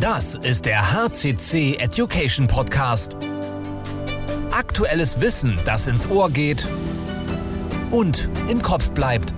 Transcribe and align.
Das 0.00 0.34
ist 0.36 0.66
der 0.66 0.92
HCC 0.92 1.76
Education 1.76 2.46
Podcast. 2.46 3.16
Aktuelles 4.50 5.18
Wissen, 5.22 5.58
das 5.64 5.86
ins 5.86 6.06
Ohr 6.10 6.28
geht 6.28 6.68
und 7.90 8.30
im 8.50 8.60
Kopf 8.60 8.90
bleibt. 8.90 9.32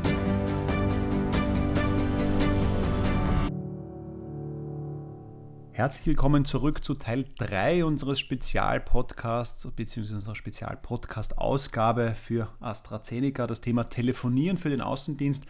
Herzlich 5.71 6.07
willkommen 6.07 6.45
zurück 6.45 6.85
zu 6.85 6.95
Teil 6.95 7.27
3 7.39 7.85
unseres 7.85 8.19
Spezialpodcasts 8.19 9.69
bzw. 9.77 10.15
unserer 10.15 10.35
Spezialpodcast-Ausgabe 10.35 12.17
für 12.17 12.49
AstraZeneca, 12.59 13.47
das 13.47 13.61
Thema 13.61 13.85
Telefonieren 13.85 14.59
für 14.59 14.71
den 14.71 14.81
Außendienst. 14.81 15.45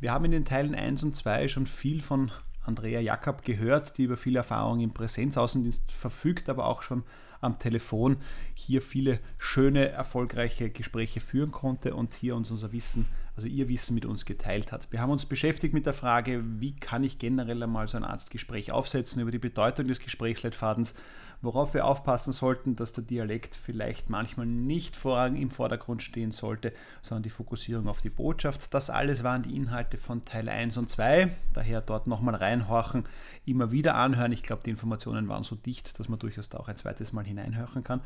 Wir 0.00 0.12
haben 0.12 0.24
in 0.24 0.32
den 0.32 0.44
Teilen 0.44 0.74
1 0.74 1.04
und 1.04 1.14
2 1.14 1.46
schon 1.46 1.66
viel 1.66 2.02
von 2.02 2.32
Andrea 2.70 3.00
Jakob 3.00 3.42
gehört, 3.42 3.98
die 3.98 4.04
über 4.04 4.16
viel 4.16 4.36
Erfahrung 4.36 4.80
im 4.80 4.92
Präsenzaußendienst 4.92 5.90
verfügt, 5.90 6.48
aber 6.48 6.66
auch 6.66 6.82
schon 6.82 7.02
am 7.40 7.58
Telefon 7.58 8.18
hier 8.54 8.80
viele 8.80 9.18
schöne, 9.38 9.88
erfolgreiche 9.88 10.70
Gespräche 10.70 11.20
führen 11.20 11.50
konnte 11.50 11.94
und 11.94 12.14
hier 12.14 12.36
uns 12.36 12.50
unser 12.50 12.72
Wissen, 12.72 13.06
also 13.34 13.48
ihr 13.48 13.68
Wissen 13.68 13.94
mit 13.94 14.04
uns 14.04 14.24
geteilt 14.24 14.72
hat. 14.72 14.92
Wir 14.92 15.00
haben 15.00 15.10
uns 15.10 15.26
beschäftigt 15.26 15.74
mit 15.74 15.86
der 15.86 15.94
Frage, 15.94 16.44
wie 16.60 16.76
kann 16.76 17.02
ich 17.02 17.18
generell 17.18 17.62
einmal 17.62 17.88
so 17.88 17.96
ein 17.96 18.04
Arztgespräch 18.04 18.72
aufsetzen, 18.72 19.20
über 19.22 19.30
die 19.30 19.38
Bedeutung 19.38 19.88
des 19.88 20.00
Gesprächsleitfadens, 20.00 20.94
worauf 21.42 21.74
wir 21.74 21.86
aufpassen 21.86 22.32
sollten, 22.32 22.76
dass 22.76 22.92
der 22.92 23.04
Dialekt 23.04 23.56
vielleicht 23.56 24.10
manchmal 24.10 24.46
nicht 24.46 24.96
vorrangig 24.96 25.42
im 25.42 25.50
Vordergrund 25.50 26.02
stehen 26.02 26.32
sollte, 26.32 26.72
sondern 27.02 27.22
die 27.22 27.30
Fokussierung 27.30 27.88
auf 27.88 28.00
die 28.00 28.10
Botschaft. 28.10 28.72
Das 28.74 28.90
alles 28.90 29.22
waren 29.22 29.42
die 29.42 29.56
Inhalte 29.56 29.96
von 29.96 30.24
Teil 30.24 30.48
1 30.48 30.76
und 30.76 30.90
2. 30.90 31.34
Daher 31.54 31.80
dort 31.80 32.06
nochmal 32.06 32.34
reinhorchen, 32.34 33.04
immer 33.46 33.70
wieder 33.70 33.94
anhören. 33.94 34.32
Ich 34.32 34.42
glaube, 34.42 34.62
die 34.64 34.70
Informationen 34.70 35.28
waren 35.28 35.42
so 35.42 35.56
dicht, 35.56 35.98
dass 35.98 36.08
man 36.08 36.18
durchaus 36.18 36.48
da 36.48 36.58
auch 36.58 36.68
ein 36.68 36.76
zweites 36.76 37.12
Mal 37.12 37.24
hineinhören 37.24 37.84
kann. 37.84 38.00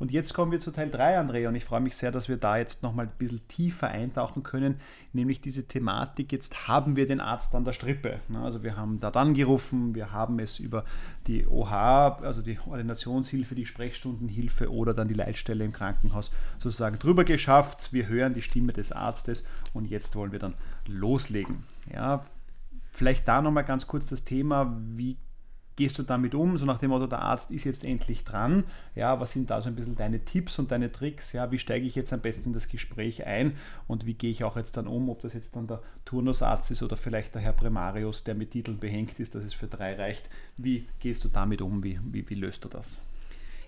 Und 0.00 0.10
jetzt 0.12 0.32
kommen 0.32 0.50
wir 0.50 0.60
zu 0.60 0.70
Teil 0.70 0.90
3, 0.90 1.18
Andrea, 1.18 1.50
und 1.50 1.54
ich 1.56 1.64
freue 1.66 1.82
mich 1.82 1.94
sehr, 1.94 2.10
dass 2.10 2.30
wir 2.30 2.38
da 2.38 2.56
jetzt 2.56 2.82
nochmal 2.82 3.04
ein 3.04 3.12
bisschen 3.18 3.46
tiefer 3.48 3.88
eintauchen 3.88 4.42
können, 4.42 4.80
nämlich 5.12 5.42
diese 5.42 5.68
Thematik, 5.68 6.32
jetzt 6.32 6.66
haben 6.66 6.96
wir 6.96 7.06
den 7.06 7.20
Arzt 7.20 7.54
an 7.54 7.66
der 7.66 7.74
Strippe. 7.74 8.20
Also 8.42 8.62
wir 8.62 8.78
haben 8.78 8.98
da 8.98 9.10
dann 9.10 9.34
gerufen, 9.34 9.94
wir 9.94 10.10
haben 10.10 10.38
es 10.38 10.58
über 10.58 10.86
die 11.26 11.46
OH, 11.46 12.22
also 12.22 12.40
die 12.40 12.58
Ordinationshilfe, 12.58 13.54
die 13.54 13.66
Sprechstundenhilfe 13.66 14.72
oder 14.72 14.94
dann 14.94 15.08
die 15.08 15.14
Leitstelle 15.14 15.66
im 15.66 15.72
Krankenhaus 15.72 16.30
sozusagen 16.58 16.98
drüber 16.98 17.24
geschafft. 17.24 17.92
Wir 17.92 18.08
hören 18.08 18.32
die 18.32 18.40
Stimme 18.40 18.72
des 18.72 18.92
Arztes 18.92 19.44
und 19.74 19.84
jetzt 19.84 20.16
wollen 20.16 20.32
wir 20.32 20.38
dann 20.38 20.54
loslegen. 20.86 21.64
Ja, 21.92 22.24
vielleicht 22.90 23.28
da 23.28 23.42
nochmal 23.42 23.64
ganz 23.64 23.86
kurz 23.86 24.06
das 24.06 24.24
Thema, 24.24 24.74
wie 24.80 25.18
gehst 25.80 25.98
du 25.98 26.02
damit 26.02 26.34
um? 26.34 26.58
So 26.58 26.66
nach 26.66 26.78
dem 26.78 26.90
Motto, 26.90 27.06
der 27.06 27.22
Arzt 27.22 27.50
ist 27.50 27.64
jetzt 27.64 27.86
endlich 27.86 28.22
dran. 28.24 28.64
Ja, 28.94 29.18
was 29.18 29.32
sind 29.32 29.48
da 29.48 29.62
so 29.62 29.70
ein 29.70 29.76
bisschen 29.76 29.96
deine 29.96 30.22
Tipps 30.22 30.58
und 30.58 30.70
deine 30.70 30.92
Tricks? 30.92 31.32
Ja, 31.32 31.50
wie 31.52 31.58
steige 31.58 31.86
ich 31.86 31.94
jetzt 31.94 32.12
am 32.12 32.20
besten 32.20 32.48
in 32.48 32.52
das 32.52 32.68
Gespräch 32.68 33.24
ein 33.24 33.56
und 33.88 34.04
wie 34.04 34.12
gehe 34.12 34.30
ich 34.30 34.44
auch 34.44 34.58
jetzt 34.58 34.76
dann 34.76 34.86
um, 34.86 35.08
ob 35.08 35.22
das 35.22 35.32
jetzt 35.32 35.56
dann 35.56 35.68
der 35.68 35.80
Turnusarzt 36.04 36.70
ist 36.70 36.82
oder 36.82 36.98
vielleicht 36.98 37.34
der 37.34 37.40
Herr 37.40 37.54
Primarius, 37.54 38.24
der 38.24 38.34
mit 38.34 38.50
Titeln 38.50 38.78
behängt 38.78 39.18
ist, 39.18 39.34
dass 39.34 39.42
es 39.42 39.54
für 39.54 39.68
drei 39.68 39.94
reicht. 39.94 40.28
Wie 40.58 40.86
gehst 40.98 41.24
du 41.24 41.28
damit 41.28 41.62
um? 41.62 41.82
Wie, 41.82 41.98
wie, 42.04 42.28
wie 42.28 42.34
löst 42.34 42.62
du 42.66 42.68
das? 42.68 43.00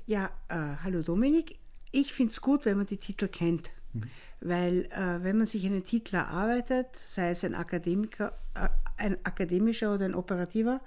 Ja, 0.06 0.26
äh, 0.50 0.76
hallo 0.84 1.00
Dominik. 1.00 1.56
Ich 1.92 2.12
finde 2.12 2.32
es 2.32 2.42
gut, 2.42 2.66
wenn 2.66 2.76
man 2.76 2.86
die 2.86 2.98
Titel 2.98 3.28
kennt. 3.28 3.70
Mhm. 3.92 4.02
Weil 4.40 4.84
äh, 4.86 5.22
wenn 5.22 5.38
man 5.38 5.46
sich 5.46 5.64
einen 5.64 5.84
Titel 5.84 6.16
erarbeitet, 6.16 6.88
sei 6.96 7.30
es 7.30 7.44
ein 7.44 7.54
Akademiker, 7.54 8.38
äh, 8.54 8.68
ein 8.96 9.18
akademischer 9.24 9.94
oder 9.94 10.04
ein 10.04 10.14
operativer, 10.14 10.80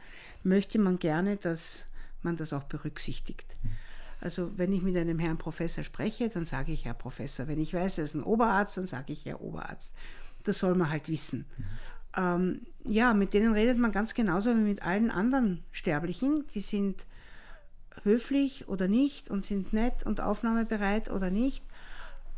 möchte 0.44 0.80
man 0.80 1.00
gerne, 1.00 1.38
dass 1.38 1.86
man 2.22 2.38
das 2.38 2.54
auch 2.54 2.64
berücksichtigt. 2.64 3.56
Also 4.22 4.58
wenn 4.58 4.74
ich 4.74 4.82
mit 4.82 4.98
einem 4.98 5.20
Herrn 5.20 5.38
Professor 5.38 5.84
spreche, 5.84 6.30
dann 6.30 6.46
sage 6.46 6.72
ich 6.72 6.86
Herr 6.86 6.94
Professor. 6.94 7.48
Wenn 7.48 7.60
ich 7.60 7.74
weiß, 7.74 8.00
er 8.00 8.06
ist 8.06 8.16
ein 8.16 8.24
Oberarzt, 8.24 8.78
dann 8.78 8.88
sage 8.88 9.14
ich 9.14 9.26
Herr 9.26 9.42
Oberarzt. 9.42 9.94
Das 10.44 10.60
soll 10.60 10.76
man 10.76 10.90
halt 10.90 11.10
wissen. 11.10 11.46
Ähm, 12.18 12.62
ja, 12.84 13.14
mit 13.14 13.34
denen 13.34 13.54
redet 13.54 13.78
man 13.78 13.92
ganz 13.92 14.14
genauso 14.14 14.52
wie 14.52 14.62
mit 14.62 14.82
allen 14.84 15.12
anderen 15.12 15.64
Sterblichen. 15.72 16.46
Die 16.54 16.62
sind 16.62 17.06
höflich 18.04 18.68
oder 18.68 18.88
nicht 18.88 19.30
und 19.30 19.46
sind 19.46 19.74
nett 19.74 20.06
und 20.06 20.22
aufnahmebereit 20.22 21.10
oder 21.10 21.30
nicht. 21.30 21.64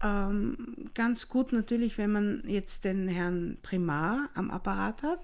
Ähm, 0.03 0.89
ganz 0.93 1.27
gut 1.27 1.53
natürlich, 1.53 1.97
wenn 1.97 2.11
man 2.11 2.43
jetzt 2.45 2.83
den 2.83 3.07
Herrn 3.07 3.57
Primar 3.61 4.29
am 4.35 4.51
Apparat 4.51 5.01
hat 5.03 5.19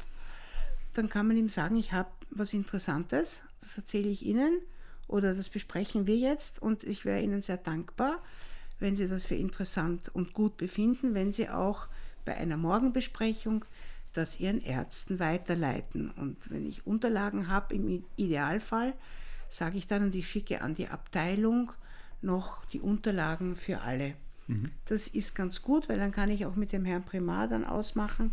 dann 0.94 1.10
kann 1.10 1.28
man 1.28 1.38
ihm 1.38 1.50
sagen, 1.50 1.76
ich 1.76 1.92
habe 1.92 2.10
was 2.30 2.54
Interessantes, 2.54 3.42
das 3.60 3.78
erzähle 3.78 4.10
ich 4.10 4.26
Ihnen 4.26 4.62
oder 5.08 5.34
das 5.34 5.50
besprechen 5.50 6.08
wir 6.08 6.18
jetzt 6.18 6.62
und 6.62 6.84
ich 6.84 7.06
wäre 7.06 7.22
Ihnen 7.22 7.42
sehr 7.42 7.58
dankbar, 7.58 8.22
wenn 8.80 8.96
Sie 8.96 9.08
das 9.08 9.26
für 9.26 9.36
interessant 9.36 10.10
und 10.14 10.34
gut 10.34 10.58
befinden, 10.58 11.14
wenn 11.14 11.34
Sie 11.34 11.50
auch 11.50 11.88
bei 12.26 12.36
einer 12.36 12.58
Morgenbesprechung 12.58 13.66
das 14.14 14.40
Ihren 14.40 14.62
Ärzten 14.62 15.20
weiterleiten. 15.20 16.12
Und 16.12 16.38
wenn 16.46 16.66
ich 16.66 16.86
Unterlagen 16.86 17.48
habe, 17.48 17.74
im 17.76 18.06
Idealfall, 18.16 18.94
sage 19.50 19.78
ich 19.78 19.88
dann 19.88 20.04
und 20.04 20.16
ich 20.16 20.28
schicke 20.28 20.62
an 20.62 20.76
die 20.76 20.88
Abteilung 20.88 21.72
noch 22.22 22.66
die 22.66 22.80
Unterlagen 22.80 23.56
für 23.56 23.82
alle. 23.82 24.16
Mhm. 24.48 24.72
Das 24.86 25.08
ist 25.08 25.36
ganz 25.36 25.62
gut, 25.62 25.90
weil 25.90 26.00
dann 26.00 26.12
kann 26.12 26.30
ich 26.30 26.46
auch 26.46 26.56
mit 26.56 26.72
dem 26.72 26.86
Herrn 26.86 27.04
Primar 27.04 27.48
dann 27.48 27.66
ausmachen, 27.66 28.32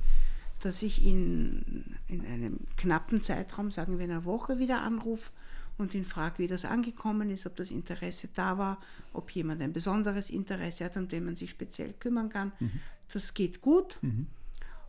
dass 0.60 0.82
ich 0.82 1.02
ihn 1.02 1.96
in 2.08 2.26
einem 2.26 2.58
knappen 2.76 3.22
Zeitraum, 3.22 3.70
sagen 3.70 3.98
wir 3.98 4.04
in 4.04 4.10
einer 4.10 4.24
Woche, 4.24 4.58
wieder 4.58 4.82
anrufe 4.82 5.30
und 5.78 5.94
ihn 5.94 6.04
frage, 6.04 6.38
wie 6.38 6.46
das 6.46 6.64
angekommen 6.64 7.30
ist, 7.30 7.46
ob 7.46 7.56
das 7.56 7.70
Interesse 7.70 8.28
da 8.34 8.58
war, 8.58 8.78
ob 9.12 9.30
jemand 9.30 9.62
ein 9.62 9.72
besonderes 9.72 10.28
Interesse 10.30 10.84
hat, 10.84 10.96
um 10.96 11.08
den 11.08 11.24
man 11.24 11.36
sich 11.36 11.50
speziell 11.50 11.94
kümmern 11.94 12.28
kann. 12.28 12.52
Mhm. 12.60 12.72
Das 13.12 13.34
geht 13.34 13.60
gut. 13.60 13.98
Mhm. 14.02 14.26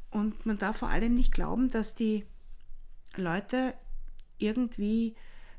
Und 0.10 0.46
man 0.46 0.58
darf 0.58 0.78
vor 0.78 0.90
allem 0.90 1.14
nicht 1.14 1.32
glauben, 1.32 1.70
dass 1.70 1.96
die 1.96 2.26
Leute 3.16 3.74
irgendwie 4.38 5.16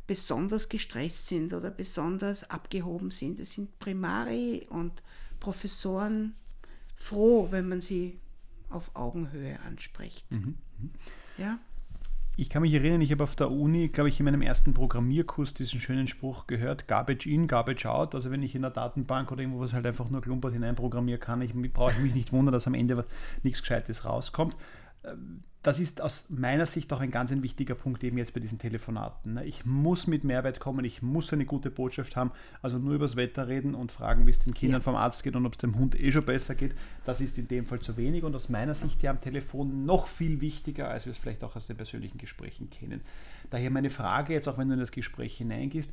besonders 0.07 0.69
gestresst 0.69 1.29
sind 1.29 1.55
oder 1.55 1.71
besonders 1.71 2.49
abgehoben 2.51 3.11
sind. 3.11 3.41
Es 3.41 3.53
sind 3.53 3.79
Primari 3.79 4.67
und 4.69 5.03
Professoren 5.43 6.37
froh, 6.95 7.49
wenn 7.51 7.69
man 7.69 7.81
sie 7.81 8.21
auf 8.71 8.93
Augenhöhe 8.95 9.59
anspricht. 9.67 10.31
Mhm. 10.31 10.55
mhm. 10.79 10.91
Ja? 11.37 11.59
Ich 12.37 12.49
kann 12.49 12.63
mich 12.63 12.73
erinnern, 12.73 13.03
ich 13.03 13.11
habe 13.11 13.25
auf 13.25 13.37
der 13.37 13.51
Uni, 13.51 13.89
glaube 13.89 14.09
ich, 14.09 14.19
in 14.19 14.25
meinem 14.25 14.41
ersten 14.41 14.73
Programmierkurs 14.73 15.53
diesen 15.53 15.81
schönen 15.81 16.07
Spruch 16.07 16.47
gehört, 16.47 16.89
Garbage 16.89 17.27
in, 17.27 17.47
Garbage 17.47 17.85
out. 17.85 18.15
Also 18.15 18.31
wenn 18.31 18.43
ich 18.43 18.55
in 18.55 18.63
der 18.63 18.71
Datenbank 18.71 19.31
oder 19.31 19.43
irgendwo 19.43 19.61
was 19.61 19.75
halt 19.75 19.85
einfach 19.85 20.09
nur 20.09 20.23
klumpert 20.23 20.55
hineinprogrammieren 20.55 21.21
kann, 21.21 21.43
ich, 21.43 21.53
brauche 21.73 21.93
ich 21.93 21.99
mich 21.99 22.15
nicht 22.15 22.33
wundern, 22.33 22.53
dass 22.53 22.67
am 22.67 22.75
Ende 22.75 23.05
nichts 23.43 23.61
Gescheites 23.61 24.07
rauskommt 24.07 24.57
das 25.63 25.79
ist 25.79 26.01
aus 26.01 26.27
meiner 26.29 26.67
Sicht 26.67 26.93
auch 26.93 27.01
ein 27.01 27.13
ganz 27.13 27.31
ein 27.31 27.43
wichtiger 27.43 27.77
Punkt 27.77 28.03
eben 28.03 28.19
jetzt 28.19 28.35
bei 28.35 28.41
diesen 28.41 28.59
Telefonaten. 28.59 29.35
Ne? 29.35 29.45
Ich 29.45 29.65
muss 29.65 30.09
mit 30.09 30.25
Mehrwert 30.25 30.59
kommen, 30.59 30.85
ich 30.85 31.03
muss 31.03 31.33
eine 31.33 31.45
gute 31.45 31.71
Botschaft 31.71 32.17
haben. 32.17 32.33
Also 32.63 32.79
nur 32.79 32.95
übers 32.95 33.15
Wetter 33.15 33.47
reden 33.47 33.77
und 33.77 33.93
fragen, 33.93 34.27
wie 34.27 34.31
es 34.31 34.41
den 34.41 34.55
Kindern 34.55 34.81
ja. 34.81 34.85
vom 34.85 34.97
Arzt 34.97 35.23
geht 35.23 35.37
und 35.37 35.47
ob 35.47 35.53
es 35.53 35.59
dem 35.59 35.77
Hund 35.77 35.99
eh 35.99 36.11
schon 36.11 36.25
besser 36.25 36.57
geht, 36.57 36.75
das 37.05 37.21
ist 37.21 37.39
in 37.39 37.47
dem 37.47 37.67
Fall 37.67 37.79
zu 37.79 37.97
wenig 37.97 38.25
und 38.25 38.35
aus 38.35 38.49
meiner 38.49 38.75
Sicht 38.75 39.03
ja 39.03 39.13
am 39.13 39.21
Telefon 39.21 39.85
noch 39.85 40.09
viel 40.09 40.41
wichtiger, 40.41 40.89
als 40.89 41.07
wir 41.07 41.13
es 41.13 41.19
vielleicht 41.19 41.45
auch 41.45 41.55
aus 41.55 41.69
den 41.69 41.77
persönlichen 41.77 42.19
Gesprächen 42.19 42.69
kennen. 42.69 43.01
Daher 43.51 43.71
meine 43.71 43.91
Frage 43.91 44.33
jetzt, 44.33 44.49
auch 44.49 44.59
wenn 44.59 44.69
du 44.69 44.75
in 44.75 44.81
das 44.81 44.93
Gespräch 44.93 45.37
hineingehst, 45.37 45.93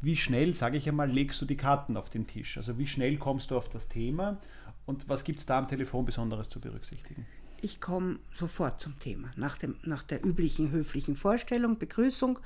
wie 0.00 0.16
schnell, 0.16 0.54
sage 0.54 0.76
ich 0.76 0.88
einmal, 0.88 1.10
legst 1.10 1.40
du 1.42 1.44
die 1.44 1.56
Karten 1.56 1.96
auf 1.96 2.08
den 2.08 2.28
Tisch? 2.28 2.56
Also 2.56 2.78
wie 2.78 2.86
schnell 2.86 3.16
kommst 3.16 3.50
du 3.50 3.56
auf 3.56 3.68
das 3.68 3.88
Thema 3.88 4.38
und 4.86 5.08
was 5.08 5.24
gibt 5.24 5.40
es 5.40 5.46
da 5.46 5.58
am 5.58 5.66
Telefon 5.66 6.04
Besonderes 6.04 6.48
zu 6.48 6.60
berücksichtigen? 6.60 7.26
Ich 7.62 7.80
komme 7.80 8.18
sofort 8.34 8.80
zum 8.80 8.98
Thema. 8.98 9.30
Nach, 9.36 9.58
dem, 9.58 9.76
nach 9.82 10.02
der 10.02 10.24
üblichen 10.24 10.70
höflichen 10.70 11.16
Vorstellung, 11.16 11.78
Begrüßung, 11.78 12.38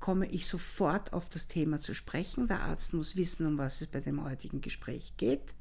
komme 0.00 0.26
ich 0.26 0.46
sofort 0.46 1.12
auf 1.12 1.28
das 1.28 1.46
Thema 1.46 1.80
zu 1.80 1.94
sprechen. 1.94 2.48
Der 2.48 2.62
Arzt 2.62 2.92
muss 2.92 3.16
wissen, 3.16 3.46
um 3.46 3.56
was 3.58 3.80
es 3.80 3.86
bei 3.86 4.00
dem 4.00 4.24
heutigen 4.24 4.60
Gespräch 4.60 5.14
geht. 5.16 5.54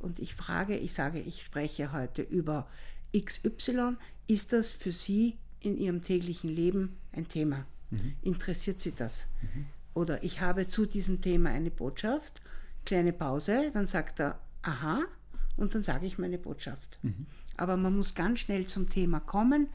Und 0.00 0.18
ich 0.18 0.34
frage, 0.34 0.76
ich 0.76 0.94
sage, 0.94 1.20
ich 1.20 1.42
spreche 1.44 1.92
heute 1.92 2.22
über 2.22 2.66
XY. 3.16 3.96
Ist 4.26 4.52
das 4.52 4.70
für 4.70 4.92
Sie 4.92 5.36
in 5.60 5.76
Ihrem 5.76 6.02
täglichen 6.02 6.48
Leben 6.48 6.96
ein 7.12 7.28
Thema? 7.28 7.66
Mhm. 7.90 8.14
Interessiert 8.22 8.80
Sie 8.80 8.92
das? 8.92 9.26
Mhm. 9.42 9.66
Oder 9.94 10.24
ich 10.24 10.40
habe 10.40 10.68
zu 10.68 10.86
diesem 10.86 11.20
Thema 11.20 11.50
eine 11.50 11.70
Botschaft. 11.70 12.40
Kleine 12.86 13.12
Pause, 13.12 13.70
dann 13.74 13.86
sagt 13.86 14.20
er, 14.20 14.40
aha, 14.62 15.02
und 15.56 15.74
dann 15.74 15.82
sage 15.82 16.06
ich 16.06 16.18
meine 16.18 16.38
Botschaft. 16.38 16.98
Mhm 17.02 17.26
aber 17.56 17.76
man 17.76 17.96
muss 17.96 18.14
ganz 18.14 18.40
schnell 18.40 18.66
zum 18.66 18.88
Thema 18.88 19.20
kommen. 19.20 19.68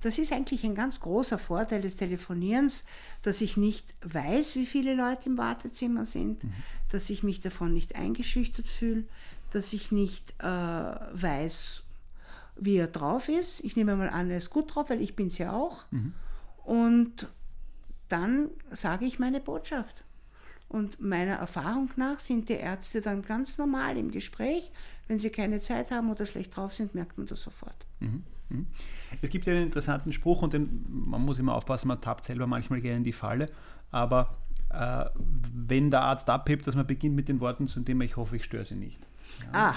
Das 0.00 0.18
ist 0.18 0.32
eigentlich 0.32 0.64
ein 0.64 0.74
ganz 0.74 1.00
großer 1.00 1.38
Vorteil 1.38 1.80
des 1.80 1.96
Telefonierens, 1.96 2.84
dass 3.22 3.40
ich 3.40 3.56
nicht 3.56 3.94
weiß, 4.02 4.56
wie 4.56 4.66
viele 4.66 4.94
Leute 4.94 5.28
im 5.28 5.38
Wartezimmer 5.38 6.04
sind, 6.04 6.42
mhm. 6.42 6.52
dass 6.90 7.08
ich 7.08 7.22
mich 7.22 7.40
davon 7.40 7.72
nicht 7.72 7.94
eingeschüchtert 7.94 8.66
fühle, 8.66 9.04
dass 9.52 9.72
ich 9.72 9.92
nicht 9.92 10.34
äh, 10.40 10.44
weiß, 10.44 11.82
wie 12.56 12.76
er 12.76 12.88
drauf 12.88 13.28
ist. 13.28 13.60
Ich 13.60 13.76
nehme 13.76 13.94
mal 13.94 14.08
an, 14.08 14.30
er 14.30 14.38
ist 14.38 14.50
gut 14.50 14.74
drauf, 14.74 14.90
weil 14.90 15.00
ich 15.00 15.14
bin 15.14 15.28
es 15.28 15.38
ja 15.38 15.52
auch. 15.52 15.84
Mhm. 15.90 16.14
Und 16.64 17.28
dann 18.08 18.50
sage 18.70 19.04
ich 19.04 19.18
meine 19.18 19.40
Botschaft. 19.40 20.04
Und 20.72 21.02
meiner 21.02 21.34
Erfahrung 21.34 21.90
nach 21.96 22.18
sind 22.18 22.48
die 22.48 22.54
Ärzte 22.54 23.02
dann 23.02 23.20
ganz 23.20 23.58
normal 23.58 23.98
im 23.98 24.10
Gespräch. 24.10 24.72
Wenn 25.06 25.18
sie 25.18 25.28
keine 25.28 25.60
Zeit 25.60 25.90
haben 25.90 26.10
oder 26.10 26.24
schlecht 26.24 26.56
drauf 26.56 26.72
sind, 26.72 26.94
merkt 26.94 27.18
man 27.18 27.26
das 27.26 27.42
sofort. 27.42 27.76
Mhm. 28.00 28.22
mhm. 28.48 28.66
Es 29.20 29.28
gibt 29.28 29.44
ja 29.46 29.52
einen 29.52 29.64
interessanten 29.64 30.14
Spruch 30.14 30.40
und 30.40 30.54
den, 30.54 30.86
man 30.88 31.22
muss 31.22 31.38
immer 31.38 31.54
aufpassen, 31.54 31.88
man 31.88 32.00
tappt 32.00 32.24
selber 32.24 32.46
manchmal 32.46 32.80
gerne 32.80 32.96
in 32.96 33.04
die 33.04 33.12
Falle. 33.12 33.50
Aber 33.90 34.38
äh, 34.70 35.04
wenn 35.52 35.90
der 35.90 36.00
Arzt 36.00 36.30
abhebt, 36.30 36.66
dass 36.66 36.74
man 36.74 36.86
beginnt 36.86 37.14
mit 37.14 37.28
den 37.28 37.40
Worten 37.40 37.68
zu 37.68 37.80
dem 37.80 38.00
ich 38.00 38.16
hoffe, 38.16 38.36
ich 38.36 38.44
störe 38.44 38.64
sie 38.64 38.76
nicht. 38.76 38.98
Ja. 39.52 39.70
Ah. 39.70 39.74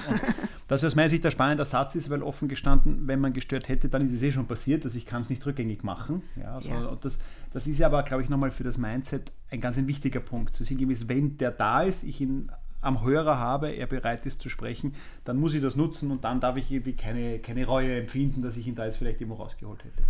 Das 0.68 0.84
aus 0.84 0.96
meiner 0.96 1.10
Sicht 1.10 1.24
der 1.24 1.32
spannende 1.32 1.64
Satz 1.64 1.96
ist, 1.96 2.10
weil 2.10 2.24
offen 2.24 2.48
gestanden, 2.48 3.08
wenn 3.08 3.20
man 3.20 3.34
gestört 3.34 3.70
hätte, 3.70 3.88
dann 3.88 4.06
ist 4.06 4.14
es 4.14 4.22
eh 4.24 4.32
schon 4.32 4.48
passiert, 4.48 4.84
dass 4.84 4.96
ich 4.96 5.06
kann 5.06 5.22
es 5.22 5.30
nicht 5.30 5.46
rückgängig 5.46 5.84
machen. 5.84 6.24
Ja, 6.36 6.56
also 6.56 6.70
ja. 6.70 6.98
Das, 7.02 7.20
das 7.54 7.68
ist 7.68 7.80
ja 7.80 7.88
aber, 7.88 8.02
glaube 8.04 8.24
ich, 8.24 8.30
nochmal 8.30 8.52
für 8.52 8.64
das 8.64 8.78
Mindset 8.78 9.32
ein 9.52 9.62
ganz 9.62 9.78
ein 9.78 9.88
wichtiger 9.88 10.20
Punkt. 10.20 10.54
Zu 10.54 10.64
sehen, 10.64 10.80
wenn 11.08 11.38
der 11.38 11.52
da 11.52 11.84
ist, 11.84 12.04
ich 12.04 12.20
ihn 12.20 12.50
am 12.82 13.04
Hörer 13.04 13.40
habe, 13.40 13.70
er 13.70 13.88
bereit 13.88 14.26
ist 14.26 14.42
zu 14.42 14.50
sprechen, 14.50 14.94
dann 15.24 15.38
muss 15.38 15.54
ich 15.54 15.62
das 15.62 15.76
nutzen 15.76 16.12
und 16.12 16.24
dann 16.24 16.40
darf 16.40 16.56
ich 16.56 16.72
irgendwie 16.72 16.94
keine, 16.94 17.40
keine 17.40 17.66
Reue 17.66 18.00
empfinden, 18.00 18.42
dass 18.42 18.58
ich 18.58 18.68
ihn 18.68 18.76
da 18.76 18.86
jetzt 18.86 18.98
vielleicht 18.98 19.22
irgendwo 19.22 19.42
rausgeholt 19.42 19.84
hätte. 19.84 20.04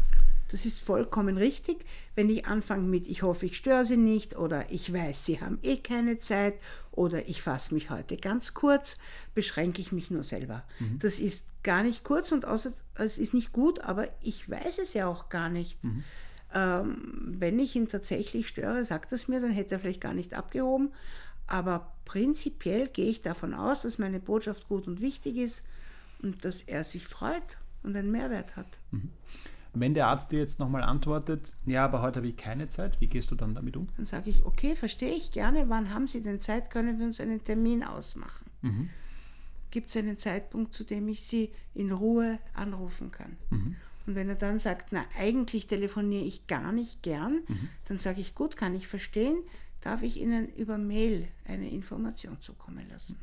Das 0.49 0.65
ist 0.65 0.79
vollkommen 0.79 1.37
richtig. 1.37 1.85
Wenn 2.13 2.29
ich 2.29 2.45
anfange 2.45 2.87
mit, 2.87 3.07
ich 3.07 3.23
hoffe, 3.23 3.47
ich 3.47 3.57
störe 3.57 3.85
Sie 3.85 3.97
nicht 3.97 4.35
oder 4.35 4.71
ich 4.71 4.91
weiß, 4.91 5.25
Sie 5.25 5.41
haben 5.41 5.59
eh 5.63 5.77
keine 5.77 6.17
Zeit 6.17 6.55
oder 6.91 7.27
ich 7.27 7.41
fasse 7.41 7.73
mich 7.73 7.89
heute 7.89 8.17
ganz 8.17 8.53
kurz, 8.53 8.97
beschränke 9.33 9.81
ich 9.81 9.91
mich 9.91 10.11
nur 10.11 10.23
selber. 10.23 10.63
Mhm. 10.79 10.99
Das 10.99 11.19
ist 11.19 11.45
gar 11.63 11.83
nicht 11.83 12.03
kurz 12.03 12.31
und 12.31 12.45
außer, 12.45 12.73
es 12.95 13.17
ist 13.17 13.33
nicht 13.33 13.51
gut, 13.51 13.79
aber 13.79 14.07
ich 14.21 14.49
weiß 14.49 14.77
es 14.79 14.93
ja 14.93 15.07
auch 15.07 15.29
gar 15.29 15.49
nicht. 15.49 15.83
Mhm. 15.83 16.03
Ähm, 16.53 17.35
wenn 17.39 17.59
ich 17.59 17.75
ihn 17.75 17.87
tatsächlich 17.87 18.47
störe, 18.47 18.85
sagt 18.85 19.11
es 19.11 19.27
mir, 19.27 19.41
dann 19.41 19.51
hätte 19.51 19.75
er 19.75 19.79
vielleicht 19.79 20.01
gar 20.01 20.13
nicht 20.13 20.33
abgehoben. 20.33 20.93
Aber 21.47 21.93
prinzipiell 22.05 22.87
gehe 22.87 23.09
ich 23.09 23.21
davon 23.21 23.53
aus, 23.53 23.81
dass 23.81 23.97
meine 23.97 24.19
Botschaft 24.19 24.67
gut 24.67 24.87
und 24.87 25.01
wichtig 25.01 25.37
ist 25.37 25.63
und 26.21 26.45
dass 26.45 26.61
er 26.61 26.83
sich 26.83 27.07
freut 27.07 27.57
und 27.83 27.95
einen 27.95 28.11
Mehrwert 28.11 28.55
hat. 28.55 28.67
Mhm. 28.91 29.09
Wenn 29.75 29.93
der 29.93 30.07
Arzt 30.07 30.31
dir 30.31 30.39
jetzt 30.39 30.59
nochmal 30.59 30.83
antwortet, 30.83 31.55
ja, 31.65 31.85
aber 31.85 32.01
heute 32.01 32.17
habe 32.17 32.27
ich 32.27 32.37
keine 32.37 32.69
Zeit, 32.69 32.99
wie 33.01 33.07
gehst 33.07 33.31
du 33.31 33.35
dann 33.35 33.55
damit 33.55 33.77
um? 33.77 33.89
Dann 33.97 34.05
sage 34.05 34.29
ich, 34.29 34.45
okay, 34.45 34.75
verstehe 34.75 35.13
ich 35.13 35.31
gerne, 35.31 35.69
wann 35.69 35.93
haben 35.93 36.07
Sie 36.07 36.21
denn 36.21 36.39
Zeit, 36.39 36.69
können 36.69 36.99
wir 36.99 37.05
uns 37.05 37.19
einen 37.19 37.43
Termin 37.43 37.83
ausmachen? 37.83 38.45
Mhm. 38.61 38.89
Gibt 39.71 39.89
es 39.89 39.97
einen 39.97 40.17
Zeitpunkt, 40.17 40.73
zu 40.73 40.83
dem 40.83 41.07
ich 41.07 41.21
Sie 41.21 41.51
in 41.73 41.91
Ruhe 41.91 42.39
anrufen 42.53 43.11
kann? 43.11 43.35
Mhm. 43.49 43.75
Und 44.07 44.15
wenn 44.15 44.29
er 44.29 44.35
dann 44.35 44.59
sagt, 44.59 44.91
na, 44.91 45.03
eigentlich 45.17 45.67
telefoniere 45.67 46.23
ich 46.23 46.47
gar 46.47 46.71
nicht 46.71 47.01
gern, 47.01 47.41
mhm. 47.47 47.69
dann 47.85 47.99
sage 47.99 48.21
ich, 48.21 48.35
gut, 48.35 48.55
kann 48.55 48.75
ich 48.75 48.87
verstehen, 48.87 49.37
darf 49.81 50.01
ich 50.03 50.17
Ihnen 50.17 50.47
über 50.55 50.77
Mail 50.77 51.27
eine 51.45 51.69
Information 51.69 52.39
zukommen 52.39 52.87
lassen. 52.89 53.17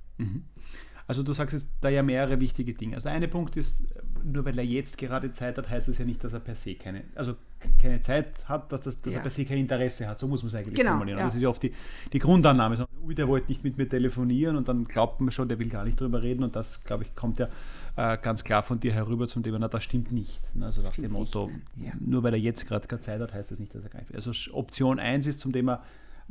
Also 1.06 1.22
du 1.22 1.32
sagst 1.32 1.54
jetzt 1.54 1.69
da 1.81 1.88
ja 1.88 2.02
mehrere 2.02 2.40
wichtige 2.40 2.75
Dinge. 2.75 2.96
Also 2.96 3.08
eine 3.08 3.28
Punkt 3.28 3.56
ist, 3.56 3.82
nur 4.25 4.44
weil 4.44 4.58
er 4.58 4.64
jetzt 4.64 4.99
gerade 4.99 5.32
Zeit 5.32 5.58
hat, 5.58 5.69
heißt 5.69 5.88
das 5.88 5.99
ja 5.99 6.04
nicht, 6.04 6.22
dass 6.22 6.32
er 6.32 6.40
per 6.40 6.54
se 6.54 6.75
keine, 6.75 7.04
also 7.14 7.34
keine 7.81 8.00
Zeit 8.00 8.49
hat, 8.49 8.72
dass, 8.72 8.82
das, 8.82 9.00
dass 9.00 9.12
ja. 9.12 9.19
er 9.19 9.22
per 9.22 9.31
se 9.31 9.44
kein 9.44 9.58
Interesse 9.58 10.08
hat. 10.08 10.19
So 10.19 10.28
muss 10.28 10.43
man 10.43 10.49
es 10.49 10.54
eigentlich 10.54 10.75
genau, 10.75 10.93
formulieren. 10.93 11.19
Ja. 11.19 11.25
Das 11.25 11.34
ist 11.34 11.40
ja 11.40 11.49
oft 11.49 11.62
die, 11.62 11.72
die 12.12 12.19
Grundannahme. 12.19 12.76
So, 12.76 12.87
ui, 13.04 13.14
der 13.14 13.28
wollte 13.28 13.49
nicht 13.49 13.64
mit 13.64 13.78
mir 13.78 13.88
telefonieren 13.88 14.56
und 14.56 14.69
dann 14.69 14.84
glaubt 14.84 15.20
man 15.20 15.31
schon, 15.31 15.49
der 15.49 15.58
will 15.58 15.69
gar 15.69 15.84
nicht 15.84 16.00
drüber 16.00 16.22
reden 16.22 16.44
und 16.44 16.56
das, 16.56 16.84
glaube 16.84 17.02
ich, 17.02 17.14
kommt 17.14 17.38
ja 17.38 17.49
äh, 17.96 18.16
ganz 18.19 18.44
klar 18.44 18.62
von 18.62 18.81
dir 18.81 18.93
herüber 18.93 19.28
zum 19.28 19.43
Thema, 19.43 19.58
na, 19.58 19.69
das 19.69 19.84
stimmt 19.84 20.12
nicht. 20.12 20.40
Also 20.60 20.82
nach 20.82 20.94
dem 20.94 21.12
Motto, 21.12 21.50
ja. 21.76 21.93
nur 22.00 22.22
weil 22.22 22.34
er 22.34 22.40
jetzt 22.40 22.66
gerade 22.66 22.87
keine 22.87 23.00
Zeit 23.00 23.20
hat, 23.20 23.34
heißt 23.34 23.50
das 23.50 23.58
nicht, 23.58 23.75
dass 23.75 23.82
er 23.82 23.90
gar 23.90 24.00
nicht 24.00 24.10
will. 24.10 24.16
Also 24.16 24.32
Option 24.52 24.99
1 24.99 25.26
ist 25.26 25.40
zum 25.40 25.52
Thema 25.52 25.82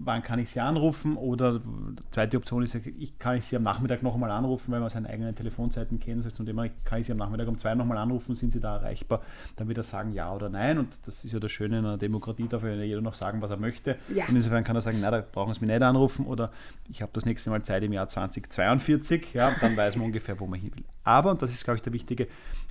wann 0.03 0.21
kann 0.21 0.39
ich 0.39 0.49
sie 0.49 0.59
anrufen? 0.59 1.15
Oder 1.17 1.59
die 1.59 2.09
zweite 2.11 2.37
Option 2.37 2.63
ist, 2.63 2.75
ich 2.75 3.17
kann 3.19 3.37
ich 3.37 3.45
sie 3.45 3.55
am 3.55 3.63
Nachmittag 3.63 4.03
noch 4.03 4.13
einmal 4.13 4.31
anrufen, 4.31 4.71
weil 4.71 4.79
man 4.79 4.89
seine 4.89 5.09
eigenen 5.09 5.35
Telefonzeiten 5.35 5.99
kennt. 5.99 6.25
Also 6.25 6.43
dem 6.43 6.57
kann 6.83 6.99
ich 6.99 7.05
sie 7.05 7.11
am 7.11 7.17
Nachmittag 7.17 7.47
um 7.47 7.57
zwei 7.57 7.75
noch 7.75 7.85
mal 7.85 7.97
anrufen, 7.97 8.35
sind 8.35 8.51
sie 8.51 8.59
da 8.59 8.77
erreichbar? 8.77 9.21
Dann 9.55 9.67
wird 9.67 9.77
er 9.77 9.83
sagen 9.83 10.13
ja 10.13 10.33
oder 10.33 10.49
nein. 10.49 10.77
Und 10.77 10.97
das 11.05 11.23
ist 11.23 11.31
ja 11.31 11.39
das 11.39 11.51
Schöne 11.51 11.79
in 11.79 11.85
einer 11.85 11.97
Demokratie, 11.97 12.47
darf 12.47 12.63
ja 12.63 12.73
jeder 12.73 13.01
noch 13.01 13.13
sagen, 13.13 13.41
was 13.41 13.51
er 13.51 13.57
möchte. 13.57 13.97
Ja. 14.13 14.27
Und 14.27 14.35
insofern 14.35 14.63
kann 14.63 14.75
er 14.75 14.81
sagen, 14.81 14.99
na, 15.01 15.11
da 15.11 15.21
brauchen 15.21 15.53
Sie 15.53 15.61
mich 15.61 15.69
nicht 15.69 15.81
anrufen 15.81 16.25
oder 16.25 16.51
ich 16.89 17.01
habe 17.01 17.11
das 17.13 17.25
nächste 17.25 17.49
Mal 17.49 17.61
Zeit 17.63 17.83
im 17.83 17.93
Jahr 17.93 18.07
2042. 18.07 19.33
Ja, 19.33 19.55
dann 19.59 19.77
weiß 19.77 19.95
man 19.95 20.07
ungefähr, 20.07 20.39
wo 20.39 20.47
man 20.47 20.59
hin 20.59 20.71
will. 20.75 20.85
Aber, 21.03 21.31
und 21.31 21.41
das 21.41 21.51
ist, 21.51 21.63
glaube 21.63 21.77
ich, 21.77 21.81
der 21.81 21.93
wichtige 21.93 22.27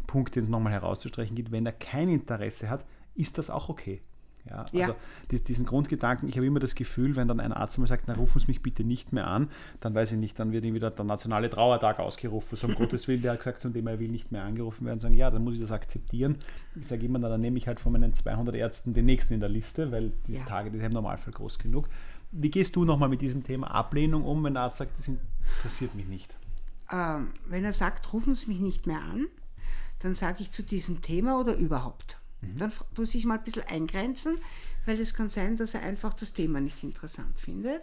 Punkt, 0.06 0.34
den 0.34 0.42
es 0.42 0.48
nochmal 0.48 0.72
herauszustreichen 0.72 1.36
gibt, 1.36 1.52
wenn 1.52 1.66
er 1.66 1.72
kein 1.72 2.08
Interesse 2.08 2.68
hat, 2.68 2.84
ist 3.14 3.38
das 3.38 3.50
auch 3.50 3.68
okay. 3.68 4.00
Ja, 4.48 4.64
ja. 4.72 4.86
Also 4.86 5.44
diesen 5.44 5.66
Grundgedanken, 5.66 6.28
ich 6.28 6.36
habe 6.36 6.46
immer 6.46 6.60
das 6.60 6.74
Gefühl, 6.74 7.16
wenn 7.16 7.28
dann 7.28 7.40
ein 7.40 7.52
Arzt 7.52 7.78
mal 7.78 7.86
sagt, 7.86 8.04
na 8.06 8.14
rufen 8.14 8.40
Sie 8.40 8.46
mich 8.46 8.62
bitte 8.62 8.84
nicht 8.84 9.12
mehr 9.12 9.26
an, 9.26 9.50
dann 9.80 9.94
weiß 9.94 10.12
ich 10.12 10.18
nicht, 10.18 10.38
dann 10.38 10.52
wird 10.52 10.64
ihm 10.64 10.74
wieder 10.74 10.90
der 10.90 11.04
nationale 11.04 11.50
Trauertag 11.50 11.98
ausgerufen. 11.98 12.56
So 12.56 12.66
um 12.66 12.74
Gottes 12.76 13.06
Willen, 13.08 13.22
der 13.22 13.32
hat 13.32 13.40
gesagt, 13.40 13.62
von 13.62 13.72
dem 13.72 13.86
er 13.86 13.98
will 13.98 14.08
nicht 14.08 14.32
mehr 14.32 14.44
angerufen 14.44 14.86
werden, 14.86 14.98
sagen, 14.98 15.14
ja, 15.14 15.30
dann 15.30 15.44
muss 15.44 15.54
ich 15.54 15.60
das 15.60 15.72
akzeptieren. 15.72 16.38
Ich 16.74 16.86
sage 16.86 17.04
immer, 17.04 17.18
na, 17.18 17.28
dann 17.28 17.40
nehme 17.40 17.58
ich 17.58 17.66
halt 17.66 17.80
von 17.80 17.92
meinen 17.92 18.14
200 18.14 18.54
Ärzten 18.54 18.94
den 18.94 19.06
nächsten 19.06 19.34
in 19.34 19.40
der 19.40 19.48
Liste, 19.48 19.92
weil 19.92 20.12
diese 20.26 20.40
ja. 20.40 20.46
Tage, 20.46 20.70
die 20.70 20.78
sind 20.78 20.86
im 20.86 20.92
Normalfall 20.92 21.32
groß 21.32 21.58
genug. 21.58 21.88
Wie 22.32 22.50
gehst 22.50 22.76
du 22.76 22.84
nochmal 22.84 23.08
mit 23.08 23.20
diesem 23.20 23.42
Thema 23.42 23.70
Ablehnung 23.72 24.24
um, 24.24 24.42
wenn 24.44 24.54
der 24.54 24.64
Arzt 24.64 24.78
sagt, 24.78 24.96
das 24.96 25.08
interessiert 25.08 25.94
mich 25.94 26.06
nicht? 26.06 26.34
Ähm, 26.90 27.32
wenn 27.46 27.64
er 27.64 27.72
sagt, 27.72 28.12
rufen 28.12 28.34
Sie 28.34 28.48
mich 28.48 28.60
nicht 28.60 28.86
mehr 28.86 29.00
an, 29.00 29.26
dann 30.00 30.14
sage 30.14 30.42
ich 30.42 30.50
zu 30.50 30.62
diesem 30.62 31.02
Thema 31.02 31.38
oder 31.38 31.54
überhaupt. 31.56 32.19
Mhm. 32.40 32.58
Dann 32.58 32.72
muss 32.96 33.14
ich 33.14 33.24
mal 33.24 33.38
ein 33.38 33.44
bisschen 33.44 33.64
eingrenzen, 33.64 34.38
weil 34.86 34.98
es 35.00 35.14
kann 35.14 35.28
sein, 35.28 35.56
dass 35.56 35.74
er 35.74 35.82
einfach 35.82 36.14
das 36.14 36.32
Thema 36.32 36.60
nicht 36.60 36.82
interessant 36.82 37.38
findet. 37.38 37.82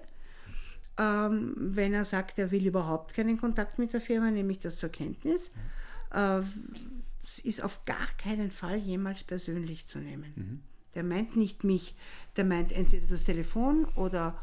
Ähm, 0.98 1.54
wenn 1.57 1.94
er 1.94 2.06
sagt, 2.06 2.39
er 2.39 2.51
will 2.51 2.65
überhaupt 2.65 3.13
keinen 3.13 3.38
Kontakt 3.38 3.77
mit 3.77 3.94
der 3.94 4.01
Firma, 4.01 4.31
nehme 4.31 4.51
ich 4.51 4.59
das 4.59 4.77
zur 4.77 4.89
Kenntnis. 4.89 5.51
Äh, 6.12 6.39
es 7.24 7.39
ist 7.39 7.63
auf 7.63 7.86
gar 7.86 8.07
keinen 8.18 8.51
Fall 8.51 8.77
jemals 8.77 9.24
persönlich 9.24 9.86
zu 9.86 10.00
nehmen. 10.00 10.33
Mhm. 10.36 10.62
Der 10.95 11.04
meint 11.04 11.36
nicht 11.36 11.63
mich, 11.63 11.95
der 12.36 12.45
meint 12.45 12.71
entweder 12.71 13.06
das 13.06 13.25
Telefon 13.25 13.86
oder 13.95 14.39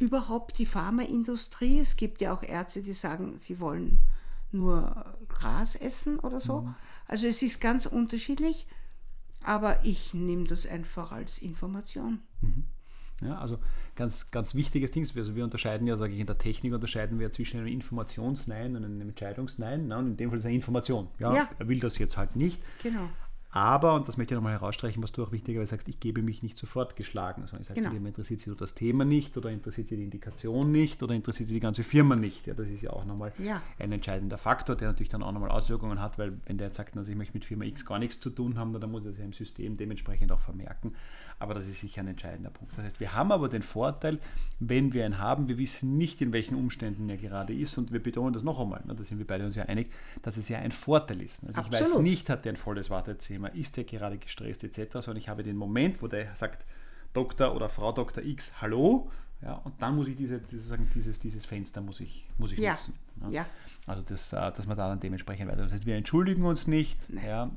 überhaupt 0.00 0.58
die 0.58 0.66
Pharmaindustrie. 0.66 1.78
Es 1.78 1.96
gibt 1.96 2.20
ja 2.20 2.34
auch 2.34 2.42
Ärzte, 2.42 2.82
die 2.82 2.92
sagen, 2.92 3.38
sie 3.38 3.60
wollen 3.60 3.98
nur 4.50 5.16
Gras 5.28 5.76
essen 5.76 6.18
oder 6.18 6.40
so. 6.40 6.62
Mhm. 6.62 6.74
Also 7.06 7.26
es 7.26 7.42
ist 7.42 7.60
ganz 7.60 7.86
unterschiedlich. 7.86 8.66
Aber 9.44 9.84
ich 9.84 10.14
nehme 10.14 10.44
das 10.44 10.66
einfach 10.66 11.12
als 11.12 11.38
Information. 11.38 12.20
Mhm. 12.40 12.64
Ja, 13.22 13.38
also 13.38 13.58
ganz, 13.94 14.30
ganz 14.30 14.54
wichtiges 14.54 14.90
Ding. 14.90 15.06
Also 15.16 15.36
wir 15.36 15.44
unterscheiden 15.44 15.86
ja, 15.86 15.96
sage 15.96 16.12
ich, 16.12 16.20
in 16.20 16.26
der 16.26 16.38
Technik 16.38 16.72
unterscheiden 16.72 17.18
wir 17.18 17.30
zwischen 17.30 17.58
einem 17.58 17.68
Informationsnein 17.68 18.76
und 18.76 18.84
einem 18.84 19.00
Entscheidungsnein. 19.00 19.88
Ne? 19.88 19.98
Und 19.98 20.06
in 20.08 20.16
dem 20.16 20.30
Fall 20.30 20.38
ist 20.38 20.42
es 20.42 20.46
eine 20.46 20.56
Information. 20.56 21.08
Ja, 21.18 21.34
ja, 21.34 21.50
Er 21.58 21.68
will 21.68 21.78
das 21.78 21.98
jetzt 21.98 22.16
halt 22.16 22.36
nicht. 22.36 22.60
Genau. 22.82 23.08
Aber, 23.54 23.94
und 23.94 24.08
das 24.08 24.16
möchte 24.16 24.32
ich 24.32 24.36
nochmal 24.36 24.54
herausstreichen, 24.54 25.02
was 25.02 25.12
du 25.12 25.22
auch 25.22 25.30
wichtigerweise 25.30 25.72
sagst, 25.72 25.86
ich 25.86 26.00
gebe 26.00 26.22
mich 26.22 26.42
nicht 26.42 26.56
sofort 26.56 26.96
geschlagen. 26.96 27.42
Sondern 27.42 27.60
ich 27.60 27.68
sage 27.68 27.80
genau. 27.80 27.92
zu 27.92 28.00
dir, 28.00 28.08
interessiert 28.08 28.40
Sie 28.40 28.54
das 28.56 28.74
Thema 28.74 29.04
nicht 29.04 29.36
oder 29.36 29.50
interessiert 29.50 29.88
Sie 29.88 29.96
die 29.96 30.04
Indikation 30.04 30.72
nicht 30.72 31.02
oder 31.02 31.14
interessiert 31.14 31.50
Sie 31.50 31.54
die 31.54 31.60
ganze 31.60 31.84
Firma 31.84 32.16
nicht. 32.16 32.46
Ja, 32.46 32.54
das 32.54 32.70
ist 32.70 32.80
ja 32.80 32.90
auch 32.90 33.04
nochmal 33.04 33.34
ja. 33.38 33.60
ein 33.78 33.92
entscheidender 33.92 34.38
Faktor, 34.38 34.74
der 34.74 34.88
natürlich 34.88 35.10
dann 35.10 35.22
auch 35.22 35.32
nochmal 35.32 35.50
Auswirkungen 35.50 36.00
hat, 36.00 36.18
weil 36.18 36.40
wenn 36.46 36.56
der 36.56 36.68
jetzt 36.68 36.78
sagt, 36.78 36.96
also 36.96 37.10
ich 37.10 37.16
möchte 37.16 37.34
mit 37.34 37.44
Firma 37.44 37.64
X 37.66 37.84
gar 37.84 37.98
nichts 37.98 38.20
zu 38.20 38.30
tun 38.30 38.56
haben, 38.56 38.72
dann 38.72 38.90
muss 38.90 39.04
er 39.04 39.12
sich 39.12 39.22
im 39.22 39.34
System 39.34 39.76
dementsprechend 39.76 40.32
auch 40.32 40.40
vermerken. 40.40 40.94
Aber 41.38 41.54
das 41.54 41.66
ist 41.66 41.80
sicher 41.80 42.02
ein 42.02 42.08
entscheidender 42.08 42.50
Punkt. 42.50 42.76
Das 42.76 42.84
heißt, 42.84 43.00
wir 43.00 43.14
haben 43.14 43.32
aber 43.32 43.48
den 43.48 43.62
Vorteil, 43.62 44.18
wenn 44.60 44.92
wir 44.92 45.06
ihn 45.06 45.18
haben, 45.18 45.48
wir 45.48 45.58
wissen 45.58 45.96
nicht, 45.96 46.20
in 46.20 46.32
welchen 46.32 46.56
Umständen 46.56 47.08
er 47.08 47.16
gerade 47.16 47.54
ist 47.54 47.78
und 47.78 47.92
wir 47.92 48.02
betonen 48.02 48.32
das 48.32 48.42
noch 48.42 48.60
einmal, 48.60 48.82
ne, 48.84 48.94
da 48.94 49.04
sind 49.04 49.18
wir 49.18 49.26
beide 49.26 49.44
uns 49.44 49.56
ja 49.56 49.64
einig, 49.64 49.92
dass 50.22 50.36
es 50.36 50.48
ja 50.48 50.58
ein 50.58 50.72
Vorteil 50.72 51.20
ist. 51.20 51.42
Also 51.44 51.60
Absolut. 51.60 51.80
ich 51.80 51.94
weiß 51.94 51.98
nicht, 52.02 52.28
hat 52.30 52.46
er 52.46 52.52
ein 52.52 52.56
volles 52.56 52.90
Wartezimmer, 52.90 53.54
ist 53.54 53.76
er 53.78 53.84
gerade 53.84 54.18
gestresst 54.18 54.64
etc., 54.64 54.92
sondern 54.92 55.16
ich 55.16 55.28
habe 55.28 55.42
den 55.42 55.56
Moment, 55.56 56.02
wo 56.02 56.08
der 56.08 56.34
sagt, 56.36 56.64
Doktor 57.12 57.54
oder 57.54 57.68
Frau 57.68 57.92
Dr. 57.92 58.24
X, 58.24 58.52
hallo, 58.60 59.10
ja, 59.42 59.54
und 59.64 59.74
dann 59.82 59.96
muss 59.96 60.06
ich 60.06 60.16
diese, 60.16 60.38
sozusagen 60.38 60.88
dieses, 60.94 61.18
dieses 61.18 61.46
Fenster 61.46 61.80
muss 61.80 62.00
ich, 62.00 62.24
muss 62.38 62.52
ich 62.52 62.60
ja. 62.60 62.72
nutzen. 62.72 62.94
Ne? 63.16 63.32
Ja. 63.32 63.46
Also 63.86 64.02
das, 64.02 64.32
äh, 64.32 64.36
dass 64.36 64.66
man 64.66 64.76
da 64.76 64.88
dann 64.88 65.00
dementsprechend 65.00 65.50
weiter. 65.50 65.64
Das 65.64 65.72
heißt, 65.72 65.84
wir 65.84 65.96
entschuldigen 65.96 66.44
uns 66.44 66.68
nicht. 66.68 67.08
Ja, 67.26 67.50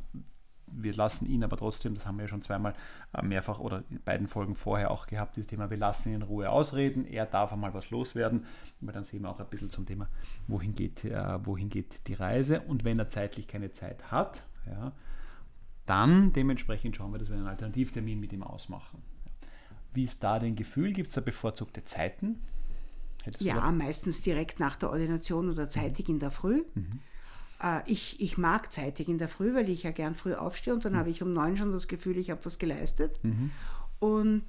wir 0.67 0.93
lassen 0.93 1.25
ihn 1.27 1.43
aber 1.43 1.57
trotzdem, 1.57 1.93
das 1.93 2.05
haben 2.05 2.17
wir 2.17 2.23
ja 2.23 2.27
schon 2.27 2.41
zweimal 2.41 2.73
äh, 3.13 3.21
mehrfach 3.21 3.59
oder 3.59 3.83
in 3.89 4.01
beiden 4.01 4.27
Folgen 4.27 4.55
vorher 4.55 4.91
auch 4.91 5.07
gehabt, 5.07 5.35
dieses 5.35 5.47
Thema, 5.47 5.69
wir 5.69 5.77
lassen 5.77 6.09
ihn 6.09 6.15
in 6.15 6.21
Ruhe 6.21 6.49
ausreden, 6.49 7.05
er 7.05 7.25
darf 7.25 7.53
einmal 7.53 7.73
was 7.73 7.89
loswerden, 7.89 8.45
aber 8.81 8.91
dann 8.91 9.03
sehen 9.03 9.21
wir 9.21 9.29
auch 9.29 9.39
ein 9.39 9.47
bisschen 9.47 9.69
zum 9.69 9.85
Thema, 9.85 10.07
wohin 10.47 10.75
geht, 10.75 11.05
äh, 11.05 11.45
wohin 11.45 11.69
geht 11.69 12.07
die 12.07 12.13
Reise 12.13 12.61
und 12.61 12.83
wenn 12.83 12.99
er 12.99 13.09
zeitlich 13.09 13.47
keine 13.47 13.71
Zeit 13.71 14.11
hat, 14.11 14.43
ja, 14.65 14.91
dann 15.85 16.33
dementsprechend 16.33 16.95
schauen 16.95 17.11
wir, 17.11 17.19
dass 17.19 17.29
wir 17.29 17.35
einen 17.35 17.47
Alternativtermin 17.47 18.19
mit 18.19 18.33
ihm 18.33 18.43
ausmachen. 18.43 19.03
Wie 19.93 20.03
ist 20.03 20.23
da 20.23 20.39
dein 20.39 20.55
Gefühl? 20.55 20.91
Gibt 20.91 21.09
es 21.09 21.15
da 21.15 21.21
bevorzugte 21.21 21.85
Zeiten? 21.85 22.41
Hättest 23.23 23.43
ja, 23.43 23.71
meistens 23.71 24.21
direkt 24.21 24.59
nach 24.59 24.75
der 24.75 24.89
Ordination 24.89 25.49
oder 25.49 25.69
zeitig 25.69 26.07
mhm. 26.07 26.15
in 26.15 26.19
der 26.19 26.31
Früh. 26.31 26.63
Mhm. 26.73 26.99
Äh, 27.61 27.81
ich, 27.85 28.19
ich 28.19 28.37
mag 28.37 28.71
zeitig 28.71 29.07
in 29.07 29.17
der 29.17 29.27
Früh, 29.27 29.53
weil 29.53 29.69
ich 29.69 29.83
ja 29.83 29.91
gern 29.91 30.15
früh 30.15 30.33
aufstehe 30.33 30.73
und 30.73 30.85
dann 30.85 30.93
mhm. 30.93 30.97
habe 30.97 31.09
ich 31.09 31.21
um 31.21 31.33
neun 31.33 31.57
schon 31.57 31.71
das 31.71 31.87
Gefühl, 31.87 32.17
ich 32.17 32.29
habe 32.29 32.43
was 32.43 32.59
geleistet. 32.59 33.17
Mhm. 33.23 33.51
Und 33.99 34.43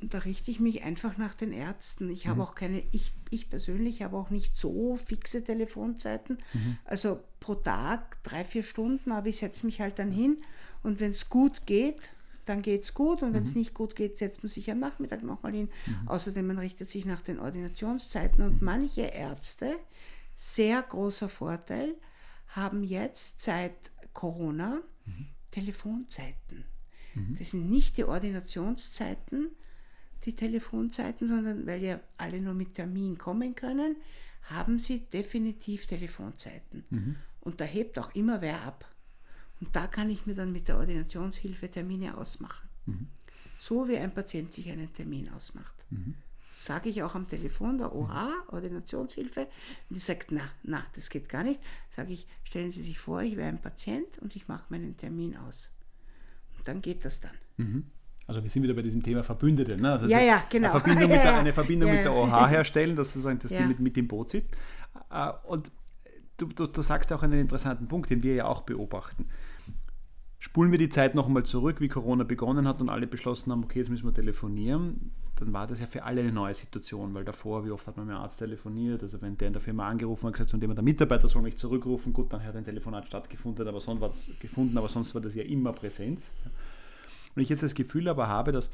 da 0.00 0.18
richte 0.18 0.50
ich 0.50 0.60
mich 0.60 0.84
einfach 0.84 1.16
nach 1.18 1.34
den 1.34 1.52
Ärzten. 1.52 2.08
Ich 2.10 2.26
habe 2.28 2.36
mhm. 2.36 2.42
auch 2.42 2.54
keine, 2.54 2.82
ich, 2.92 3.12
ich 3.30 3.50
persönlich 3.50 4.02
habe 4.02 4.16
auch 4.16 4.30
nicht 4.30 4.56
so 4.56 4.96
fixe 4.96 5.42
Telefonzeiten. 5.42 6.38
Mhm. 6.52 6.78
Also 6.84 7.20
pro 7.40 7.54
Tag 7.54 8.22
drei, 8.22 8.44
vier 8.44 8.62
Stunden, 8.62 9.10
aber 9.10 9.26
ich 9.26 9.38
setze 9.38 9.66
mich 9.66 9.80
halt 9.80 9.98
dann 9.98 10.12
hin 10.12 10.38
und 10.82 11.00
wenn 11.00 11.10
es 11.10 11.28
gut 11.28 11.66
geht, 11.66 11.98
dann 12.44 12.62
geht 12.62 12.82
es 12.82 12.94
gut 12.94 13.22
und 13.22 13.34
wenn 13.34 13.42
es 13.42 13.50
mhm. 13.50 13.58
nicht 13.58 13.74
gut 13.74 13.94
geht, 13.94 14.16
setzt 14.16 14.42
man 14.42 14.48
sich 14.48 14.70
am 14.70 14.78
Nachmittag 14.78 15.22
nochmal 15.22 15.52
hin. 15.52 15.68
Mhm. 15.86 16.08
Außerdem, 16.08 16.46
man 16.46 16.58
richtet 16.58 16.88
sich 16.88 17.04
nach 17.04 17.20
den 17.20 17.38
Ordinationszeiten 17.38 18.42
und 18.42 18.62
manche 18.62 19.02
Ärzte, 19.02 19.76
sehr 20.38 20.80
großer 20.82 21.28
Vorteil, 21.28 21.96
haben 22.48 22.84
jetzt 22.84 23.42
seit 23.42 23.74
Corona 24.14 24.80
mhm. 25.04 25.26
Telefonzeiten. 25.50 26.64
Mhm. 27.14 27.36
Das 27.38 27.50
sind 27.50 27.68
nicht 27.68 27.96
die 27.96 28.04
Ordinationszeiten, 28.04 29.50
die 30.24 30.34
Telefonzeiten, 30.34 31.26
sondern 31.26 31.66
weil 31.66 31.82
ja 31.82 32.00
alle 32.16 32.40
nur 32.40 32.54
mit 32.54 32.74
Termin 32.74 33.18
kommen 33.18 33.54
können, 33.54 33.96
haben 34.44 34.78
sie 34.78 35.00
definitiv 35.00 35.86
Telefonzeiten. 35.86 36.84
Mhm. 36.88 37.16
Und 37.40 37.60
da 37.60 37.64
hebt 37.64 37.98
auch 37.98 38.14
immer 38.14 38.40
wer 38.40 38.62
ab. 38.62 38.90
Und 39.60 39.74
da 39.74 39.88
kann 39.88 40.08
ich 40.08 40.24
mir 40.24 40.34
dann 40.34 40.52
mit 40.52 40.68
der 40.68 40.78
Ordinationshilfe 40.78 41.68
Termine 41.68 42.16
ausmachen. 42.16 42.68
Mhm. 42.86 43.08
So 43.58 43.88
wie 43.88 43.96
ein 43.98 44.14
Patient 44.14 44.52
sich 44.52 44.70
einen 44.70 44.92
Termin 44.92 45.28
ausmacht. 45.30 45.74
Sage 46.60 46.88
ich 46.88 47.04
auch 47.04 47.14
am 47.14 47.28
Telefon 47.28 47.78
der 47.78 47.94
OH, 47.94 48.10
Ordinationshilfe, 48.48 49.42
und 49.42 49.94
die 49.94 50.00
sagt, 50.00 50.32
na, 50.32 50.40
na, 50.64 50.84
das 50.96 51.08
geht 51.08 51.28
gar 51.28 51.44
nicht. 51.44 51.60
Sage 51.88 52.12
ich, 52.12 52.26
stellen 52.42 52.72
Sie 52.72 52.82
sich 52.82 52.98
vor, 52.98 53.22
ich 53.22 53.36
wäre 53.36 53.48
ein 53.48 53.60
Patient 53.60 54.18
und 54.20 54.34
ich 54.34 54.48
mache 54.48 54.64
meinen 54.68 54.96
Termin 54.96 55.36
aus. 55.36 55.70
Und 56.56 56.66
dann 56.66 56.82
geht 56.82 57.04
das 57.04 57.20
dann. 57.20 57.30
Mhm. 57.58 57.84
Also 58.26 58.42
wir 58.42 58.50
sind 58.50 58.64
wieder 58.64 58.74
bei 58.74 58.82
diesem 58.82 59.04
Thema 59.04 59.22
Verbündete. 59.22 59.76
Ne? 59.76 59.92
Also 59.92 60.06
ja, 60.06 60.20
ja, 60.20 60.44
genau. 60.50 60.70
Eine 60.70 60.80
Verbindung, 60.80 61.10
mit 61.10 61.22
der, 61.22 61.34
eine 61.38 61.52
Verbindung 61.52 61.88
ja, 61.90 61.94
mit 61.94 62.04
der 62.04 62.12
OH 62.12 62.48
herstellen, 62.48 62.96
dass 62.96 63.12
sozusagen 63.12 63.38
das 63.38 63.52
ja. 63.52 63.64
mit, 63.64 63.78
mit 63.78 63.96
dem 63.96 64.08
Boot 64.08 64.30
sitzt. 64.30 64.56
Äh, 65.10 65.30
und 65.44 65.70
du, 66.38 66.46
du, 66.46 66.66
du 66.66 66.82
sagst 66.82 67.12
auch 67.12 67.22
einen 67.22 67.38
interessanten 67.38 67.86
Punkt, 67.86 68.10
den 68.10 68.24
wir 68.24 68.34
ja 68.34 68.46
auch 68.46 68.62
beobachten. 68.62 69.28
Spulen 70.40 70.72
wir 70.72 70.78
die 70.78 70.88
Zeit 70.88 71.14
noch 71.14 71.28
einmal 71.28 71.44
zurück, 71.44 71.80
wie 71.80 71.88
Corona 71.88 72.24
begonnen 72.24 72.66
hat 72.66 72.80
und 72.80 72.88
alle 72.88 73.06
beschlossen 73.06 73.52
haben, 73.52 73.62
okay, 73.62 73.78
jetzt 73.78 73.90
müssen 73.90 74.06
wir 74.06 74.14
telefonieren, 74.14 75.12
dann 75.38 75.52
war 75.52 75.66
das 75.66 75.80
ja 75.80 75.86
für 75.86 76.02
alle 76.04 76.20
eine 76.20 76.32
neue 76.32 76.54
Situation, 76.54 77.14
weil 77.14 77.24
davor, 77.24 77.64
wie 77.64 77.70
oft 77.70 77.86
hat 77.86 77.96
man 77.96 78.06
mit 78.06 78.16
dem 78.16 78.20
Arzt 78.20 78.38
telefoniert, 78.38 79.02
also 79.02 79.20
wenn 79.22 79.36
der 79.36 79.48
in 79.48 79.52
der 79.52 79.62
Firma 79.62 79.88
angerufen 79.88 80.26
hat, 80.26 80.34
gesagt, 80.34 80.52
und 80.52 80.60
der 80.60 80.82
Mitarbeiter 80.82 81.28
soll 81.28 81.42
mich 81.42 81.56
zurückrufen, 81.56 82.12
gut, 82.12 82.32
dann 82.32 82.42
hat 82.42 82.56
ein 82.56 82.64
Telefonat 82.64 83.06
stattgefunden, 83.06 83.66
aber 83.66 83.80
sonst 83.80 84.00
war 84.00 84.08
das 84.08 84.28
gefunden, 84.40 84.76
aber 84.76 84.88
sonst 84.88 85.14
war 85.14 85.20
das 85.20 85.34
ja 85.34 85.44
immer 85.44 85.72
Präsenz. 85.72 86.30
Und 87.34 87.42
ich 87.42 87.48
jetzt 87.48 87.62
das 87.62 87.74
Gefühl 87.74 88.08
aber 88.08 88.26
habe, 88.26 88.52
dass 88.52 88.70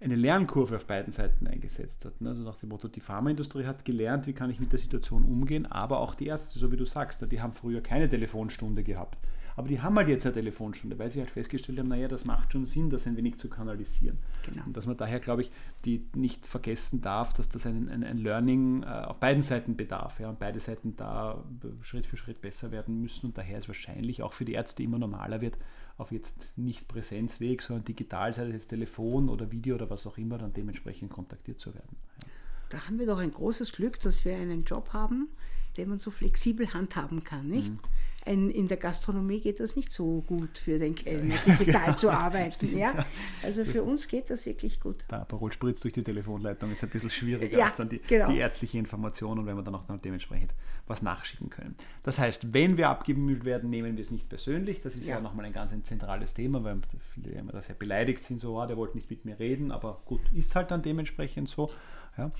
eine 0.00 0.16
Lernkurve 0.16 0.76
auf 0.76 0.86
beiden 0.86 1.12
Seiten 1.12 1.46
eingesetzt 1.46 2.04
hat. 2.04 2.14
Also 2.24 2.42
nach 2.42 2.56
dem 2.56 2.68
Motto, 2.70 2.88
die 2.88 3.00
Pharmaindustrie 3.00 3.64
hat 3.64 3.84
gelernt, 3.84 4.26
wie 4.26 4.32
kann 4.32 4.50
ich 4.50 4.60
mit 4.60 4.72
der 4.72 4.78
Situation 4.78 5.24
umgehen, 5.24 5.66
aber 5.66 6.00
auch 6.00 6.14
die 6.14 6.26
Ärzte, 6.26 6.58
so 6.58 6.72
wie 6.72 6.76
du 6.76 6.84
sagst, 6.84 7.24
die 7.30 7.40
haben 7.40 7.52
früher 7.52 7.80
keine 7.80 8.08
Telefonstunde 8.08 8.82
gehabt. 8.82 9.18
Aber 9.56 9.68
die 9.68 9.80
haben 9.80 9.96
halt 9.96 10.08
jetzt 10.08 10.24
eine 10.24 10.34
Telefonstunde, 10.34 10.98
weil 10.98 11.10
sie 11.10 11.20
halt 11.20 11.30
festgestellt 11.30 11.78
haben, 11.78 11.88
naja, 11.88 12.08
das 12.08 12.24
macht 12.24 12.52
schon 12.52 12.64
Sinn, 12.64 12.90
das 12.90 13.06
ein 13.06 13.16
wenig 13.16 13.38
zu 13.38 13.48
kanalisieren. 13.48 14.18
Genau. 14.46 14.64
Und 14.66 14.76
dass 14.76 14.86
man 14.86 14.96
daher, 14.96 15.20
glaube 15.20 15.42
ich, 15.42 15.50
die 15.84 16.06
nicht 16.14 16.46
vergessen 16.46 17.00
darf, 17.00 17.34
dass 17.34 17.48
das 17.48 17.66
ein, 17.66 17.88
ein, 17.88 18.04
ein 18.04 18.18
Learning 18.18 18.82
äh, 18.82 18.86
auf 18.86 19.18
beiden 19.18 19.42
Seiten 19.42 19.76
bedarf. 19.76 20.20
Ja, 20.20 20.30
und 20.30 20.38
beide 20.38 20.60
Seiten 20.60 20.96
da 20.96 21.44
Schritt 21.80 22.06
für 22.06 22.16
Schritt 22.16 22.40
besser 22.40 22.70
werden 22.70 23.00
müssen. 23.00 23.26
Und 23.26 23.38
daher 23.38 23.58
ist 23.58 23.68
wahrscheinlich 23.68 24.22
auch 24.22 24.32
für 24.32 24.44
die 24.44 24.52
Ärzte 24.52 24.82
immer 24.82 24.98
normaler 24.98 25.40
wird, 25.40 25.58
auf 25.98 26.12
jetzt 26.12 26.56
nicht 26.56 26.88
Präsenzweg, 26.88 27.62
sondern 27.62 27.84
digital, 27.84 28.32
sei 28.34 28.46
es 28.46 28.52
jetzt 28.52 28.68
Telefon 28.68 29.28
oder 29.28 29.50
Video 29.52 29.74
oder 29.74 29.90
was 29.90 30.06
auch 30.06 30.18
immer, 30.18 30.38
dann 30.38 30.52
dementsprechend 30.52 31.10
kontaktiert 31.10 31.60
zu 31.60 31.74
werden. 31.74 31.96
Ja. 32.22 32.31
Da 32.72 32.86
haben 32.86 32.98
wir 32.98 33.04
doch 33.06 33.18
ein 33.18 33.30
großes 33.30 33.72
Glück, 33.72 34.00
dass 34.00 34.24
wir 34.24 34.34
einen 34.34 34.64
Job 34.64 34.94
haben, 34.94 35.28
den 35.76 35.90
man 35.90 35.98
so 35.98 36.10
flexibel 36.10 36.72
handhaben 36.72 37.22
kann, 37.22 37.46
nicht? 37.46 37.70
Mhm 37.70 37.80
ein, 38.24 38.50
in 38.50 38.68
der 38.68 38.76
Gastronomie 38.76 39.40
geht 39.40 39.60
das 39.60 39.76
nicht 39.76 39.92
so 39.92 40.22
gut 40.22 40.58
für 40.58 40.78
den 40.78 40.94
Kellner, 40.94 41.34
digital 41.46 41.96
zu 41.96 42.10
arbeiten. 42.10 42.76
Ja? 42.76 43.04
Also 43.42 43.64
für 43.64 43.82
uns 43.82 44.06
geht 44.08 44.30
das 44.30 44.46
wirklich 44.46 44.80
gut. 44.80 45.04
Der 45.10 45.22
Aperol 45.22 45.52
spritzt 45.52 45.82
durch 45.82 45.94
die 45.94 46.04
Telefonleitung 46.04 46.70
ist 46.70 46.82
ein 46.82 46.90
bisschen 46.90 47.10
schwieriger 47.10 47.58
ja, 47.58 47.66
als 47.66 47.76
dann 47.76 47.88
die, 47.88 47.98
genau. 47.98 48.30
die, 48.30 48.38
ärztliche 48.38 48.78
Information 48.78 49.38
und 49.38 49.46
wenn 49.46 49.56
wir 49.56 49.62
dann 49.62 49.74
auch 49.74 49.84
dementsprechend 49.98 50.54
was 50.86 51.02
nachschicken 51.02 51.50
können. 51.50 51.74
Das 52.02 52.18
heißt, 52.18 52.52
wenn 52.52 52.76
wir 52.76 52.88
abgemüht 52.88 53.44
werden, 53.44 53.70
nehmen 53.70 53.96
wir 53.96 54.02
es 54.02 54.10
nicht 54.10 54.28
persönlich. 54.28 54.80
Das 54.80 54.94
ist 54.94 55.06
ja, 55.06 55.16
ja 55.16 55.20
nochmal 55.20 55.46
ein 55.46 55.52
ganz 55.52 55.72
ein 55.72 55.84
zentrales 55.84 56.34
Thema, 56.34 56.62
weil 56.64 56.80
viele 57.14 57.32
immer 57.32 57.52
da 57.52 57.60
sehr 57.60 57.74
beleidigt 57.74 58.24
sind, 58.24 58.40
so, 58.40 58.60
oh, 58.60 58.66
der 58.66 58.76
wollte 58.76 58.96
nicht 58.96 59.10
mit 59.10 59.24
mir 59.24 59.38
reden, 59.38 59.72
aber 59.72 60.02
gut, 60.04 60.20
ist 60.32 60.54
halt 60.54 60.70
dann 60.70 60.82
dementsprechend 60.82 61.48
so. 61.48 61.70
Ja. 62.16 62.30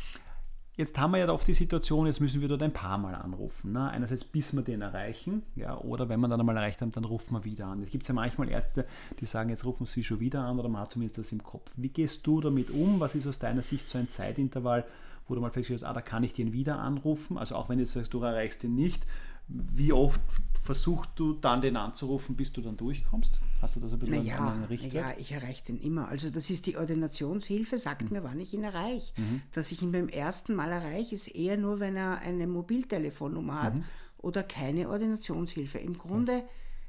Jetzt 0.75 0.99
haben 0.99 1.11
wir 1.11 1.19
ja 1.19 1.29
oft 1.29 1.47
die 1.47 1.53
Situation, 1.53 2.07
jetzt 2.07 2.21
müssen 2.21 2.41
wir 2.41 2.49
dort 2.49 2.63
ein 2.63 2.73
paar 2.73 2.97
Mal 2.97 3.15
anrufen. 3.15 3.73
Ne? 3.73 3.91
Einerseits, 3.91 4.25
bis 4.25 4.55
wir 4.55 4.63
den 4.63 4.81
erreichen, 4.81 5.43
ja, 5.55 5.77
oder 5.77 6.09
wenn 6.09 6.19
wir 6.21 6.29
dann 6.29 6.41
einmal 6.41 6.57
erreicht 6.57 6.81
haben, 6.81 6.91
dann 6.93 7.05
rufen 7.05 7.35
wir 7.35 7.45
wieder 7.45 7.67
an. 7.67 7.83
Es 7.83 7.91
gibt 7.91 8.09
ja 8.09 8.15
manchmal 8.15 8.49
Ärzte, 8.49 8.87
die 9.21 9.27
sagen, 9.27 9.51
jetzt 9.51 9.67
rufen 9.67 9.85
sie 9.85 10.03
schon 10.03 10.21
wieder 10.21 10.41
an, 10.45 10.59
oder 10.59 10.71
man 10.71 10.81
hat 10.81 10.93
zumindest 10.93 11.19
das 11.19 11.33
im 11.33 11.43
Kopf. 11.43 11.71
Wie 11.77 11.91
gehst 11.91 12.27
du 12.27 12.41
damit 12.41 12.71
um? 12.71 13.01
Was 13.01 13.15
ist 13.15 13.27
aus 13.27 13.39
deiner 13.39 13.61
Sicht 13.61 13.91
so 13.91 13.99
ein 13.99 14.09
Zeitintervall, 14.09 14.87
wo 15.29 15.35
du 15.35 15.43
mal 15.43 15.51
feststellst, 15.51 15.85
ah, 15.85 15.93
da 15.93 16.01
kann 16.01 16.25
ich 16.25 16.33
den 16.33 16.55
wieder 16.55 16.79
anrufen? 16.79 17.37
Also 17.37 17.55
auch 17.57 17.69
wenn 17.69 17.79
du 17.79 17.85
sagst, 17.85 18.15
du 18.15 18.23
erreichst 18.23 18.63
den 18.63 18.75
nicht, 18.75 19.05
wie 19.49 19.93
oft 19.93 20.21
versuchst 20.63 21.11
du 21.17 21.35
dann 21.35 21.61
den 21.61 21.77
anzurufen, 21.77 22.37
bis 22.37 22.53
du 22.53 22.61
dann 22.61 22.77
durchkommst? 22.77 23.41
Hast 23.61 23.77
du 23.77 23.81
das 23.81 23.93
ein 23.93 23.99
bisschen 23.99 24.25
naja, 24.25 24.39
an 24.39 24.65
Richtwert? 24.65 24.95
Ja, 24.95 25.15
ich 25.19 25.33
erreiche 25.33 25.65
den 25.65 25.81
immer. 25.81 26.09
Also 26.09 26.31
das 26.31 26.51
ist 26.51 26.67
die 26.67 26.77
Ordinationshilfe, 26.77 27.79
sagt 27.79 28.03
mhm. 28.03 28.17
mir, 28.17 28.25
wann 28.25 28.39
ich 28.39 28.55
ihn 28.55 28.63
erreiche. 28.63 29.13
Mhm. 29.17 29.43
Dass 29.53 29.73
ich 29.73 29.83
ihn 29.83 29.91
beim 29.91 30.09
ersten 30.09 30.55
Mal 30.55 30.71
erreiche, 30.71 31.15
ist 31.15 31.29
eher 31.29 31.57
nur, 31.57 31.81
wenn 31.81 31.97
er 31.97 32.19
eine 32.21 32.47
Mobiltelefonnummer 32.47 33.63
hat 33.63 33.75
mhm. 33.75 33.85
oder 34.19 34.45
keine 34.45 34.89
Ordinationshilfe. 34.89 35.79
Im 35.79 35.99
Grunde 35.99 36.45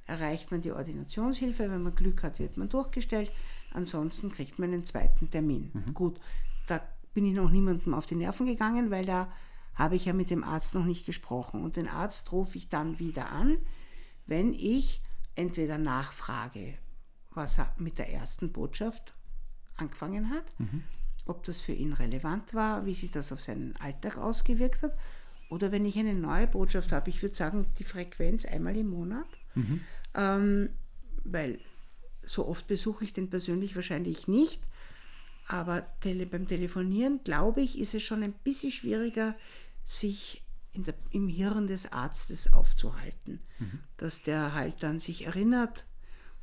erreicht 0.05 0.51
man 0.51 0.61
die 0.61 0.71
Ordinationshilfe, 0.71 1.69
wenn 1.71 1.81
man 1.81 1.95
Glück 1.95 2.21
hat, 2.21 2.39
wird 2.39 2.57
man 2.57 2.69
durchgestellt. 2.69 3.31
Ansonsten 3.73 4.31
kriegt 4.31 4.59
man 4.59 4.71
einen 4.71 4.85
zweiten 4.85 5.31
Termin. 5.31 5.71
Mhm. 5.73 5.93
Gut, 5.95 6.19
da 6.67 6.79
bin 7.15 7.25
ich 7.25 7.33
noch 7.33 7.49
niemandem 7.49 7.95
auf 7.95 8.05
die 8.05 8.15
Nerven 8.15 8.45
gegangen, 8.45 8.91
weil 8.91 9.05
da 9.05 9.29
habe 9.75 9.95
ich 9.95 10.05
ja 10.05 10.13
mit 10.13 10.29
dem 10.29 10.43
Arzt 10.43 10.75
noch 10.75 10.85
nicht 10.85 11.05
gesprochen. 11.05 11.63
Und 11.63 11.75
den 11.75 11.87
Arzt 11.87 12.31
rufe 12.31 12.57
ich 12.57 12.69
dann 12.69 12.99
wieder 12.99 13.31
an, 13.31 13.57
wenn 14.25 14.53
ich 14.53 15.01
entweder 15.35 15.77
nachfrage, 15.77 16.75
was 17.31 17.57
er 17.57 17.73
mit 17.77 17.97
der 17.97 18.11
ersten 18.11 18.51
Botschaft 18.51 19.15
angefangen 19.75 20.29
hat, 20.29 20.45
mhm. 20.59 20.83
ob 21.25 21.43
das 21.43 21.59
für 21.59 21.71
ihn 21.73 21.93
relevant 21.93 22.53
war, 22.53 22.85
wie 22.85 22.93
sich 22.93 23.11
das 23.11 23.31
auf 23.31 23.41
seinen 23.41 23.75
Alltag 23.77 24.17
ausgewirkt 24.17 24.83
hat, 24.83 24.95
oder 25.49 25.71
wenn 25.71 25.85
ich 25.85 25.97
eine 25.97 26.13
neue 26.13 26.47
Botschaft 26.47 26.91
habe, 26.91 27.09
ich 27.09 27.21
würde 27.21 27.35
sagen, 27.35 27.67
die 27.77 27.83
Frequenz 27.83 28.45
einmal 28.45 28.75
im 28.77 28.87
Monat, 28.87 29.27
mhm. 29.55 29.81
ähm, 30.15 30.69
weil 31.23 31.59
so 32.23 32.47
oft 32.47 32.67
besuche 32.67 33.03
ich 33.03 33.13
den 33.13 33.29
persönlich 33.29 33.75
wahrscheinlich 33.75 34.27
nicht, 34.27 34.61
aber 35.47 35.85
tele 35.99 36.25
beim 36.25 36.47
Telefonieren, 36.47 37.19
glaube 37.23 37.61
ich, 37.61 37.77
ist 37.77 37.93
es 37.93 38.01
schon 38.01 38.23
ein 38.23 38.33
bisschen 38.33 38.71
schwieriger, 38.71 39.35
sich 39.83 40.43
der, 40.75 40.95
im 41.11 41.27
Hirn 41.27 41.67
des 41.67 41.91
Arztes 41.91 42.51
aufzuhalten, 42.51 43.41
mhm. 43.59 43.79
dass 43.97 44.21
der 44.21 44.53
halt 44.53 44.81
dann 44.81 44.99
sich 44.99 45.25
erinnert. 45.25 45.85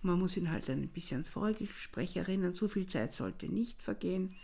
Man 0.03 0.19
muss 0.19 0.37
ihn 0.37 0.51
halt 0.51 0.69
ein 0.71 0.89
bisschen 0.89 1.17
ans 1.17 1.29
vorige 1.29 1.67
Gespräch 1.67 2.17
erinnern. 2.17 2.55
So 2.55 2.69
viel 2.69 2.87
Zeit 2.87 3.15
sollte 3.15 3.49
nicht 3.49 3.83
vergehen. 3.83 4.35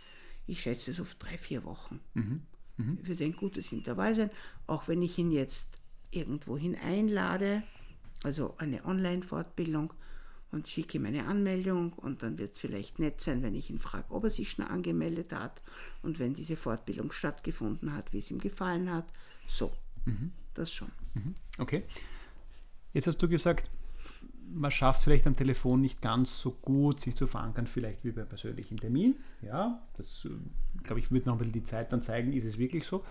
Ich 0.45 0.61
schätze 0.61 0.91
es 0.91 0.99
auf 0.99 1.15
drei, 1.15 1.37
vier 1.37 1.63
Wochen. 1.63 1.99
Mhm. 2.13 2.41
Mhm. 2.77 3.07
Würde 3.07 3.25
ein 3.25 3.35
gutes 3.35 3.71
Intervall 3.71 4.15
sein, 4.15 4.29
auch 4.67 4.87
wenn 4.87 5.01
ich 5.01 5.17
ihn 5.17 5.31
jetzt 5.31 5.77
irgendwohin 6.11 6.75
einlade, 6.75 7.63
also 8.23 8.55
eine 8.57 8.85
Online-Fortbildung 8.85 9.93
und 10.51 10.67
schicke 10.67 10.97
ihm 10.97 11.05
eine 11.05 11.25
Anmeldung 11.25 11.93
und 11.93 12.23
dann 12.23 12.37
wird 12.37 12.53
es 12.53 12.59
vielleicht 12.59 12.99
nett 12.99 13.21
sein, 13.21 13.43
wenn 13.43 13.55
ich 13.55 13.69
ihn 13.69 13.79
frage, 13.79 14.05
ob 14.09 14.23
er 14.23 14.29
sich 14.29 14.51
schon 14.51 14.65
angemeldet 14.65 15.33
hat 15.33 15.61
und 16.01 16.19
wenn 16.19 16.33
diese 16.33 16.55
Fortbildung 16.55 17.11
stattgefunden 17.11 17.93
hat, 17.93 18.13
wie 18.13 18.19
es 18.19 18.31
ihm 18.31 18.39
gefallen 18.39 18.91
hat. 18.91 19.05
So, 19.47 19.71
mhm. 20.05 20.31
das 20.53 20.71
schon. 20.71 20.91
Mhm. 21.13 21.35
Okay. 21.57 21.83
Jetzt 22.93 23.07
hast 23.07 23.21
du 23.21 23.27
gesagt, 23.27 23.69
man 24.53 24.71
schafft 24.71 24.99
es 24.99 25.03
vielleicht 25.03 25.27
am 25.27 25.35
Telefon 25.35 25.81
nicht 25.81 26.01
ganz 26.01 26.39
so 26.39 26.51
gut, 26.51 27.01
sich 27.01 27.15
zu 27.15 27.27
verankern, 27.27 27.67
vielleicht 27.67 28.03
wie 28.03 28.11
bei 28.11 28.23
persönlichen 28.23 28.77
Termin. 28.77 29.15
Ja, 29.41 29.81
das, 29.97 30.25
äh, 30.25 30.29
glaube 30.83 30.99
ich, 30.99 31.11
wird 31.11 31.25
noch 31.25 31.33
ein 31.33 31.39
bisschen 31.39 31.53
die 31.53 31.63
Zeit 31.63 31.91
dann 31.91 32.01
zeigen, 32.01 32.33
ist 32.33 32.45
es 32.45 32.57
wirklich 32.57 32.85
so. 32.85 33.03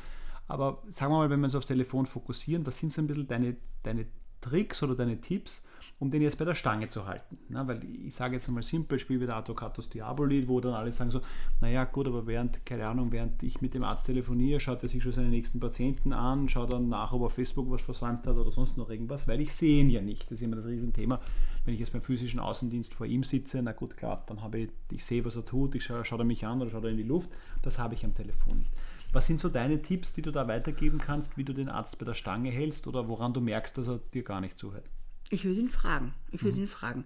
Aber 0.49 0.83
sagen 0.88 1.12
wir 1.12 1.19
mal, 1.19 1.31
wenn 1.31 1.40
wir 1.40 1.45
uns 1.45 1.55
aufs 1.55 1.66
Telefon 1.66 2.07
fokussieren, 2.07 2.66
was 2.66 2.78
sind 2.78 2.93
so 2.93 3.02
ein 3.02 3.07
bisschen 3.07 3.26
deine, 3.26 3.57
deine 3.83 4.07
Tricks 4.40 4.83
oder 4.83 4.95
deine 4.95 5.21
Tipps, 5.21 5.64
um 5.99 6.11
den 6.11 6.21
jetzt 6.21 6.37
bei 6.37 6.45
der 6.45 6.55
Stange 6.55 6.88
zu 6.91 7.07
halten. 7.07 7.38
Na, 7.49 7.67
weil 7.67 7.83
ich 7.85 8.15
sage 8.15 8.35
jetzt 8.35 8.49
einmal 8.49 8.62
simpel, 8.62 8.99
Spiel 8.99 9.21
wie 9.21 9.26
der 9.26 9.37
Advocatus 9.37 9.88
Diaboli, 9.88 10.47
wo 10.47 10.61
dann 10.61 10.75
alle 10.75 10.93
sagen 10.93 11.11
so, 11.11 11.21
naja 11.61 11.85
gut, 11.85 12.07
aber 12.07 12.26
während, 12.26 12.67
keine 12.67 12.87
Ahnung, 12.87 13.12
während 13.12 13.43
ich 13.43 13.62
mit 13.62 13.73
dem 13.73 13.83
Arzt 13.83 14.05
telefoniere, 14.05 14.61
schaut 14.61 14.83
er 14.83 14.91
sich 14.91 15.03
schon 15.03 15.12
seine 15.12 15.31
nächsten 15.31 15.59
Patienten 15.59 16.12
an, 16.12 16.50
schaut 16.50 16.73
dann 16.73 16.88
nach, 16.88 17.12
ob 17.12 17.23
er 17.23 17.26
auf 17.26 17.35
Facebook 17.35 17.71
was 17.71 17.81
versäumt 17.81 18.26
hat 18.26 18.37
oder 18.37 18.50
sonst 18.50 18.76
noch 18.76 18.91
irgendwas, 18.91 19.26
weil 19.26 19.41
ich 19.41 19.55
sehe 19.55 19.81
ihn 19.81 19.88
ja 19.88 20.03
nicht. 20.03 20.25
Das 20.25 20.33
ist 20.33 20.43
immer 20.43 20.57
das 20.57 20.67
Riesenthema. 20.67 21.19
Wenn 21.65 21.75
ich 21.75 21.81
jetzt 21.81 21.93
beim 21.93 22.03
physischen 22.03 22.41
Außendienst 22.41 22.93
vor 22.93 23.07
ihm 23.07 23.25
sitze, 23.25 23.62
na 23.62 23.73
gut, 23.73 23.97
klar, 23.97 24.23
dann 24.26 24.43
habe 24.43 24.59
ich, 24.59 24.71
ich 24.93 25.05
sehe, 25.05 25.25
was 25.25 25.37
er 25.37 25.47
tut, 25.47 25.75
ich 25.75 25.85
schaue, 25.85 26.05
schaut 26.05 26.21
er 26.21 26.25
mich 26.25 26.45
an 26.47 26.61
oder 26.61 26.71
schaut 26.71 26.85
er 26.85 26.91
in 26.91 26.99
die 26.99 27.03
Luft. 27.05 27.31
Das 27.62 27.79
habe 27.79 27.95
ich 27.95 28.05
am 28.05 28.15
Telefon 28.15 28.59
nicht. 28.59 28.71
Was 29.12 29.26
sind 29.26 29.41
so 29.41 29.49
deine 29.49 29.81
Tipps, 29.81 30.12
die 30.12 30.21
du 30.21 30.31
da 30.31 30.47
weitergeben 30.47 30.99
kannst, 30.99 31.38
wie 31.38 31.45
du 31.45 31.55
den 31.55 31.71
Arzt 31.71 31.99
bei 31.99 32.05
der 32.05 32.12
Stange 32.12 32.50
hältst 32.50 32.87
oder 32.87 33.09
woran 33.09 33.33
du 33.33 33.41
merkst, 33.41 33.79
dass 33.79 33.88
er 33.88 33.99
dir 34.12 34.23
gar 34.23 34.43
nicht 34.43 34.59
zuhört? 34.59 34.85
Ich 35.30 35.45
würde 35.45 35.61
ihn 35.61 35.68
fragen. 35.68 36.14
Ich 36.30 36.42
würde 36.42 36.59
mhm. 36.59 36.64
ihn 36.64 36.68
fragen. 36.68 37.04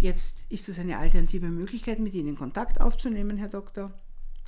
Jetzt 0.00 0.46
ist 0.50 0.68
es 0.68 0.78
eine 0.78 0.98
alternative 0.98 1.48
Möglichkeit, 1.48 1.98
mit 1.98 2.14
Ihnen 2.14 2.36
Kontakt 2.36 2.80
aufzunehmen, 2.80 3.36
Herr 3.36 3.48
Doktor. 3.48 3.92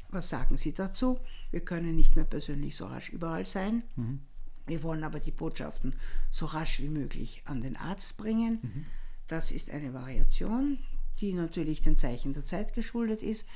Was 0.09 0.29
sagen 0.29 0.57
Sie 0.57 0.73
dazu? 0.73 1.19
Wir 1.51 1.61
können 1.61 1.97
nicht 1.97 2.17
mehr 2.17 2.25
persönlich 2.25 2.77
so 2.77 2.87
rasch 2.87 3.09
überall 3.09 3.47
sein. 3.47 3.83
Mhm. 3.97 4.21
Wir 4.67 4.83
wollen 4.83 5.05
aber 5.05 5.21
die 5.21 5.31
Botschaften 5.31 5.95
so 6.31 6.47
rasch 6.47 6.81
wie 6.81 6.89
möglich 6.89 7.43
an 7.45 7.63
den 7.63 7.77
Arzt 7.77 8.17
bringen. 8.17 8.59
Mhm. 8.63 8.87
Das 9.29 9.51
ist 9.51 9.71
eine 9.71 9.95
Variation, 9.95 10.79
die 11.21 11.33
natürlich 11.33 11.81
den 11.81 11.97
Zeichen 11.97 12.35
der 12.35 12.45
Zeit 12.45 12.75
geschuldet 12.75 13.23
ist. 13.23 13.47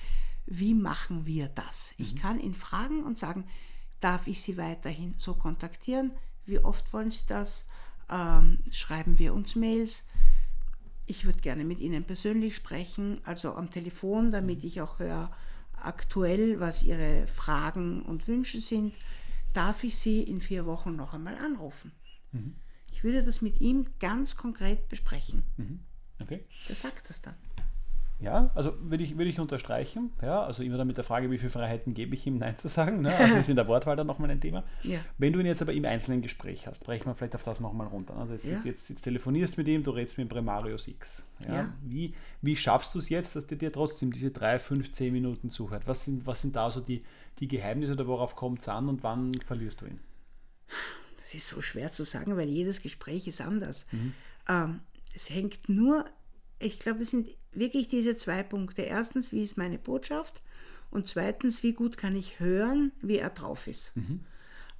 Wie 0.46 0.74
machen 0.74 1.26
wir 1.26 1.48
das? 1.48 1.94
Mhm. 1.96 2.04
Ich 2.04 2.16
kann 2.16 2.40
ihn 2.40 2.54
fragen 2.54 3.04
und 3.04 3.18
sagen, 3.18 3.44
darf 4.00 4.26
ich 4.26 4.40
Sie 4.40 4.56
weiterhin 4.56 5.14
so 5.18 5.34
kontaktieren? 5.34 6.12
Wie 6.46 6.58
oft 6.58 6.92
wollen 6.92 7.10
Sie 7.10 7.26
das? 7.26 7.66
Ähm, 8.10 8.58
schreiben 8.72 9.18
wir 9.18 9.34
uns 9.34 9.54
Mails? 9.54 10.04
Ich 11.06 11.24
würde 11.24 11.40
gerne 11.40 11.64
mit 11.64 11.80
Ihnen 11.80 12.04
persönlich 12.04 12.56
sprechen, 12.56 13.20
also 13.24 13.54
am 13.54 13.70
Telefon, 13.70 14.30
damit 14.30 14.64
ich 14.64 14.80
auch 14.80 14.98
höre, 14.98 15.30
aktuell, 15.72 16.60
was 16.60 16.82
Ihre 16.82 17.26
Fragen 17.26 18.02
und 18.02 18.28
Wünsche 18.28 18.60
sind, 18.60 18.94
darf 19.52 19.82
ich 19.84 19.96
Sie 19.96 20.22
in 20.22 20.40
vier 20.40 20.66
Wochen 20.66 20.94
noch 20.96 21.14
einmal 21.14 21.36
anrufen. 21.36 21.92
Mhm. 22.32 22.54
Ich 22.92 23.02
würde 23.02 23.24
das 23.24 23.40
mit 23.40 23.60
ihm 23.60 23.86
ganz 23.98 24.36
konkret 24.36 24.88
besprechen. 24.88 25.42
Mhm. 25.56 25.80
Okay. 26.20 26.44
Der 26.68 26.76
sagt 26.76 27.08
das 27.08 27.22
dann. 27.22 27.34
Ja, 28.20 28.50
also 28.54 28.74
würde 28.82 29.02
ich, 29.02 29.16
würde 29.16 29.30
ich 29.30 29.40
unterstreichen. 29.40 30.12
Ja, 30.20 30.42
also 30.42 30.62
immer 30.62 30.76
dann 30.76 30.86
mit 30.86 30.98
der 30.98 31.04
Frage, 31.04 31.30
wie 31.30 31.38
viele 31.38 31.50
Freiheiten 31.50 31.94
gebe 31.94 32.14
ich 32.14 32.26
ihm, 32.26 32.36
Nein 32.36 32.58
zu 32.58 32.68
sagen. 32.68 33.00
Ne? 33.00 33.16
Also 33.16 33.36
ist 33.36 33.48
in 33.48 33.56
der 33.56 33.66
Wortwahl 33.66 33.96
dann 33.96 34.06
nochmal 34.06 34.30
ein 34.30 34.40
Thema. 34.40 34.62
Ja. 34.82 35.00
Wenn 35.16 35.32
du 35.32 35.40
ihn 35.40 35.46
jetzt 35.46 35.62
aber 35.62 35.72
im 35.72 35.86
einzelnen 35.86 36.20
Gespräch 36.20 36.66
hast, 36.66 36.84
brechen 36.84 37.06
wir 37.06 37.14
vielleicht 37.14 37.34
auf 37.34 37.44
das 37.44 37.60
nochmal 37.60 37.86
runter. 37.86 38.16
Also 38.16 38.34
jetzt, 38.34 38.44
ja. 38.44 38.54
jetzt, 38.54 38.66
jetzt, 38.66 38.88
jetzt, 38.90 39.02
telefonierst 39.02 39.56
mit 39.56 39.68
ihm, 39.68 39.82
du 39.82 39.92
redest 39.92 40.18
mit 40.18 40.28
Primarius 40.28 40.86
X. 40.88 41.24
Ja? 41.46 41.54
ja. 41.54 41.74
Wie, 41.82 42.14
wie 42.42 42.56
schaffst 42.56 42.94
du 42.94 42.98
es 42.98 43.08
jetzt, 43.08 43.36
dass 43.36 43.46
der 43.46 43.56
dir 43.56 43.72
trotzdem 43.72 44.12
diese 44.12 44.30
drei, 44.30 44.58
fünf, 44.58 44.92
zehn 44.92 45.14
Minuten 45.14 45.50
zuhört? 45.50 45.84
Was 45.86 46.04
sind, 46.04 46.26
was 46.26 46.42
sind 46.42 46.54
da 46.54 46.70
so 46.70 46.80
die, 46.80 47.02
die 47.38 47.48
Geheimnisse 47.48 47.92
oder 47.94 48.06
worauf 48.06 48.36
kommt 48.36 48.60
es 48.60 48.68
an 48.68 48.90
und 48.90 49.02
wann 49.02 49.34
verlierst 49.40 49.80
du 49.80 49.86
ihn? 49.86 50.00
Das 51.16 51.32
ist 51.32 51.48
so 51.48 51.62
schwer 51.62 51.90
zu 51.90 52.04
sagen, 52.04 52.36
weil 52.36 52.48
jedes 52.48 52.82
Gespräch 52.82 53.26
ist 53.26 53.40
anders. 53.40 53.86
Mhm. 53.92 54.12
Ähm, 54.46 54.80
es 55.14 55.30
hängt 55.30 55.68
nur, 55.68 56.04
ich 56.58 56.78
glaube, 56.78 57.02
es 57.02 57.10
sind 57.10 57.28
wirklich 57.52 57.88
diese 57.88 58.16
zwei 58.16 58.42
Punkte. 58.42 58.82
Erstens, 58.82 59.32
wie 59.32 59.42
ist 59.42 59.56
meine 59.56 59.78
Botschaft? 59.78 60.42
Und 60.90 61.06
zweitens, 61.06 61.62
wie 61.62 61.72
gut 61.72 61.96
kann 61.96 62.16
ich 62.16 62.40
hören, 62.40 62.92
wie 63.00 63.18
er 63.18 63.30
drauf 63.30 63.66
ist. 63.66 63.96
Mhm. 63.96 64.20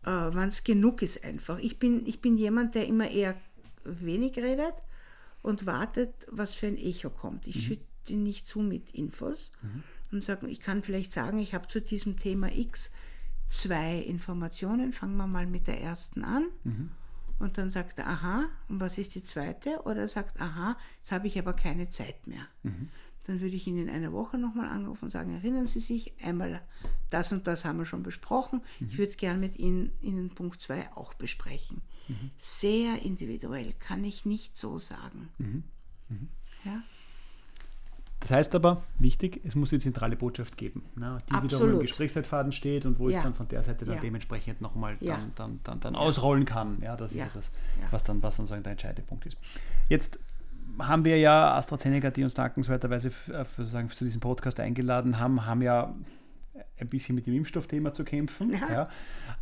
Äh, 0.03 0.11
Wann 0.11 0.49
es 0.49 0.65
genug 0.65 1.03
ist 1.03 1.25
einfach. 1.25 1.59
Ich 1.59 1.79
bin, 1.79 2.07
ich 2.07 2.21
bin 2.21 2.37
jemand, 2.37 2.75
der 2.75 2.87
immer 2.87 3.11
eher 3.11 3.37
wenig 3.85 4.37
redet 4.37 4.75
und 5.43 5.67
wartet, 5.67 6.15
was 6.31 6.55
für 6.55 6.67
ein 6.67 6.77
Echo 6.77 7.11
kommt. 7.11 7.47
Ich 7.47 7.57
mhm. 7.57 7.61
schütte 7.61 7.85
ihn 8.09 8.23
nicht 8.23 8.49
zu 8.49 8.61
mit 8.61 8.91
Infos 8.95 9.53
mhm. 9.63 9.83
und 10.11 10.25
sage, 10.25 10.49
ich 10.49 10.61
kann 10.61 10.83
vielleicht 10.83 11.13
sagen, 11.13 11.39
ich 11.39 11.55
habe 11.55 11.69
zu 11.69 11.81
diesem 11.81 12.19
Thema 12.19 12.53
X 12.53 12.91
zwei 13.49 13.99
Informationen. 13.99 14.93
Fangen 14.93 15.17
wir 15.17 15.27
mal 15.27 15.47
mit 15.47 15.67
der 15.67 15.81
ersten 15.81 16.25
an. 16.25 16.47
Mhm. 16.65 16.91
Und 17.41 17.57
dann 17.59 17.71
sagt 17.71 17.99
er, 17.99 18.07
aha, 18.07 18.49
und 18.69 18.81
was 18.81 18.99
ist 18.99 19.15
die 19.15 19.23
zweite? 19.23 19.83
Oder 19.85 20.03
er 20.03 20.09
sagt, 20.09 20.41
aha, 20.41 20.77
jetzt 20.99 21.11
habe 21.11 21.27
ich 21.27 21.39
aber 21.39 21.55
keine 21.55 21.89
Zeit 21.89 22.27
mehr. 22.27 22.47
Mhm. 22.63 22.91
Dann 23.25 23.41
würde 23.41 23.57
ich 23.57 23.67
ihn 23.67 23.79
in 23.79 23.89
einer 23.89 24.13
Woche 24.13 24.39
nochmal 24.39 24.69
anrufen 24.69 25.07
und 25.07 25.11
sagen, 25.11 25.35
erinnern 25.35 25.67
Sie 25.67 25.81
sich, 25.81 26.13
einmal 26.23 26.61
das 27.09 27.33
und 27.33 27.47
das 27.47 27.65
haben 27.65 27.79
wir 27.79 27.87
schon 27.87 28.03
besprochen. 28.03 28.63
Mhm. 28.79 28.89
Ich 28.91 28.99
würde 28.99 29.15
gern 29.15 29.41
mit 29.41 29.59
Ihnen, 29.59 29.93
Ihnen 30.03 30.31
Punkt 30.31 30.61
2 30.61 30.93
auch 30.97 31.15
besprechen. 31.15 31.81
Mhm. 32.09 32.31
Sehr 32.37 33.03
individuell, 33.03 33.73
kann 33.79 34.05
ich 34.05 34.27
nicht 34.27 34.57
so 34.57 34.79
sagen. 34.79 35.31
Mhm. 35.39 35.65
Mhm. 36.09 36.29
Ja? 36.65 36.83
Das 38.21 38.31
heißt 38.31 38.55
aber, 38.55 38.83
wichtig, 38.99 39.41
es 39.45 39.55
muss 39.55 39.71
die 39.71 39.79
zentrale 39.79 40.15
Botschaft 40.15 40.59
geben, 40.59 40.85
ne, 40.95 41.19
die 41.29 41.33
Absolut. 41.33 41.53
wiederum 41.53 41.73
im 41.73 41.81
Gesprächszeitfaden 41.81 42.53
steht 42.53 42.85
und 42.85 42.99
wo 42.99 43.09
ja. 43.09 43.17
ich 43.17 43.23
dann 43.23 43.35
von 43.35 43.49
der 43.49 43.63
Seite 43.63 43.87
dann 43.87 43.97
ja. 43.97 44.01
dementsprechend 44.01 44.61
nochmal 44.61 44.97
ja. 45.01 45.15
dann, 45.17 45.33
dann, 45.35 45.61
dann, 45.65 45.81
dann 45.81 45.97
ausrollen 45.97 46.45
kann. 46.45 46.79
Ja, 46.83 46.97
das 46.97 47.13
ist 47.13 47.35
das, 47.35 47.51
was 47.91 48.05
dann, 48.05 48.23
was 48.23 48.37
dann 48.37 48.47
sagen, 48.47 48.63
der 48.63 48.73
entscheidende 48.73 49.03
Punkt 49.03 49.25
ist. 49.25 49.39
Jetzt 49.89 50.19
haben 50.79 51.05
wir 51.05 51.19
ja 51.19 51.55
AstraZeneca, 51.55 52.11
die 52.11 52.23
uns 52.23 52.35
dankenswerterweise 52.35 53.09
äh, 53.09 53.45
für, 53.45 53.45
für, 53.45 53.89
für 53.89 54.05
diesen 54.05 54.21
Podcast 54.21 54.61
eingeladen 54.61 55.19
haben, 55.19 55.47
haben 55.47 55.63
ja 55.63 55.95
ein 56.79 56.89
bisschen 56.89 57.15
mit 57.15 57.27
dem 57.27 57.35
Impfstoffthema 57.35 57.93
zu 57.93 58.05
kämpfen. 58.05 58.53
Ja. 58.53 58.89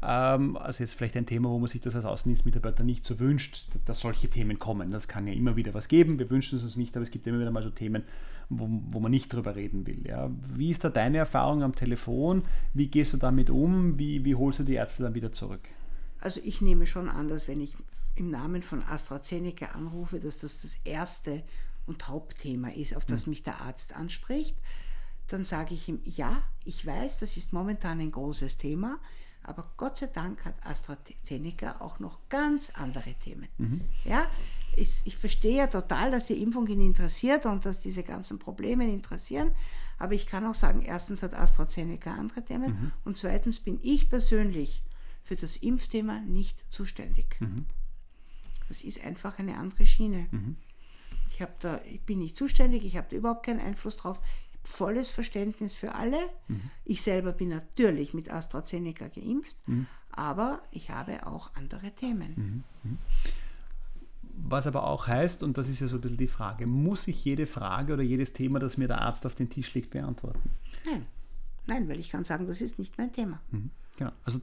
Ja. 0.02 0.34
Ähm, 0.34 0.56
also 0.56 0.82
jetzt 0.82 0.94
vielleicht 0.94 1.16
ein 1.16 1.26
Thema, 1.26 1.50
wo 1.50 1.58
man 1.58 1.68
sich 1.68 1.80
das 1.80 1.94
als 1.96 2.04
Außendienstmitarbeiter 2.04 2.84
nicht 2.84 3.04
so 3.04 3.18
wünscht, 3.18 3.68
dass 3.84 4.00
solche 4.00 4.28
Themen 4.28 4.58
kommen. 4.58 4.90
Das 4.90 5.08
kann 5.08 5.26
ja 5.26 5.32
immer 5.32 5.56
wieder 5.56 5.74
was 5.74 5.88
geben. 5.88 6.18
Wir 6.18 6.30
wünschen 6.30 6.58
es 6.58 6.64
uns 6.64 6.76
nicht, 6.76 6.96
aber 6.96 7.02
es 7.02 7.10
gibt 7.10 7.26
immer 7.26 7.40
wieder 7.40 7.50
mal 7.50 7.62
so 7.62 7.70
Themen, 7.70 8.04
wo, 8.48 8.68
wo 8.88 9.00
man 9.00 9.10
nicht 9.10 9.32
drüber 9.32 9.56
reden 9.56 9.86
will. 9.86 10.06
Ja. 10.06 10.30
Wie 10.54 10.70
ist 10.70 10.84
da 10.84 10.90
deine 10.90 11.18
Erfahrung 11.18 11.62
am 11.62 11.74
Telefon? 11.74 12.44
Wie 12.74 12.88
gehst 12.88 13.12
du 13.12 13.16
damit 13.16 13.50
um? 13.50 13.98
Wie, 13.98 14.24
wie 14.24 14.34
holst 14.34 14.60
du 14.60 14.64
die 14.64 14.74
Ärzte 14.74 15.02
dann 15.02 15.14
wieder 15.14 15.32
zurück? 15.32 15.68
Also 16.20 16.40
ich 16.42 16.60
nehme 16.60 16.86
schon 16.86 17.08
an, 17.08 17.28
dass 17.28 17.48
wenn 17.48 17.60
ich 17.60 17.74
im 18.16 18.30
Namen 18.30 18.62
von 18.62 18.82
AstraZeneca 18.82 19.66
anrufe, 19.66 20.18
dass 20.18 20.40
das 20.40 20.62
das 20.62 20.78
erste 20.84 21.42
und 21.86 22.08
Hauptthema 22.08 22.68
ist, 22.68 22.96
auf 22.96 23.04
das 23.04 23.24
hm. 23.24 23.30
mich 23.30 23.42
der 23.42 23.60
Arzt 23.60 23.94
anspricht 23.94 24.56
dann 25.28 25.44
sage 25.44 25.74
ich 25.74 25.88
ihm, 25.88 26.00
ja, 26.04 26.42
ich 26.64 26.84
weiß, 26.84 27.18
das 27.18 27.36
ist 27.36 27.52
momentan 27.52 28.00
ein 28.00 28.10
großes 28.10 28.58
Thema, 28.58 28.98
aber 29.42 29.70
Gott 29.76 29.98
sei 29.98 30.08
Dank 30.08 30.44
hat 30.44 30.54
AstraZeneca 30.64 31.80
auch 31.80 31.98
noch 32.00 32.18
ganz 32.28 32.70
andere 32.70 33.14
Themen. 33.14 33.48
Mhm. 33.58 33.80
Ja, 34.04 34.26
ich, 34.76 35.00
ich, 35.04 35.16
verstehe 35.16 35.56
ja 35.56 35.66
total, 35.66 36.10
dass 36.10 36.26
die 36.26 36.42
Impfung 36.42 36.66
ihn 36.66 36.80
interessiert 36.80 37.46
und 37.46 37.64
dass 37.64 37.80
diese 37.80 38.02
ganzen 38.02 38.38
Probleme 38.38 38.84
ihn 38.84 38.94
interessieren, 38.94 39.52
aber 39.98 40.12
ich 40.12 40.26
kann 40.26 40.46
auch 40.46 40.54
sagen, 40.54 40.82
erstens 40.82 41.22
hat 41.22 41.34
AstraZeneca 41.34 42.12
andere 42.12 42.44
Themen 42.44 42.72
mhm. 42.72 42.92
und 43.04 43.16
zweitens 43.16 43.60
bin 43.60 43.78
ich 43.82 44.08
persönlich 44.08 44.82
für 45.24 45.36
das 45.36 45.56
Impfthema 45.56 46.20
nicht 46.20 46.72
zuständig. 46.72 47.40
Mhm. 47.40 47.66
Das 48.68 48.82
ist 48.82 49.02
einfach 49.02 49.38
eine 49.38 49.56
andere 49.56 49.86
Schiene. 49.86 50.26
Mhm. 50.30 50.56
Ich, 51.30 51.44
da, 51.60 51.80
ich 51.84 52.02
bin 52.02 52.18
nicht 52.18 52.36
zuständig, 52.36 52.84
ich 52.84 52.96
habe 52.96 53.08
da 53.10 53.16
überhaupt 53.16 53.46
keinen 53.46 53.60
Einfluss 53.60 53.96
drauf 53.96 54.20
volles 54.64 55.10
Verständnis 55.10 55.74
für 55.74 55.94
alle. 55.94 56.18
Mhm. 56.48 56.70
Ich 56.84 57.02
selber 57.02 57.32
bin 57.32 57.48
natürlich 57.48 58.14
mit 58.14 58.30
AstraZeneca 58.30 59.08
geimpft, 59.08 59.56
mhm. 59.66 59.86
aber 60.10 60.62
ich 60.70 60.90
habe 60.90 61.26
auch 61.26 61.54
andere 61.54 61.90
Themen. 61.92 62.64
Mhm. 62.82 62.98
Was 64.40 64.66
aber 64.66 64.86
auch 64.86 65.06
heißt, 65.06 65.42
und 65.42 65.58
das 65.58 65.68
ist 65.68 65.80
ja 65.80 65.88
so 65.88 65.96
ein 65.96 66.00
bisschen 66.00 66.16
die 66.16 66.28
Frage, 66.28 66.66
muss 66.66 67.08
ich 67.08 67.24
jede 67.24 67.46
Frage 67.46 67.94
oder 67.94 68.02
jedes 68.02 68.32
Thema, 68.32 68.58
das 68.58 68.76
mir 68.76 68.86
der 68.86 69.02
Arzt 69.02 69.26
auf 69.26 69.34
den 69.34 69.50
Tisch 69.50 69.74
legt, 69.74 69.90
beantworten? 69.90 70.50
Nein. 70.84 71.06
Nein, 71.66 71.88
weil 71.88 72.00
ich 72.00 72.10
kann 72.10 72.24
sagen, 72.24 72.46
das 72.46 72.60
ist 72.60 72.78
nicht 72.78 72.96
mein 72.96 73.12
Thema. 73.12 73.40
Mhm. 73.50 73.70
Genau. 73.96 74.12
Also 74.24 74.40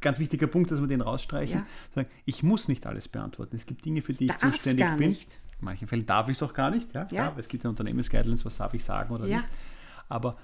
ganz 0.00 0.18
wichtiger 0.18 0.46
Punkt, 0.46 0.70
dass 0.70 0.80
wir 0.80 0.86
den 0.86 1.00
rausstreichen. 1.00 1.66
Ja. 1.96 2.04
Ich 2.24 2.42
muss 2.42 2.68
nicht 2.68 2.86
alles 2.86 3.08
beantworten. 3.08 3.56
Es 3.56 3.66
gibt 3.66 3.84
Dinge, 3.84 4.02
für 4.02 4.12
die 4.12 4.26
ich 4.26 4.30
Darf 4.30 4.52
zuständig 4.52 4.86
bin. 4.96 5.08
Nicht. 5.10 5.38
In 5.60 5.64
manchen 5.64 5.88
Fällen 5.88 6.06
darf 6.06 6.28
ich 6.28 6.36
es 6.36 6.42
auch 6.42 6.52
gar 6.52 6.70
nicht. 6.70 6.92
Ja, 6.94 7.06
ja. 7.10 7.32
es 7.36 7.48
gibt 7.48 7.64
ja 7.64 7.70
Unternehmensguidelines, 7.70 8.44
was 8.44 8.58
darf 8.58 8.74
ich 8.74 8.84
sagen 8.84 9.14
oder 9.14 9.26
ja. 9.26 9.38
nicht. 9.38 9.48
Aber 10.08 10.36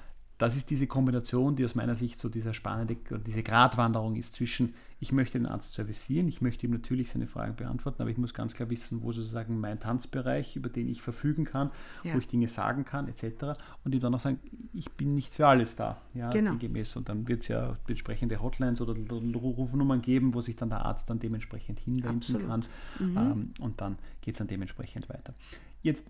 das 0.42 0.56
ist 0.56 0.70
diese 0.70 0.88
Kombination, 0.88 1.54
die 1.54 1.64
aus 1.64 1.76
meiner 1.76 1.94
Sicht 1.94 2.18
so 2.18 2.28
dieser 2.28 2.52
spannende, 2.52 2.96
diese 3.24 3.44
Gratwanderung 3.44 4.16
ist 4.16 4.34
zwischen, 4.34 4.74
ich 4.98 5.12
möchte 5.12 5.38
den 5.38 5.46
Arzt 5.46 5.74
servicieren, 5.74 6.26
ich 6.26 6.40
möchte 6.40 6.66
ihm 6.66 6.72
natürlich 6.72 7.10
seine 7.10 7.28
Fragen 7.28 7.54
beantworten, 7.54 8.02
aber 8.02 8.10
ich 8.10 8.18
muss 8.18 8.34
ganz 8.34 8.52
klar 8.52 8.68
wissen, 8.68 9.02
wo 9.02 9.12
sozusagen 9.12 9.60
mein 9.60 9.78
Tanzbereich, 9.78 10.56
über 10.56 10.68
den 10.68 10.88
ich 10.88 11.00
verfügen 11.00 11.44
kann, 11.44 11.70
ja. 12.02 12.14
wo 12.14 12.18
ich 12.18 12.26
Dinge 12.26 12.48
sagen 12.48 12.84
kann, 12.84 13.06
etc. 13.06 13.56
Und 13.84 13.94
ihm 13.94 14.00
dann 14.00 14.12
auch 14.16 14.20
sagen, 14.20 14.40
ich 14.72 14.90
bin 14.90 15.10
nicht 15.10 15.32
für 15.32 15.46
alles 15.46 15.76
da, 15.76 16.00
ja, 16.12 16.28
genau. 16.30 16.56
gemäß. 16.56 16.96
Und 16.96 17.08
dann 17.08 17.28
wird 17.28 17.42
es 17.42 17.48
ja 17.48 17.76
entsprechende 17.86 18.42
Hotlines 18.42 18.80
oder 18.80 18.94
Rufnummern 18.94 20.02
geben, 20.02 20.34
wo 20.34 20.40
sich 20.40 20.56
dann 20.56 20.70
der 20.70 20.84
Arzt 20.84 21.08
dann 21.08 21.20
dementsprechend 21.20 21.78
hinwenden 21.78 22.48
kann. 22.48 22.64
Mhm. 22.98 23.16
Ähm, 23.16 23.54
und 23.60 23.80
dann 23.80 23.96
geht 24.22 24.34
es 24.34 24.38
dann 24.38 24.48
dementsprechend 24.48 25.08
weiter. 25.08 25.34
Jetzt 25.82 26.04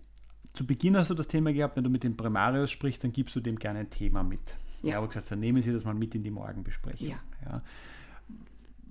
zu 0.53 0.65
Beginn 0.65 0.95
hast 0.97 1.09
du 1.09 1.13
das 1.15 1.27
Thema 1.27 1.51
gehabt, 1.51 1.75
wenn 1.75 1.83
du 1.83 1.89
mit 1.89 2.03
dem 2.03 2.15
Primarius 2.15 2.71
sprichst, 2.71 3.03
dann 3.03 3.11
gibst 3.11 3.35
du 3.35 3.39
dem 3.39 3.57
gerne 3.57 3.79
ein 3.79 3.89
Thema 3.89 4.23
mit. 4.23 4.39
Ja. 4.81 4.89
Ich 4.89 4.95
habe 4.95 5.07
gesagt, 5.07 5.31
dann 5.31 5.39
nehmen 5.39 5.61
Sie 5.61 5.71
das 5.71 5.85
mal 5.85 5.93
mit 5.95 6.13
in 6.13 6.23
die 6.23 6.31
Morgenbesprechung. 6.31 7.07
Ja. 7.07 7.15
ja. 7.45 7.61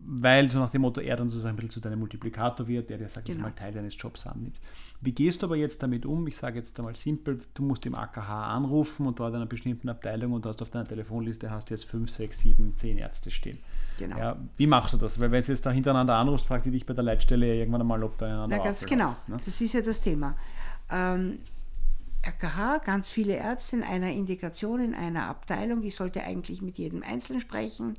weil 0.04 0.50
so 0.50 0.58
nach 0.58 0.70
dem 0.70 0.80
Motto, 0.82 1.00
er 1.00 1.14
dann 1.16 1.28
sozusagen 1.28 1.52
ein 1.52 1.56
bisschen 1.56 1.70
zu 1.70 1.80
deinem 1.80 2.00
Multiplikator 2.00 2.66
wird, 2.66 2.90
der 2.90 2.98
dir, 2.98 3.08
sag 3.08 3.24
Genau. 3.24 3.36
ich 3.38 3.42
mal, 3.42 3.52
Teil 3.52 3.72
deines 3.72 3.96
Jobs 3.96 4.26
annimmt. 4.26 4.58
Wie 5.00 5.12
gehst 5.12 5.42
du 5.42 5.46
aber 5.46 5.56
jetzt 5.56 5.80
damit 5.82 6.04
um? 6.06 6.26
Ich 6.26 6.36
sage 6.36 6.58
jetzt 6.58 6.76
einmal 6.80 6.96
simpel, 6.96 7.38
du 7.54 7.62
musst 7.62 7.86
im 7.86 7.94
AKH 7.94 8.46
anrufen 8.54 9.06
und 9.06 9.20
dort 9.20 9.30
in 9.30 9.36
einer 9.36 9.46
bestimmten 9.46 9.88
Abteilung 9.88 10.32
und 10.32 10.44
du 10.44 10.48
hast 10.48 10.60
auf 10.62 10.70
deiner 10.70 10.88
Telefonliste 10.88 11.50
hast 11.50 11.70
jetzt 11.70 11.84
fünf, 11.84 12.10
sechs, 12.10 12.40
sieben, 12.40 12.76
zehn 12.76 12.98
Ärzte 12.98 13.30
stehen. 13.30 13.58
Genau. 13.98 14.18
Ja, 14.18 14.36
wie 14.56 14.66
machst 14.66 14.94
du 14.94 14.98
das? 14.98 15.20
Weil 15.20 15.30
wenn 15.30 15.42
du 15.42 15.52
jetzt 15.52 15.64
da 15.64 15.70
hintereinander 15.70 16.16
anrufst, 16.16 16.46
fragt 16.46 16.66
die 16.66 16.70
dich 16.72 16.84
bei 16.86 16.94
der 16.94 17.04
Leitstelle 17.04 17.46
ja 17.46 17.54
irgendwann 17.54 17.82
einmal, 17.82 18.02
ob 18.02 18.18
du 18.18 18.24
einander 18.24 18.56
Na, 18.56 18.64
ganz 18.64 18.84
genau. 18.86 19.10
ne? 19.28 19.36
Das 19.44 19.60
ist 19.60 19.72
ja 19.72 19.82
das 19.82 20.00
Thema. 20.00 20.34
Ähm, 20.92 21.40
RKH, 22.24 22.78
ganz 22.78 23.10
viele 23.10 23.34
Ärzte 23.34 23.76
in 23.76 23.82
einer 23.82 24.12
Indikation, 24.12 24.80
in 24.80 24.94
einer 24.94 25.26
Abteilung. 25.26 25.82
Ich 25.82 25.96
sollte 25.96 26.22
eigentlich 26.22 26.62
mit 26.62 26.78
jedem 26.78 27.02
Einzelnen 27.02 27.40
sprechen. 27.40 27.94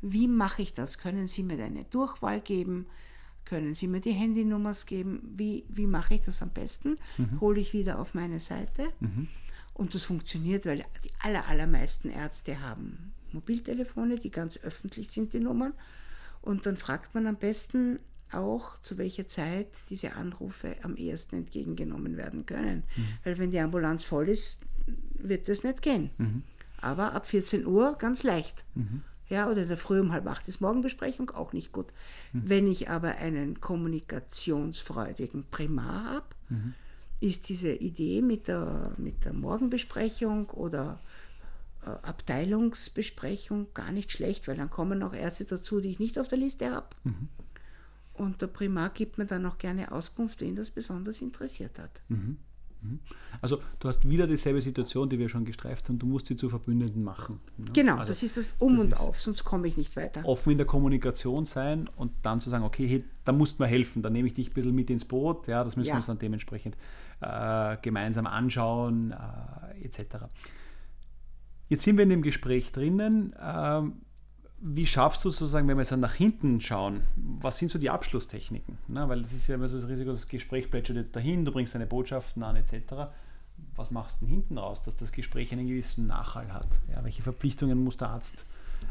Wie 0.00 0.28
mache 0.28 0.62
ich 0.62 0.72
das? 0.72 0.98
Können 0.98 1.26
Sie 1.26 1.42
mir 1.42 1.60
eine 1.62 1.82
Durchwahl 1.84 2.40
geben? 2.40 2.86
Können 3.46 3.74
Sie 3.74 3.86
mir 3.88 4.00
die 4.00 4.12
Handynummers 4.12 4.84
geben? 4.84 5.22
Wie, 5.36 5.64
wie 5.68 5.86
mache 5.86 6.14
ich 6.14 6.24
das 6.24 6.42
am 6.42 6.50
besten? 6.50 6.98
Hole 7.40 7.60
ich 7.60 7.72
wieder 7.72 7.98
auf 7.98 8.12
meine 8.12 8.40
Seite. 8.40 8.88
Und 9.72 9.94
das 9.94 10.04
funktioniert, 10.04 10.66
weil 10.66 10.84
die 11.04 11.10
aller, 11.20 11.46
allermeisten 11.46 12.10
Ärzte 12.10 12.60
haben 12.60 13.12
Mobiltelefone, 13.32 14.16
die 14.16 14.30
ganz 14.30 14.56
öffentlich 14.58 15.10
sind, 15.10 15.32
die 15.32 15.40
Nummern. 15.40 15.72
Und 16.42 16.66
dann 16.66 16.76
fragt 16.76 17.14
man 17.14 17.26
am 17.26 17.36
besten 17.36 17.98
auch, 18.32 18.80
zu 18.82 18.98
welcher 18.98 19.26
Zeit 19.26 19.68
diese 19.90 20.14
Anrufe 20.14 20.76
am 20.82 20.96
ehesten 20.96 21.36
entgegengenommen 21.36 22.16
werden 22.16 22.46
können. 22.46 22.82
Weil 23.24 23.38
wenn 23.38 23.50
die 23.50 23.60
Ambulanz 23.60 24.04
voll 24.04 24.28
ist, 24.28 24.60
wird 25.18 25.48
das 25.48 25.62
nicht 25.64 25.82
gehen. 25.82 26.10
Aber 26.80 27.12
ab 27.14 27.26
14 27.26 27.66
Uhr 27.66 27.96
ganz 27.98 28.22
leicht. 28.22 28.64
Ja, 29.28 29.50
oder 29.50 29.62
in 29.62 29.68
der 29.68 29.76
Früh 29.76 30.00
um 30.00 30.12
halb 30.12 30.26
acht 30.26 30.46
ist 30.48 30.60
Morgenbesprechung 30.60 31.30
auch 31.30 31.52
nicht 31.52 31.72
gut. 31.72 31.86
Wenn 32.32 32.68
ich 32.68 32.88
aber 32.88 33.16
einen 33.16 33.60
kommunikationsfreudigen 33.60 35.44
Primar 35.50 36.04
habe, 36.04 36.26
ist 37.20 37.48
diese 37.48 37.72
Idee 37.72 38.22
mit 38.22 38.46
der, 38.46 38.92
mit 38.98 39.24
der 39.24 39.32
Morgenbesprechung 39.32 40.50
oder 40.50 41.00
äh, 41.84 41.90
Abteilungsbesprechung 41.90 43.68
gar 43.74 43.90
nicht 43.90 44.12
schlecht, 44.12 44.46
weil 44.48 44.56
dann 44.56 44.70
kommen 44.70 45.02
auch 45.02 45.14
Ärzte 45.14 45.44
dazu, 45.44 45.80
die 45.80 45.90
ich 45.90 45.98
nicht 45.98 46.18
auf 46.18 46.28
der 46.28 46.38
Liste 46.38 46.70
habe. 46.70 46.88
Und 48.14 48.42
der 48.42 48.46
Primar 48.46 48.90
gibt 48.90 49.18
mir 49.18 49.26
dann 49.26 49.44
auch 49.46 49.58
gerne 49.58 49.92
Auskunft, 49.92 50.40
wen 50.40 50.56
das 50.56 50.70
besonders 50.70 51.20
interessiert 51.20 51.78
hat. 51.78 52.00
Also 53.42 53.60
du 53.80 53.88
hast 53.88 54.08
wieder 54.08 54.26
dieselbe 54.26 54.62
Situation, 54.62 55.08
die 55.10 55.18
wir 55.18 55.28
schon 55.28 55.44
gestreift 55.44 55.88
haben, 55.88 55.98
du 55.98 56.06
musst 56.06 56.26
sie 56.26 56.36
zu 56.36 56.48
Verbündeten 56.48 57.02
machen. 57.02 57.40
ne? 57.58 57.64
Genau, 57.74 57.96
Also 57.96 58.08
das 58.08 58.22
ist 58.22 58.36
das 58.36 58.54
Um 58.58 58.76
das 58.76 58.84
und 58.86 58.96
Auf, 59.00 59.20
sonst 59.20 59.44
komme 59.44 59.68
ich 59.68 59.76
nicht 59.76 59.94
weiter. 59.96 60.24
offen 60.24 60.52
in 60.52 60.58
der 60.58 60.66
Kommunikation 60.66 61.44
sein 61.44 61.88
und 61.96 62.12
dann 62.22 62.40
zu 62.40 62.48
sagen, 62.50 62.64
okay, 62.64 62.86
hey, 62.86 63.04
da 63.24 63.32
musst 63.32 63.58
du 63.58 63.62
mir 63.62 63.68
helfen, 63.68 64.02
da 64.02 64.08
nehme 64.10 64.28
ich 64.28 64.34
dich 64.34 64.50
ein 64.50 64.54
bisschen 64.54 64.74
mit 64.74 64.88
ins 64.90 65.04
Boot, 65.04 65.46
ja, 65.48 65.62
das 65.64 65.76
müssen 65.76 65.88
Ja. 65.88 65.94
wir 65.94 65.98
uns 65.98 66.06
dann 66.06 66.18
dementsprechend 66.18 66.76
äh, 67.20 67.76
gemeinsam 67.82 68.26
anschauen, 68.26 69.12
äh, 69.12 69.84
etc. 69.84 70.24
Jetzt 71.68 71.82
sind 71.84 71.96
wir 71.96 72.04
in 72.04 72.10
dem 72.10 72.22
Gespräch 72.22 72.72
drinnen. 72.72 73.34
Ähm, 73.40 74.02
wie 74.60 74.86
schaffst 74.86 75.24
du 75.24 75.28
es 75.28 75.36
sozusagen, 75.36 75.68
wenn 75.68 75.76
wir 75.76 75.82
jetzt 75.82 75.92
dann 75.92 76.00
nach 76.00 76.14
hinten 76.14 76.60
schauen, 76.60 77.02
was 77.16 77.58
sind 77.58 77.70
so 77.70 77.78
die 77.78 77.90
Abschlusstechniken? 77.90 78.78
Na, 78.88 79.08
weil 79.08 79.22
das 79.22 79.32
ist 79.32 79.46
ja 79.46 79.54
immer 79.54 79.68
so 79.68 79.76
das 79.78 79.88
Risiko, 79.88 80.10
das 80.10 80.28
Gespräch 80.28 80.70
plätschert 80.70 80.96
jetzt 80.96 81.14
dahin, 81.14 81.44
du 81.44 81.52
bringst 81.52 81.74
deine 81.74 81.86
Botschaften 81.86 82.42
an, 82.42 82.56
etc. 82.56 82.74
Was 83.74 83.90
machst 83.90 84.20
du 84.20 84.26
denn 84.26 84.34
hinten 84.34 84.58
raus, 84.58 84.82
dass 84.82 84.96
das 84.96 85.12
Gespräch 85.12 85.52
einen 85.52 85.66
gewissen 85.66 86.06
Nachhall 86.06 86.52
hat? 86.52 86.68
Ja, 86.90 87.04
welche 87.04 87.22
Verpflichtungen 87.22 87.84
muss 87.84 87.96
der 87.98 88.10
Arzt 88.10 88.44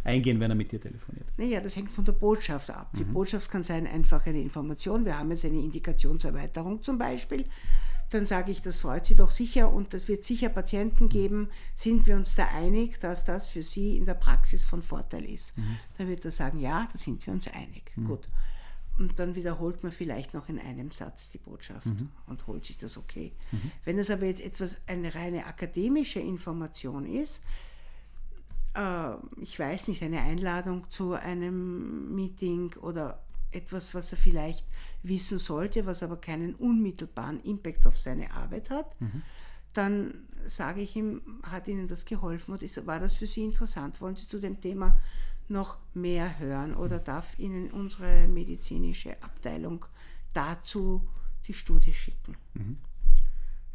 eingehen, 0.03 0.39
wenn 0.39 0.51
er 0.51 0.55
mit 0.55 0.71
dir 0.71 0.79
telefoniert? 0.79 1.27
Naja, 1.37 1.59
das 1.61 1.75
hängt 1.75 1.91
von 1.91 2.05
der 2.05 2.13
Botschaft 2.13 2.69
ab. 2.69 2.91
Die 2.97 3.03
Botschaft 3.03 3.49
kann 3.49 3.63
sein 3.63 3.87
einfach 3.87 4.25
eine 4.25 4.41
Information. 4.41 5.05
Wir 5.05 5.17
haben 5.17 5.31
jetzt 5.31 5.45
eine 5.45 5.59
Indikationserweiterung 5.59 6.83
zum 6.83 6.97
Beispiel. 6.97 7.45
Dann 8.11 8.25
sage 8.25 8.51
ich, 8.51 8.61
das 8.61 8.77
freut 8.77 9.05
Sie 9.05 9.15
doch 9.15 9.31
sicher 9.31 9.71
und 9.71 9.93
das 9.93 10.07
wird 10.07 10.23
sicher 10.23 10.49
Patienten 10.49 11.09
geben. 11.09 11.49
Sind 11.75 12.07
wir 12.07 12.15
uns 12.15 12.35
da 12.35 12.47
einig, 12.47 12.99
dass 12.99 13.25
das 13.25 13.47
für 13.47 13.63
Sie 13.63 13.97
in 13.97 14.05
der 14.05 14.13
Praxis 14.13 14.63
von 14.63 14.81
Vorteil 14.81 15.25
ist? 15.25 15.53
Dann 15.97 16.07
wird 16.07 16.23
er 16.23 16.31
sagen, 16.31 16.59
ja, 16.59 16.87
da 16.91 16.97
sind 16.97 17.25
wir 17.25 17.33
uns 17.33 17.47
einig. 17.47 17.91
Gut. 18.07 18.29
Und 18.97 19.19
dann 19.19 19.35
wiederholt 19.35 19.83
man 19.83 19.91
vielleicht 19.91 20.33
noch 20.33 20.47
in 20.47 20.57
einem 20.57 20.91
Satz 20.91 21.29
die 21.29 21.37
Botschaft 21.37 21.87
und 22.27 22.47
holt 22.47 22.65
sich 22.65 22.77
das 22.77 22.97
okay. 22.97 23.33
Wenn 23.83 23.99
es 23.99 24.09
aber 24.09 24.25
jetzt 24.25 24.41
etwas 24.41 24.77
eine 24.87 25.13
reine 25.15 25.45
akademische 25.45 26.19
Information 26.19 27.05
ist, 27.05 27.41
äh, 28.75 29.15
ich 29.41 29.57
weiß 29.57 29.87
nicht, 29.87 30.03
eine 30.03 30.21
Einladung 30.21 30.89
zu 30.89 31.13
einem 31.13 32.13
Meeting 32.15 32.73
oder 32.81 33.24
etwas, 33.55 33.93
was 33.93 34.11
er 34.11 34.17
vielleicht 34.17 34.65
wissen 35.03 35.37
sollte, 35.37 35.85
was 35.85 36.03
aber 36.03 36.17
keinen 36.17 36.55
unmittelbaren 36.55 37.41
Impact 37.43 37.87
auf 37.87 37.97
seine 37.97 38.31
Arbeit 38.31 38.69
hat, 38.69 38.95
dann 39.73 40.25
sage 40.45 40.81
ich 40.81 40.95
ihm, 40.95 41.21
hat 41.43 41.67
Ihnen 41.67 41.87
das 41.87 42.05
geholfen 42.05 42.53
und 42.53 42.61
ist, 42.61 42.85
war 42.85 42.99
das 42.99 43.15
für 43.15 43.27
Sie 43.27 43.43
interessant? 43.43 43.99
Wollen 44.01 44.15
Sie 44.15 44.27
zu 44.27 44.39
dem 44.39 44.61
Thema 44.61 44.97
noch 45.47 45.77
mehr 45.93 46.39
hören 46.39 46.75
oder 46.75 46.99
darf 46.99 47.37
Ihnen 47.39 47.71
unsere 47.71 48.27
medizinische 48.27 49.21
Abteilung 49.21 49.85
dazu 50.33 51.07
die 51.47 51.53
Studie 51.53 51.93
schicken? 51.93 52.35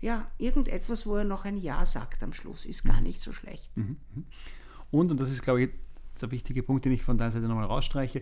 Ja, 0.00 0.30
irgendetwas, 0.38 1.06
wo 1.06 1.16
er 1.16 1.24
noch 1.24 1.44
ein 1.44 1.58
Ja 1.58 1.84
sagt 1.84 2.22
am 2.22 2.32
Schluss, 2.32 2.64
ist 2.64 2.84
gar 2.84 3.00
nicht 3.00 3.20
so 3.20 3.32
schlecht. 3.32 3.70
Und, 4.90 5.10
und 5.10 5.20
das 5.20 5.30
ist, 5.30 5.42
glaube 5.42 5.62
ich, 5.62 5.70
der 6.20 6.30
wichtige 6.30 6.62
Punkt, 6.62 6.84
den 6.84 6.92
ich 6.92 7.02
von 7.02 7.18
deiner 7.18 7.30
Seite 7.30 7.46
nochmal 7.46 7.66
rausstreiche, 7.66 8.20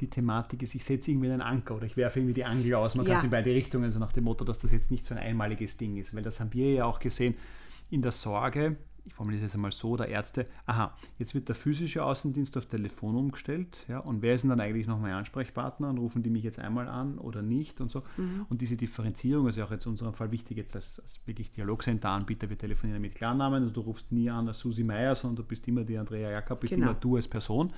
die 0.00 0.08
Thematik 0.10 0.62
ist, 0.62 0.74
ich 0.74 0.84
setze 0.84 1.10
irgendwie 1.10 1.30
einen 1.30 1.40
Anker 1.40 1.76
oder 1.76 1.86
ich 1.86 1.96
werfe 1.96 2.18
irgendwie 2.20 2.34
die 2.34 2.44
Angel 2.44 2.74
aus. 2.74 2.94
Man 2.94 3.04
kann 3.04 3.12
Ja. 3.14 3.18
es 3.18 3.24
in 3.24 3.30
beide 3.30 3.50
Richtungen, 3.50 3.90
so 3.92 3.98
nach 3.98 4.12
dem 4.12 4.24
Motto, 4.24 4.44
dass 4.44 4.58
das 4.58 4.72
jetzt 4.72 4.90
nicht 4.90 5.04
so 5.06 5.14
ein 5.14 5.20
einmaliges 5.20 5.76
Ding 5.76 5.96
ist. 5.96 6.14
Weil 6.14 6.22
das 6.22 6.40
haben 6.40 6.52
wir 6.52 6.72
ja 6.72 6.84
auch 6.84 6.98
gesehen 6.98 7.34
in 7.90 8.02
der 8.02 8.12
Sorge, 8.12 8.76
ich 9.06 9.14
formuliere 9.14 9.38
es 9.42 9.48
jetzt 9.48 9.54
einmal 9.54 9.72
so, 9.72 9.96
der 9.96 10.08
Ärzte, 10.08 10.44
aha, 10.66 10.94
jetzt 11.18 11.34
wird 11.34 11.48
der 11.48 11.54
physische 11.54 12.04
Außendienst 12.04 12.56
auf 12.56 12.66
Telefon 12.66 13.14
umgestellt, 13.14 13.78
ja, 13.88 14.00
und 14.00 14.20
wer 14.20 14.34
ist 14.34 14.42
denn 14.42 14.50
dann 14.50 14.60
eigentlich 14.60 14.86
noch 14.86 14.98
mein 14.98 15.12
Ansprechpartner 15.12 15.88
und 15.88 15.98
rufen 15.98 16.22
die 16.22 16.30
mich 16.30 16.42
jetzt 16.42 16.58
einmal 16.58 16.88
an 16.88 17.18
oder 17.18 17.40
nicht 17.42 17.80
und 17.80 17.90
so. 17.90 18.02
Und 18.48 18.60
diese 18.60 18.76
Differenzierung 18.76 19.46
ist 19.46 19.56
ja 19.56 19.64
auch 19.64 19.70
jetzt 19.70 19.86
in 19.86 19.90
unserem 19.90 20.14
Fall 20.14 20.32
wichtig, 20.32 20.56
jetzt 20.56 20.74
als, 20.74 21.00
als 21.00 21.20
wirklich 21.24 21.52
Dialogcenter-Anbieter, 21.52 22.50
wir 22.50 22.58
telefonieren 22.58 23.00
mit 23.00 23.14
Klarnamen, 23.14 23.62
also 23.62 23.72
du 23.72 23.80
rufst 23.80 24.10
nie 24.10 24.28
an 24.28 24.48
als 24.48 24.58
Susi 24.58 24.82
Meier, 24.84 25.14
sondern 25.14 25.36
du 25.36 25.44
bist 25.44 25.66
immer 25.68 25.84
die 25.84 25.96
Andrea 25.96 26.30
Jakob, 26.30 26.60
bist 26.60 26.74
Genau. 26.74 26.88
immer 26.90 26.94
du 26.94 27.16
als 27.16 27.28
Person. 27.28 27.72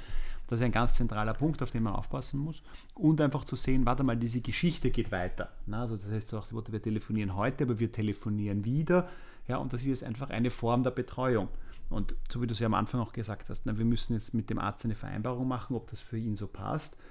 Das 0.46 0.60
ist 0.60 0.64
ein 0.64 0.72
ganz 0.72 0.94
zentraler 0.94 1.34
Punkt, 1.34 1.62
auf 1.62 1.70
den 1.70 1.82
man 1.82 1.94
aufpassen 1.94 2.40
muss. 2.40 2.62
Und 2.94 3.20
einfach 3.20 3.44
zu 3.44 3.54
sehen, 3.54 3.84
warte 3.84 4.02
mal, 4.02 4.16
diese 4.16 4.40
Geschichte 4.40 4.90
geht 4.90 5.12
weiter. 5.12 5.50
Na, 5.66 5.82
also 5.82 5.94
das 5.96 6.10
heißt 6.10 6.28
so 6.28 6.38
auch, 6.38 6.46
wir 6.50 6.80
telefonieren 6.80 7.36
heute, 7.36 7.64
aber 7.64 7.78
wir 7.78 7.92
telefonieren 7.92 8.64
wieder. 8.64 9.06
Ja, 9.48 9.56
und 9.56 9.72
das 9.72 9.80
ist 9.80 9.86
jetzt 9.88 10.04
einfach 10.04 10.30
eine 10.30 10.50
Form 10.50 10.82
der 10.82 10.90
Betreuung. 10.90 11.48
Und 11.88 12.14
so 12.30 12.42
wie 12.42 12.46
du 12.46 12.52
es 12.52 12.60
ja 12.60 12.66
am 12.66 12.74
Anfang 12.74 13.00
auch 13.00 13.12
gesagt 13.12 13.48
hast, 13.48 13.64
na, 13.64 13.78
wir 13.78 13.84
müssen 13.84 14.12
jetzt 14.12 14.34
mit 14.34 14.50
dem 14.50 14.58
Arzt 14.58 14.84
eine 14.84 14.94
Vereinbarung 14.94 15.48
machen, 15.48 15.74
ob 15.74 15.88
das 15.88 16.00
für 16.00 16.18
ihn 16.18 16.36
so 16.36 16.46
passt. 16.46 17.02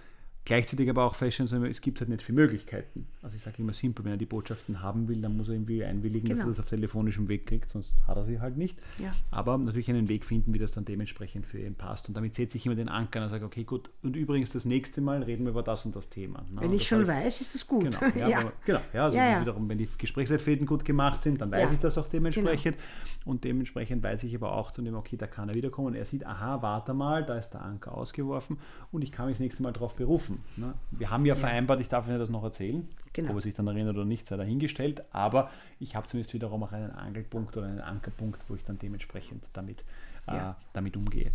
Gleichzeitig 0.47 0.89
aber 0.89 1.03
auch 1.03 1.13
feststellen, 1.13 1.65
es 1.65 1.81
gibt 1.81 1.99
halt 1.99 2.09
nicht 2.09 2.21
viele 2.21 2.37
Möglichkeiten. 2.37 3.05
Also 3.21 3.35
ich 3.35 3.43
sage 3.43 3.57
immer 3.61 3.73
simpel, 3.73 4.05
wenn 4.05 4.13
er 4.13 4.17
die 4.17 4.25
Botschaften 4.25 4.81
haben 4.81 5.09
will, 5.09 5.19
dann 5.21 5.35
muss 5.35 5.49
er 5.49 5.55
irgendwie 5.55 5.83
einwilligen, 5.83 6.29
dass 6.29 6.37
Genau. 6.37 6.47
er 6.47 6.51
das 6.51 6.59
auf 6.61 6.69
telefonischem 6.69 7.27
Weg 7.27 7.47
kriegt, 7.47 7.69
sonst 7.69 7.91
hat 8.07 8.15
er 8.15 8.23
sie 8.23 8.39
halt 8.39 8.55
nicht. 8.55 8.79
Ja. 8.97 9.11
Aber 9.29 9.57
natürlich 9.57 9.89
einen 9.89 10.07
Weg 10.07 10.23
finden, 10.23 10.53
wie 10.53 10.59
das 10.59 10.71
dann 10.71 10.85
dementsprechend 10.85 11.45
für 11.45 11.59
ihn 11.59 11.75
passt. 11.75 12.07
Und 12.07 12.15
damit 12.15 12.33
setze 12.35 12.55
ich 12.55 12.65
immer 12.65 12.75
den 12.75 12.87
Anker 12.87 13.21
und 13.25 13.29
sage, 13.29 13.43
okay, 13.43 13.65
gut, 13.65 13.89
und 14.03 14.15
übrigens 14.15 14.51
das 14.51 14.63
nächste 14.63 15.01
Mal 15.01 15.21
reden 15.21 15.43
wir 15.43 15.49
über 15.51 15.63
das 15.63 15.85
und 15.85 15.93
das 15.97 16.07
Thema. 16.09 16.39
Ne? 16.43 16.61
Wenn 16.61 16.69
Und 16.69 16.75
ich 16.75 16.87
schon 16.87 16.99
habe 16.99 17.09
weiß, 17.25 17.41
ist 17.41 17.53
das 17.53 17.67
gut. 17.67 17.83
Genau, 17.83 17.99
ja, 18.17 18.29
ja. 18.29 18.39
aber- 18.39 18.53
genau, 18.63 18.79
ja, 18.93 19.03
also 19.03 19.17
Ja, 19.17 19.41
wiederum, 19.41 19.67
wenn 19.67 19.79
die 19.79 19.89
Gesprächsleitfäden 19.97 20.65
gut 20.65 20.85
gemacht 20.85 21.23
sind, 21.23 21.41
dann 21.41 21.51
weiß 21.51 21.59
Ja. 21.59 21.65
Genau. 21.65 21.73
ich 21.75 21.79
das 21.81 21.97
auch 21.97 22.07
dementsprechend. 22.07 22.77
Und 23.25 23.43
dementsprechend 23.43 24.01
weiß 24.01 24.23
ich 24.23 24.33
aber 24.33 24.53
auch 24.53 24.71
zu 24.71 24.81
dem, 24.81 24.95
okay, 24.95 25.17
da 25.17 25.27
kann 25.27 25.49
er 25.49 25.55
wiederkommen. 25.55 25.87
Und 25.89 25.95
er 25.95 26.05
sieht, 26.05 26.25
aha, 26.25 26.61
warte 26.61 26.93
mal, 26.93 27.25
da 27.25 27.37
ist 27.37 27.49
der 27.49 27.65
Anker 27.65 27.93
ausgeworfen 27.97 28.57
und 28.93 29.01
ich 29.01 29.11
kann 29.11 29.25
mich 29.25 29.33
das 29.35 29.41
nächste 29.41 29.61
Mal 29.63 29.73
darauf 29.73 29.93
berufen. 29.97 30.36
Ne? 30.55 30.73
Wir 30.91 31.09
haben 31.09 31.25
ja, 31.25 31.35
vereinbart, 31.35 31.79
ich 31.81 31.89
darf 31.89 32.07
Ihnen 32.07 32.19
das 32.19 32.29
noch 32.29 32.43
erzählen. 32.43 32.87
Genau. 33.13 33.31
Ob 33.31 33.37
er 33.37 33.41
sich 33.41 33.55
dann 33.55 33.67
erinnert 33.67 33.95
oder 33.95 34.05
nicht, 34.05 34.27
sei 34.27 34.37
dahingestellt. 34.37 35.03
Aber 35.11 35.49
ich 35.79 35.95
habe 35.95 36.07
zumindest 36.07 36.33
wiederum 36.33 36.63
auch 36.63 36.71
einen 36.71 36.91
Angelpunkt 36.91 37.57
oder 37.57 37.67
einen 37.67 37.79
Ankerpunkt, 37.81 38.43
wo 38.47 38.55
ich 38.55 38.63
dann 38.63 38.77
dementsprechend 38.77 39.43
damit, 39.53 39.83
Ja. 40.27 40.51
äh, 40.51 40.53
damit 40.73 40.95
umgehe. 40.97 41.31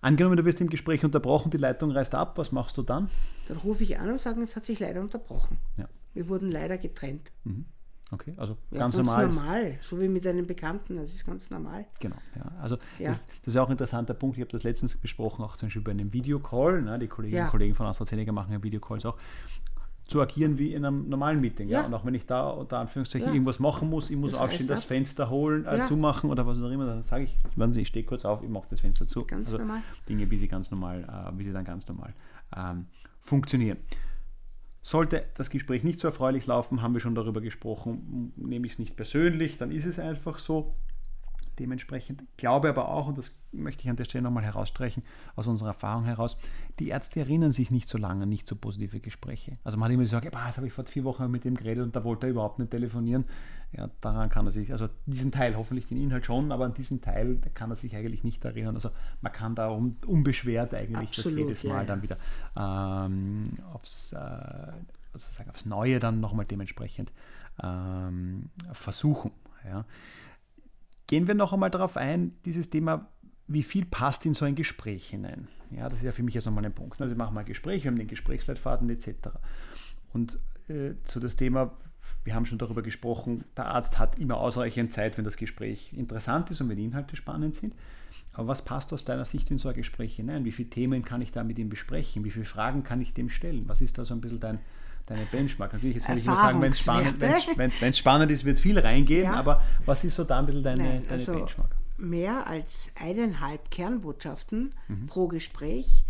Angenommen, 0.00 0.36
du 0.36 0.44
wirst 0.44 0.60
im 0.60 0.68
Gespräch 0.70 1.04
unterbrochen, 1.04 1.50
die 1.50 1.56
Leitung 1.56 1.90
reißt 1.90 2.14
ab, 2.14 2.38
was 2.38 2.52
machst 2.52 2.76
du 2.78 2.82
dann? 2.82 3.10
Dann 3.48 3.56
rufe 3.58 3.82
ich 3.82 3.98
an 3.98 4.08
und 4.10 4.18
sage, 4.20 4.40
es 4.42 4.54
hat 4.56 4.64
sich 4.64 4.78
leider 4.78 5.00
unterbrochen. 5.00 5.58
Ja. 5.76 5.88
Wir 6.14 6.28
wurden 6.28 6.50
leider 6.50 6.78
getrennt. 6.78 7.30
Okay, 8.12 8.34
also 8.36 8.56
Ja, 8.70 8.78
ganz, 8.78 8.96
normal. 8.96 9.26
normal. 9.28 9.78
So 9.82 10.00
wie 10.00 10.06
mit 10.08 10.24
einem 10.26 10.46
Bekannten, 10.46 10.96
das 10.96 11.12
ist 11.12 11.26
ganz 11.26 11.50
normal. 11.50 11.86
Genau, 11.98 12.16
ja. 12.36 12.52
Also 12.62 12.76
Ja. 13.00 13.08
Das, 13.08 13.26
das 13.44 13.54
ist 13.54 13.56
auch 13.56 13.66
ein 13.66 13.72
interessanter 13.72 14.14
Punkt. 14.14 14.36
Ich 14.36 14.42
habe 14.42 14.52
das 14.52 14.62
letztens 14.62 14.96
besprochen, 14.96 15.44
auch 15.44 15.56
zum 15.56 15.66
Beispiel 15.66 15.82
bei 15.82 15.90
einem 15.90 16.12
Videocall. 16.12 16.82
Ne? 16.82 16.98
Die 17.00 17.08
Kolleginnen 17.08 17.44
und 17.46 17.50
Kollegen 17.50 17.74
von 17.74 17.86
AstraZeneca 17.86 18.30
machen 18.30 18.52
ja 18.52 18.62
Videocalls 18.62 19.04
auch. 19.06 19.16
Zu 20.04 20.20
agieren 20.22 20.56
wie 20.56 20.72
in 20.72 20.84
einem 20.84 21.08
normalen 21.08 21.40
Meeting. 21.40 21.68
Ja. 21.68 21.80
Ja. 21.80 21.86
Und 21.86 21.94
auch 21.94 22.04
wenn 22.04 22.14
ich 22.14 22.24
da 22.26 22.48
unter 22.48 22.78
Anführungszeichen 22.78 23.26
Ja. 23.26 23.34
irgendwas 23.34 23.58
machen 23.58 23.90
muss, 23.90 24.08
ich 24.08 24.16
muss 24.16 24.32
Das 24.32 24.40
aufstehen, 24.40 24.68
das. 24.68 24.84
Fenster 24.84 25.28
holen, 25.28 25.64
äh, 25.66 25.78
Ja. 25.78 25.84
zumachen 25.84 26.30
oder 26.30 26.46
was 26.46 26.60
auch 26.60 26.70
immer, 26.70 26.86
dann 26.86 27.02
sage 27.02 27.24
ich, 27.24 27.36
warten 27.56 27.72
Sie, 27.72 27.80
ich 27.80 27.88
stehe 27.88 28.04
kurz 28.06 28.24
auf, 28.24 28.40
ich 28.44 28.48
mache 28.48 28.68
das 28.70 28.78
Fenster 28.82 29.08
zu. 29.08 29.24
Ganz 29.24 29.48
also 29.48 29.58
normal. 29.58 29.82
Dinge, 30.08 30.30
wie 30.30 30.36
sie 30.36 30.46
ganz 30.46 30.70
normal, 30.70 31.02
äh, 31.02 31.36
wie 31.36 31.42
sie 31.42 31.52
dann 31.52 31.64
ganz 31.64 31.88
normal 31.88 32.14
ähm, 32.56 32.86
funktionieren. 33.18 33.78
Sollte 34.86 35.24
das 35.34 35.50
Gespräch 35.50 35.82
nicht 35.82 35.98
so 35.98 36.06
erfreulich 36.06 36.46
laufen, 36.46 36.80
haben 36.80 36.94
wir 36.94 37.00
schon 37.00 37.16
darüber 37.16 37.40
gesprochen, 37.40 38.32
nehme 38.36 38.68
ich 38.68 38.74
es 38.74 38.78
nicht 38.78 38.94
persönlich, 38.94 39.56
dann 39.56 39.72
ist 39.72 39.84
es 39.84 39.98
einfach 39.98 40.38
so. 40.38 40.76
Dementsprechend 41.58 42.24
glaube 42.36 42.68
aber 42.68 42.88
auch, 42.88 43.08
und 43.08 43.18
das 43.18 43.32
möchte 43.52 43.84
ich 43.84 43.90
an 43.90 43.96
der 43.96 44.04
Stelle 44.04 44.22
nochmal 44.22 44.44
herausstreichen, 44.44 45.02
aus 45.34 45.46
unserer 45.46 45.68
Erfahrung 45.68 46.04
heraus, 46.04 46.36
die 46.78 46.88
Ärzte 46.88 47.20
erinnern 47.20 47.52
sich 47.52 47.70
nicht 47.70 47.88
so 47.88 47.96
lange 47.98 48.24
an 48.24 48.28
nicht 48.28 48.46
so 48.46 48.56
positive 48.56 49.00
Gespräche. 49.00 49.52
Also 49.64 49.78
man 49.78 49.86
hat 49.86 49.94
immer 49.94 50.02
gesagt, 50.02 50.24
ja, 50.24 50.30
das 50.30 50.56
habe 50.56 50.66
ich 50.66 50.72
vor 50.72 50.84
vier 50.84 51.04
Wochen 51.04 51.30
mit 51.30 51.44
dem 51.44 51.54
geredet 51.54 51.84
und 51.84 51.96
da 51.96 52.04
wollte 52.04 52.26
er 52.26 52.30
überhaupt 52.30 52.58
nicht 52.58 52.70
telefonieren. 52.70 53.24
Ja, 53.72 53.90
daran 54.00 54.28
kann 54.28 54.46
er 54.46 54.52
sich, 54.52 54.72
also 54.72 54.88
diesen 55.06 55.32
Teil, 55.32 55.56
hoffentlich 55.56 55.88
den 55.88 56.00
Inhalt 56.00 56.24
schon, 56.24 56.52
aber 56.52 56.66
an 56.66 56.74
diesen 56.74 57.00
Teil 57.00 57.38
kann 57.54 57.70
er 57.70 57.76
sich 57.76 57.96
eigentlich 57.96 58.24
nicht 58.24 58.44
erinnern. 58.44 58.74
Also 58.74 58.90
man 59.20 59.32
kann 59.32 59.54
da 59.54 59.70
un, 59.70 59.96
unbeschwert 60.06 60.74
eigentlich 60.74 61.18
Absolut, 61.18 61.38
das 61.38 61.38
jedes 61.38 61.62
ja, 61.62 61.72
Mal 61.72 61.80
ja. 61.80 61.84
dann 61.86 62.02
wieder 62.02 62.16
ähm, 62.56 63.58
aufs, 63.72 64.12
äh, 64.12 64.16
also 64.16 65.30
sagen, 65.30 65.50
aufs 65.50 65.66
Neue 65.66 65.98
dann 65.98 66.20
nochmal 66.20 66.46
dementsprechend 66.46 67.12
ähm, 67.62 68.50
versuchen. 68.72 69.32
Ja. 69.64 69.84
Gehen 71.06 71.26
wir 71.26 71.34
noch 71.34 71.52
einmal 71.52 71.70
darauf 71.70 71.96
ein, 71.96 72.32
dieses 72.44 72.70
Thema, 72.70 73.08
wie 73.46 73.62
viel 73.62 73.84
passt 73.84 74.26
in 74.26 74.34
so 74.34 74.44
ein 74.44 74.54
Gespräch 74.54 75.08
hinein? 75.08 75.48
Ja, 75.70 75.88
das 75.88 76.00
ist 76.00 76.04
ja 76.04 76.12
für 76.12 76.22
mich 76.22 76.34
jetzt 76.34 76.46
nochmal 76.46 76.64
ein 76.64 76.74
Punkt. 76.74 77.00
Also 77.00 77.14
wir 77.14 77.18
machen 77.18 77.34
mal 77.34 77.40
ein 77.40 77.46
Gespräch, 77.46 77.84
wir 77.84 77.90
haben 77.90 77.98
den 77.98 78.08
Gesprächsleitfaden 78.08 78.88
etc. 78.90 79.10
Und 80.12 80.38
äh, 80.68 80.94
zu 81.04 81.20
das 81.20 81.36
Thema, 81.36 81.76
wir 82.24 82.34
haben 82.34 82.46
schon 82.46 82.58
darüber 82.58 82.82
gesprochen, 82.82 83.44
der 83.56 83.66
Arzt 83.66 83.98
hat 83.98 84.18
immer 84.18 84.38
ausreichend 84.38 84.92
Zeit, 84.92 85.16
wenn 85.16 85.24
das 85.24 85.36
Gespräch 85.36 85.92
interessant 85.92 86.50
ist 86.50 86.60
und 86.60 86.68
wenn 86.68 86.76
die 86.76 86.84
Inhalte 86.84 87.16
spannend 87.16 87.54
sind. 87.54 87.74
Aber 88.32 88.48
was 88.48 88.62
passt 88.62 88.92
aus 88.92 89.04
deiner 89.04 89.24
Sicht 89.24 89.50
in 89.50 89.58
so 89.58 89.68
ein 89.68 89.74
Gespräch 89.74 90.16
hinein? 90.16 90.44
Wie 90.44 90.52
viele 90.52 90.68
Themen 90.68 91.04
kann 91.04 91.22
ich 91.22 91.32
da 91.32 91.42
mit 91.42 91.58
ihm 91.58 91.70
besprechen? 91.70 92.24
Wie 92.24 92.30
viele 92.30 92.44
Fragen 92.44 92.82
kann 92.82 93.00
ich 93.00 93.14
dem 93.14 93.30
stellen? 93.30 93.68
Was 93.68 93.80
ist 93.80 93.96
da 93.96 94.04
so 94.04 94.12
ein 94.12 94.20
bisschen 94.20 94.40
dein, 94.40 94.58
deine 95.06 95.24
Benchmark? 95.26 95.72
Natürlich, 95.72 95.96
jetzt 95.96 96.08
würde 96.08 96.20
ich 96.20 96.26
immer 96.26 96.36
sagen, 96.36 96.60
wenn 96.60 96.72
es 96.72 96.80
spannend, 96.80 97.22
Erfahrungswerte. 97.22 97.58
wenn's, 97.58 97.80
wenn's 97.80 97.98
spannend 97.98 98.30
ist, 98.32 98.44
wird 98.44 98.58
viel 98.58 98.78
reingehen, 98.78 99.24
Ja. 99.24 99.34
aber 99.34 99.62
was 99.84 100.04
ist 100.04 100.16
so 100.16 100.24
da 100.24 100.38
ein 100.38 100.46
bisschen 100.46 100.62
deine, 100.62 100.82
Nein, 100.82 101.02
deine 101.08 101.12
also 101.12 101.32
Benchmark? 101.34 101.76
mehr 101.98 102.46
als 102.46 102.90
eineinhalb 102.94 103.70
Kernbotschaften 103.70 104.74
Mhm. 104.88 105.06
pro 105.06 105.28
Gespräch 105.28 106.04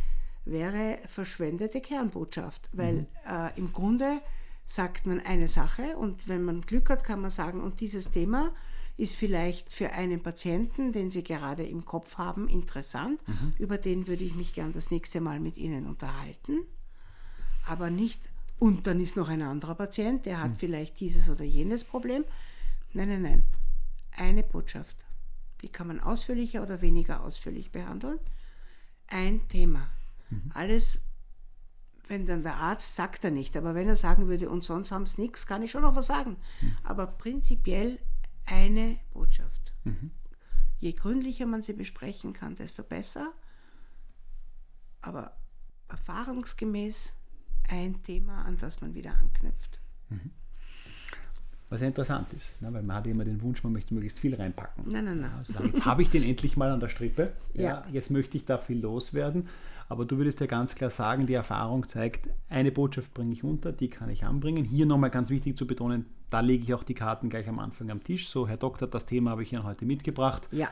wäre 0.45 0.99
verschwendete 1.09 1.81
Kernbotschaft, 1.81 2.69
weil 2.73 2.95
Mhm. 2.95 3.07
äh, 3.29 3.51
im 3.59 3.73
Grunde 3.73 4.21
sagt 4.65 5.07
man 5.07 5.21
eine 5.21 5.49
Sache 5.49 5.97
und 5.97 6.29
wenn 6.29 6.43
man 6.43 6.63
Glück 6.63 6.91
hat, 6.91 7.05
kann 7.05 7.21
man 7.21 7.31
sagen, 7.31 7.61
und 7.61 7.81
dieses 7.81 8.11
Thema 8.11 8.53
ist 8.97 9.15
vielleicht 9.15 9.71
für 9.71 9.93
einen 9.93 10.23
Patienten, 10.23 10.93
den 10.93 11.11
Sie 11.11 11.23
gerade 11.23 11.65
im 11.65 11.85
Kopf 11.85 12.17
haben, 12.17 12.49
interessant. 12.49 13.21
Mhm. 13.29 13.53
Über 13.59 13.77
den 13.79 14.07
würde 14.09 14.25
ich 14.25 14.35
mich 14.35 14.55
gern 14.55 14.73
das 14.73 14.91
nächste 14.91 15.21
Mal 15.21 15.39
mit 15.39 15.57
Ihnen 15.59 15.87
unterhalten. 15.87 16.63
Aber 17.67 17.91
nicht, 17.91 18.21
und 18.59 18.87
dann 18.87 19.01
ist 19.01 19.17
noch 19.17 19.29
ein 19.29 19.43
anderer 19.43 19.75
Patient, 19.75 20.25
der 20.25 20.43
hat 20.43 20.53
vielleicht 20.59 20.99
dieses 21.01 21.29
oder 21.29 21.45
jenes 21.45 21.85
Problem. 21.85 22.25
Nein, 22.93 23.09
nein, 23.09 23.23
nein. 23.23 23.43
Eine 24.17 24.43
Botschaft. 24.43 24.97
Die 25.61 25.69
kann 25.69 25.89
man 25.89 26.01
ausführlicher 26.01 26.63
oder 26.63 26.81
weniger 26.81 27.23
ausführlich 27.23 27.71
behandeln. 27.71 28.19
Ein 29.09 29.47
Thema. 29.49 29.91
Mhm. 30.31 30.51
Alles, 30.55 31.01
wenn 32.09 32.25
dann 32.25 32.43
der 32.43 32.57
Arzt 32.57 32.97
sagt 32.97 33.25
er 33.25 33.31
nicht, 33.31 33.57
aber 33.57 33.75
wenn 33.75 33.89
er 33.89 33.97
sagen 33.97 34.27
würde, 34.29 34.49
und 34.49 34.65
sonst 34.65 34.91
haben 34.91 35.03
es 35.03 35.19
nichts, 35.19 35.47
kann 35.47 35.63
ich 35.63 35.71
schon 35.71 35.83
noch 35.83 35.97
was 35.97 36.07
sagen. 36.07 36.37
Mhm. 36.61 36.77
Aber 36.83 37.07
prinzipiell 37.07 37.99
eine 38.47 38.99
Botschaft. 39.13 39.75
Mhm. 39.85 40.13
Je 40.79 40.93
gründlicher 40.93 41.47
man 41.47 41.63
sie 41.63 41.75
besprechen 41.75 42.33
kann, 42.33 42.55
desto 42.55 42.83
besser. 42.83 43.33
Aber 45.03 45.37
erfahrungsgemäß 45.89 47.13
ein 47.69 48.03
Thema, 48.03 48.45
an 48.45 48.57
das 48.59 48.81
man 48.81 48.95
wieder 48.95 49.11
anknüpft. 49.11 49.81
Was 51.69 51.81
ja 51.81 51.89
interessant 51.89 52.33
ist, 52.33 52.61
ne? 52.63 52.73
weil 52.73 52.83
man 52.83 52.97
hat 52.97 53.07
immer 53.09 53.25
den 53.25 53.43
Wunsch, 53.43 53.65
man 53.65 53.73
möchte 53.73 53.93
möglichst 53.93 54.21
viel 54.21 54.35
reinpacken. 54.37 54.85
Nein, 54.87 55.05
nein, 55.05 55.21
nein. 55.21 55.33
Also 55.37 55.53
jetzt 55.65 55.85
habe 55.85 56.03
ich 56.03 56.11
den 56.11 56.23
endlich 56.23 56.57
mal 56.57 56.71
an 56.71 56.79
der 56.79 56.89
Strippe. 56.89 57.33
Ja. 57.55 57.63
Ja. 57.63 57.85
Jetzt 57.91 58.11
möchte 58.13 58.37
ich 58.37 58.45
da 58.45 58.59
viel 58.59 58.79
loswerden. 58.79 59.49
Aber 59.89 60.05
du 60.05 60.17
würdest 60.17 60.41
ja 60.41 60.47
ganz 60.47 60.75
klar 60.75 60.91
sagen, 60.91 61.27
die 61.27 61.35
Erfahrung 61.35 61.87
zeigt, 61.87 62.29
eine 62.49 62.73
Botschaft 62.73 63.15
bringe 63.15 63.33
ich 63.33 63.45
unter, 63.45 63.73
die 63.73 63.89
kann 63.89 64.11
ich 64.11 64.25
anbringen. 64.25 64.65
Hier 64.65 64.87
nochmal 64.87 65.11
ganz 65.11 65.31
wichtig 65.31 65.57
zu 65.57 65.67
betonen, 65.67 66.07
da 66.31 66.41
lege 66.41 66.65
ich 66.65 66.75
auch 66.75 66.83
die 66.83 66.95
Karten 66.95 67.29
gleich 67.29 67.49
am 67.49 67.59
Anfang 67.59 67.91
am 67.91 68.03
Tisch. 68.03 68.29
So, 68.29 68.49
Herr 68.49 68.57
Doktor, 68.57 68.89
das 68.89 69.07
Thema 69.07 69.31
habe 69.31 69.43
ich 69.43 69.53
Ihnen 69.53 69.65
heute 69.65 69.85
mitgebracht. 69.85 70.49
Ja, 70.51 70.69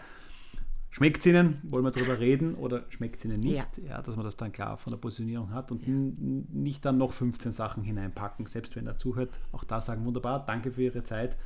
Schmeckt 0.96 1.18
es 1.18 1.26
Ihnen? 1.26 1.58
Wollen 1.64 1.82
wir 1.84 1.90
darüber 1.90 2.20
reden 2.20 2.54
oder 2.54 2.84
schmeckt 2.88 3.18
es 3.18 3.24
Ihnen 3.24 3.40
nicht? 3.40 3.56
Ja. 3.56 3.66
Ja. 3.88 4.02
dass 4.02 4.14
man 4.14 4.24
das 4.24 4.36
dann 4.36 4.52
klar 4.52 4.76
von 4.78 4.92
der 4.92 4.98
Positionierung 4.98 5.50
hat 5.50 5.72
und 5.72 5.84
n- 5.88 6.46
nicht 6.52 6.84
dann 6.84 6.98
noch 6.98 7.12
15 7.12 7.50
Sachen 7.50 7.82
hineinpacken, 7.82 8.46
selbst 8.46 8.76
wenn 8.76 8.86
er 8.86 8.96
zuhört. 8.96 9.30
Auch 9.50 9.64
da 9.64 9.80
sagen, 9.80 10.04
wunderbar, 10.04 10.44
danke 10.46 10.70
für 10.70 10.82
Ihre 10.82 11.02
Zeit, 11.02 11.36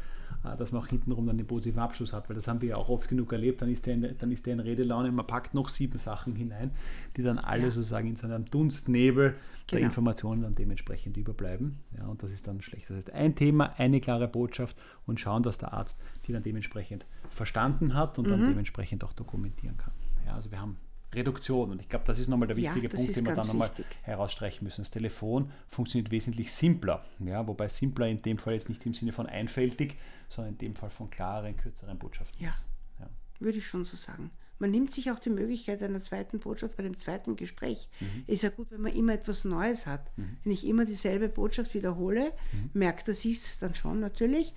dass 0.59 0.73
man 0.73 0.83
auch 0.83 0.87
hintenrum 0.87 1.27
dann 1.27 1.37
den 1.37 1.47
positiven 1.47 1.81
Abschluss 1.81 2.12
hat, 2.12 2.29
weil 2.29 2.37
das 2.37 2.49
haben 2.49 2.61
wir 2.61 2.71
ja 2.71 2.77
auch 2.77 2.88
oft 2.88 3.09
genug 3.09 3.33
erlebt. 3.33 3.61
Dann 3.62 3.71
ist 3.71 3.87
der 3.87 3.95
in, 3.95 4.14
dann 4.19 4.31
ist 4.33 4.47
der 4.47 4.55
in 4.55 4.61
Redelaune, 4.61 5.11
man 5.12 5.27
packt 5.27 5.55
noch 5.55 5.69
sieben 5.69 5.99
Sachen 5.99 6.35
hinein, 6.37 6.71
die 7.17 7.23
dann 7.23 7.38
alle 7.38 7.64
Ja. 7.64 7.71
sozusagen 7.71 8.09
in 8.09 8.17
so 8.17 8.27
einem 8.27 8.45
Dunstnebel 8.47 9.33
der 9.71 9.79
Genau. 9.81 9.87
Informationen 9.88 10.43
dann 10.43 10.55
dementsprechend 10.55 11.17
überbleiben. 11.17 11.79
Ja, 11.99 12.07
und 12.07 12.23
das 12.23 12.33
ist 12.33 12.47
dann 12.47 12.62
schlecht. 12.62 12.88
Das 12.88 12.97
heißt, 12.97 13.11
ein 13.12 13.35
Thema, 13.35 13.75
eine 13.79 14.01
klare 14.01 14.29
Botschaft 14.29 14.77
und 15.07 15.21
schauen, 15.21 15.43
dass 15.43 15.59
der 15.59 15.73
Arzt 15.75 15.99
die 16.27 16.33
dann 16.33 16.43
dementsprechend 16.43 17.05
verstanden 17.31 17.95
hat 17.95 18.19
und 18.19 18.27
Mhm. 18.27 18.31
dann 18.31 18.45
dementsprechend 18.45 19.05
auch 19.05 19.12
dokumentieren 19.12 19.77
kann. 19.77 19.93
Ja, 20.27 20.35
also 20.35 20.51
wir 20.51 20.61
haben 20.61 20.77
Reduktion 21.14 21.71
und 21.71 21.81
ich 21.81 21.88
glaube, 21.88 22.05
das 22.07 22.18
ist 22.18 22.29
nochmal 22.29 22.49
der 22.49 22.59
Ja, 22.59 22.64
wichtige 22.71 22.88
das 22.88 22.97
Punkt, 22.99 23.11
ist 23.11 23.16
den 23.16 23.27
wir 23.27 23.35
dann 23.35 23.47
nochmal 23.47 23.68
wichtig. 23.71 23.87
herausstreichen 24.03 24.64
müssen. 24.64 24.83
Das 24.83 24.90
Telefon 24.90 25.51
funktioniert 25.68 26.11
wesentlich 26.11 26.53
simpler, 26.53 27.05
ja, 27.21 27.47
wobei 27.47 27.68
simpler 27.68 28.09
in 28.09 28.21
dem 28.23 28.38
Fall 28.38 28.53
jetzt 28.55 28.68
nicht 28.68 28.85
im 28.85 28.92
Sinne 28.94 29.12
von 29.12 29.27
einfältig, 29.27 29.97
sondern 30.29 30.55
in 30.55 30.59
dem 30.59 30.75
Fall 30.77 30.90
von 30.90 31.09
klaren, 31.09 31.57
kürzeren 31.57 31.99
Botschaften 31.99 32.42
Ja. 32.44 32.51
ist. 32.51 32.66
Ja. 33.01 33.09
würde 33.40 33.59
ich 33.59 33.66
schon 33.66 33.85
so 33.85 33.97
sagen. 33.97 34.31
Man 34.61 34.73
nimmt 34.73 34.92
sich 34.92 35.11
auch 35.12 35.21
die 35.21 35.31
Möglichkeit 35.31 35.81
einer 35.85 36.01
zweiten 36.01 36.40
Botschaft 36.40 36.77
bei 36.77 36.83
dem 36.83 36.99
zweiten 36.99 37.37
Gespräch. 37.37 37.88
Ist 38.27 38.42
ja 38.42 38.49
gut, 38.51 38.73
wenn 38.73 38.81
man 38.81 38.92
immer 38.92 39.12
etwas 39.12 39.44
Neues 39.44 39.87
hat. 39.87 40.11
Wenn 40.16 40.53
ich 40.53 40.66
immer 40.66 40.85
dieselbe 40.85 41.29
Botschaft 41.29 41.75
wiederhole, 41.75 42.33
merkt 42.75 43.07
er 43.07 43.14
sich 43.14 43.40
dann 43.61 43.77
schon 43.77 44.01
natürlich. 44.01 44.53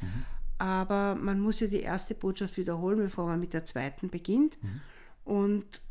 Aber 0.57 1.13
man 1.13 1.39
muss 1.39 1.59
ja 1.59 1.67
die 1.67 1.81
erste 1.81 2.15
Botschaft 2.15 2.57
wiederholen, 2.57 2.97
bevor 2.97 3.27
man 3.27 3.39
mit 3.39 3.53
der 3.53 3.63
zweiten 3.65 4.09
beginnt. 4.09 4.57
Und 5.23 5.81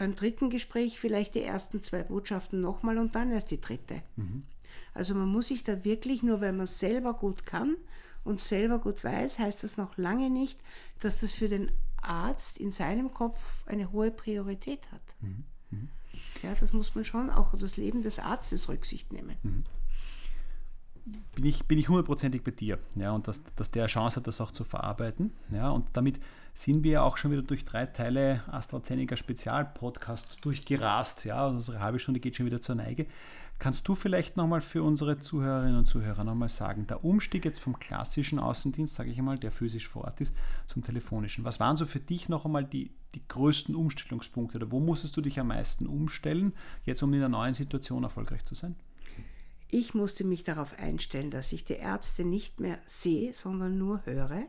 beim 0.00 0.16
dritten 0.16 0.48
Gespräch 0.48 0.98
vielleicht 0.98 1.34
die 1.34 1.42
ersten 1.42 1.82
zwei 1.82 2.02
Botschaften 2.02 2.62
nochmal 2.62 2.96
und 2.96 3.14
dann 3.14 3.30
erst 3.30 3.50
die 3.50 3.60
dritte. 3.60 4.02
Also 4.94 5.14
man 5.14 5.28
muss 5.28 5.48
sich 5.48 5.62
da 5.62 5.84
wirklich, 5.84 6.22
nur 6.22 6.40
weil 6.40 6.54
man 6.54 6.64
es 6.64 6.78
selber 6.78 7.12
gut 7.12 7.44
kann 7.44 7.76
und 8.24 8.40
selber 8.40 8.78
gut 8.78 9.04
weiß, 9.04 9.38
heißt 9.38 9.62
das 9.62 9.76
noch 9.76 9.98
lange 9.98 10.30
nicht, 10.30 10.58
dass 11.00 11.20
das 11.20 11.32
für 11.32 11.50
den 11.50 11.70
Arzt 12.00 12.56
in 12.56 12.70
seinem 12.70 13.12
Kopf 13.12 13.42
eine 13.66 13.92
hohe 13.92 14.10
Priorität 14.10 14.90
hat. 14.90 15.02
Ja, 16.42 16.54
das 16.58 16.72
muss 16.72 16.94
man 16.94 17.04
schon 17.04 17.28
auch 17.28 17.52
auf 17.52 17.60
das 17.60 17.76
Leben 17.76 18.00
des 18.00 18.18
Arztes 18.18 18.70
Rücksicht 18.70 19.12
nehmen. 19.12 19.36
bin 21.34 21.44
ich, 21.44 21.66
bin 21.66 21.76
ich 21.76 21.90
hundertprozentig 21.90 22.42
bei 22.42 22.52
dir. 22.52 22.78
Ja, 22.94 23.12
und 23.12 23.28
dass, 23.28 23.42
dass 23.54 23.70
der 23.70 23.86
Chance 23.86 24.16
hat, 24.16 24.26
das 24.26 24.40
auch 24.40 24.50
zu 24.50 24.64
verarbeiten. 24.64 25.34
Ja, 25.50 25.68
und 25.68 25.88
damit 25.92 26.18
sind 26.54 26.82
wir 26.84 27.02
auch 27.04 27.16
schon 27.16 27.30
wieder 27.30 27.42
durch 27.42 27.64
drei 27.64 27.86
Teile 27.86 28.42
AstraZeneca 28.50 29.16
Spezialpodcast 29.16 30.44
durchgerast. 30.44 31.24
Ja, 31.24 31.46
unsere 31.46 31.80
halbe 31.80 31.98
Stunde 31.98 32.20
geht 32.20 32.36
schon 32.36 32.46
wieder 32.46 32.60
zur 32.60 32.74
Neige. 32.74 33.06
Kannst 33.60 33.86
du 33.86 33.94
vielleicht 33.94 34.38
nochmal 34.38 34.62
für 34.62 34.82
unsere 34.82 35.18
Zuhörerinnen 35.18 35.76
und 35.76 35.84
Zuhörer 35.84 36.24
nochmal 36.24 36.48
sagen, 36.48 36.86
der 36.86 37.04
Umstieg 37.04 37.44
jetzt 37.44 37.60
vom 37.60 37.78
klassischen 37.78 38.38
Außendienst, 38.38 38.94
sage 38.94 39.10
ich 39.10 39.18
einmal, 39.18 39.36
der 39.36 39.52
physisch 39.52 39.86
vor 39.86 40.04
Ort 40.04 40.22
ist, 40.22 40.34
zum 40.66 40.82
telefonischen. 40.82 41.44
Was 41.44 41.60
waren 41.60 41.76
so 41.76 41.84
für 41.84 42.00
dich 42.00 42.30
noch 42.30 42.46
einmal 42.46 42.64
die, 42.64 42.90
die 43.14 43.20
größten 43.28 43.74
Umstellungspunkte 43.74 44.56
oder 44.56 44.70
wo 44.70 44.80
musstest 44.80 45.14
du 45.14 45.20
dich 45.20 45.38
am 45.38 45.48
meisten 45.48 45.86
umstellen, 45.86 46.54
jetzt 46.84 47.02
um 47.02 47.12
in 47.12 47.20
der 47.20 47.28
neuen 47.28 47.52
Situation 47.52 48.02
erfolgreich 48.02 48.46
zu 48.46 48.54
sein? 48.54 48.76
Ich 49.68 49.92
musste 49.92 50.24
mich 50.24 50.42
darauf 50.42 50.78
einstellen, 50.78 51.30
dass 51.30 51.52
ich 51.52 51.62
die 51.62 51.74
Ärzte 51.74 52.24
nicht 52.24 52.60
mehr 52.60 52.78
sehe, 52.86 53.34
sondern 53.34 53.76
nur 53.76 54.04
höre. 54.06 54.46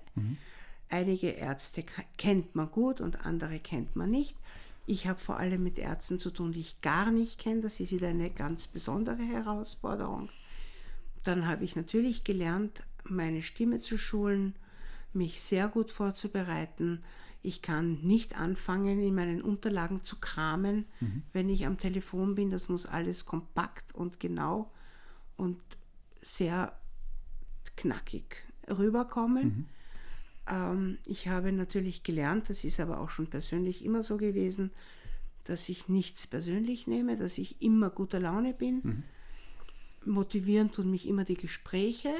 Einige 0.91 1.29
Ärzte 1.29 1.83
kennt 2.17 2.53
man 2.53 2.69
gut 2.69 3.01
und 3.01 3.25
andere 3.25 3.59
kennt 3.59 3.95
man 3.95 4.11
nicht. 4.11 4.35
Ich 4.85 5.07
habe 5.07 5.19
vor 5.19 5.37
allem 5.37 5.63
mit 5.63 5.77
Ärzten 5.77 6.19
zu 6.19 6.31
tun, 6.31 6.51
die 6.51 6.59
ich 6.59 6.81
gar 6.81 7.11
nicht 7.11 7.39
kenne. 7.39 7.61
Das 7.61 7.79
ist 7.79 7.91
wieder 7.91 8.09
eine 8.09 8.29
ganz 8.29 8.67
besondere 8.67 9.23
Herausforderung. 9.23 10.29
Dann 11.23 11.47
habe 11.47 11.63
ich 11.63 11.75
natürlich 11.75 12.23
gelernt, 12.23 12.83
meine 13.05 13.41
Stimme 13.41 13.79
zu 13.79 13.97
schulen, 13.97 14.55
mich 15.13 15.41
sehr 15.41 15.69
gut 15.69 15.91
vorzubereiten. 15.91 17.03
Ich 17.41 17.61
kann 17.61 18.01
nicht 18.01 18.37
anfangen, 18.37 18.99
in 18.99 19.15
meinen 19.15 19.41
Unterlagen 19.41 20.03
zu 20.03 20.19
kramen, 20.19 20.85
mhm. 20.99 21.23
wenn 21.31 21.49
ich 21.49 21.65
am 21.65 21.77
Telefon 21.77 22.35
bin. 22.35 22.51
Das 22.51 22.69
muss 22.69 22.85
alles 22.85 23.25
kompakt 23.25 23.95
und 23.95 24.19
genau 24.19 24.71
und 25.37 25.61
sehr 26.21 26.77
knackig 27.77 28.43
rüberkommen. 28.67 29.43
Mhm. 29.45 29.65
Ähm, 30.47 30.97
ich 31.05 31.27
habe 31.27 31.51
natürlich 31.51 32.03
gelernt, 32.03 32.49
das 32.49 32.63
ist 32.63 32.79
aber 32.79 32.99
auch 32.99 33.09
schon 33.09 33.27
persönlich 33.27 33.83
immer 33.83 34.03
so 34.03 34.17
gewesen, 34.17 34.71
dass 35.43 35.69
ich 35.69 35.87
nichts 35.87 36.27
persönlich 36.27 36.87
nehme, 36.87 37.17
dass 37.17 37.37
ich 37.37 37.61
immer 37.61 37.89
guter 37.89 38.19
Laune 38.19 38.53
bin. 38.53 38.81
Mhm. 38.83 39.03
Motivieren 40.05 40.71
tun 40.71 40.89
mich 40.89 41.07
immer 41.07 41.25
die 41.25 41.35
Gespräche. 41.35 42.13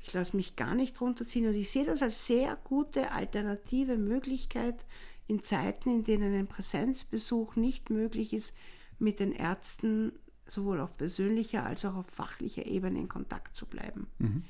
Ich 0.00 0.12
lasse 0.12 0.36
mich 0.36 0.56
gar 0.56 0.74
nicht 0.74 1.00
runterziehen 1.00 1.46
und 1.46 1.54
ich 1.54 1.70
sehe 1.70 1.84
das 1.84 2.02
als 2.02 2.26
sehr 2.26 2.56
gute 2.56 3.12
alternative 3.12 3.96
Möglichkeit 3.96 4.84
in 5.26 5.40
Zeiten, 5.40 5.90
in 5.90 6.04
denen 6.04 6.34
ein 6.34 6.46
Präsenzbesuch 6.46 7.56
nicht 7.56 7.90
möglich 7.90 8.32
ist, 8.32 8.54
mit 8.98 9.18
den 9.18 9.32
Ärzten 9.32 10.12
sowohl 10.46 10.80
auf 10.80 10.96
persönlicher 10.96 11.64
als 11.64 11.84
auch 11.84 11.94
auf 11.94 12.06
fachlicher 12.06 12.66
Ebene 12.66 13.00
in 13.00 13.08
Kontakt 13.08 13.56
zu 13.56 13.66
bleiben. 13.66 14.08
Mhm. 14.18 14.44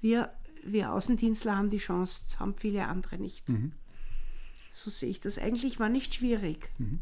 Wir, 0.00 0.32
wir 0.64 0.92
Außendienstler 0.92 1.56
haben 1.56 1.70
die 1.70 1.78
Chance, 1.78 2.22
das 2.24 2.40
haben 2.40 2.54
viele 2.56 2.86
andere 2.86 3.18
nicht. 3.18 3.48
Mhm. 3.48 3.72
So 4.70 4.90
sehe 4.90 5.08
ich 5.08 5.20
das. 5.20 5.38
Eigentlich 5.38 5.80
war 5.80 5.88
nicht 5.88 6.14
schwierig. 6.14 6.70
Mhm. 6.78 7.00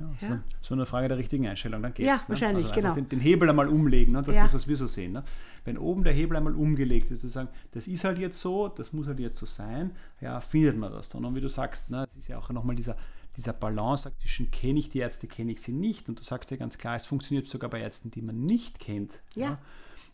Ja, 0.00 0.06
so, 0.18 0.26
ja. 0.26 0.42
so, 0.62 0.74
eine 0.74 0.86
Frage 0.86 1.08
der 1.08 1.18
richtigen 1.18 1.46
Einstellung, 1.46 1.82
dann 1.82 1.92
geht's. 1.92 2.06
Ja, 2.06 2.14
ne? 2.14 2.28
wahrscheinlich, 2.28 2.66
also 2.66 2.80
genau. 2.80 2.94
Den, 2.94 3.08
den, 3.08 3.20
Hebel 3.20 3.48
einmal 3.50 3.68
umlegen, 3.68 4.14
ne? 4.14 4.22
das 4.22 4.34
ja. 4.34 4.46
ist 4.46 4.54
das, 4.54 4.62
was 4.62 4.68
wir 4.68 4.76
so 4.76 4.86
sehen. 4.86 5.12
Ne? 5.12 5.24
Wenn 5.64 5.76
oben 5.76 6.04
der 6.04 6.14
Hebel 6.14 6.36
einmal 6.38 6.54
umgelegt 6.54 7.10
ist, 7.10 7.20
zu 7.20 7.28
sagen, 7.28 7.48
das 7.72 7.86
ist 7.86 8.04
halt 8.04 8.18
jetzt 8.18 8.40
so, 8.40 8.68
das 8.68 8.94
muss 8.94 9.06
halt 9.06 9.20
jetzt 9.20 9.38
so 9.38 9.46
sein, 9.46 9.92
ja, 10.20 10.40
findet 10.40 10.78
man 10.78 10.90
das 10.90 11.10
dann. 11.10 11.24
Und 11.24 11.34
wie 11.34 11.40
du 11.40 11.50
sagst, 11.50 11.90
ne, 11.90 12.06
es 12.08 12.16
ist 12.16 12.28
ja 12.28 12.38
auch 12.38 12.48
nochmal 12.48 12.76
dieser, 12.76 12.96
dieser 13.36 13.52
Balance 13.52 14.10
zwischen 14.18 14.50
kenne 14.50 14.78
ich 14.78 14.88
die 14.88 15.00
Ärzte, 15.00 15.26
kenne 15.26 15.52
ich 15.52 15.60
sie 15.60 15.72
nicht. 15.72 16.08
Und 16.08 16.18
du 16.18 16.24
sagst 16.24 16.50
ja 16.50 16.56
ganz 16.56 16.78
klar, 16.78 16.96
es 16.96 17.04
funktioniert 17.04 17.48
sogar 17.48 17.68
bei 17.68 17.80
Ärzten, 17.80 18.10
die 18.10 18.22
man 18.22 18.46
nicht 18.46 18.80
kennt. 18.80 19.12
Ja. 19.34 19.50
ja? 19.50 19.58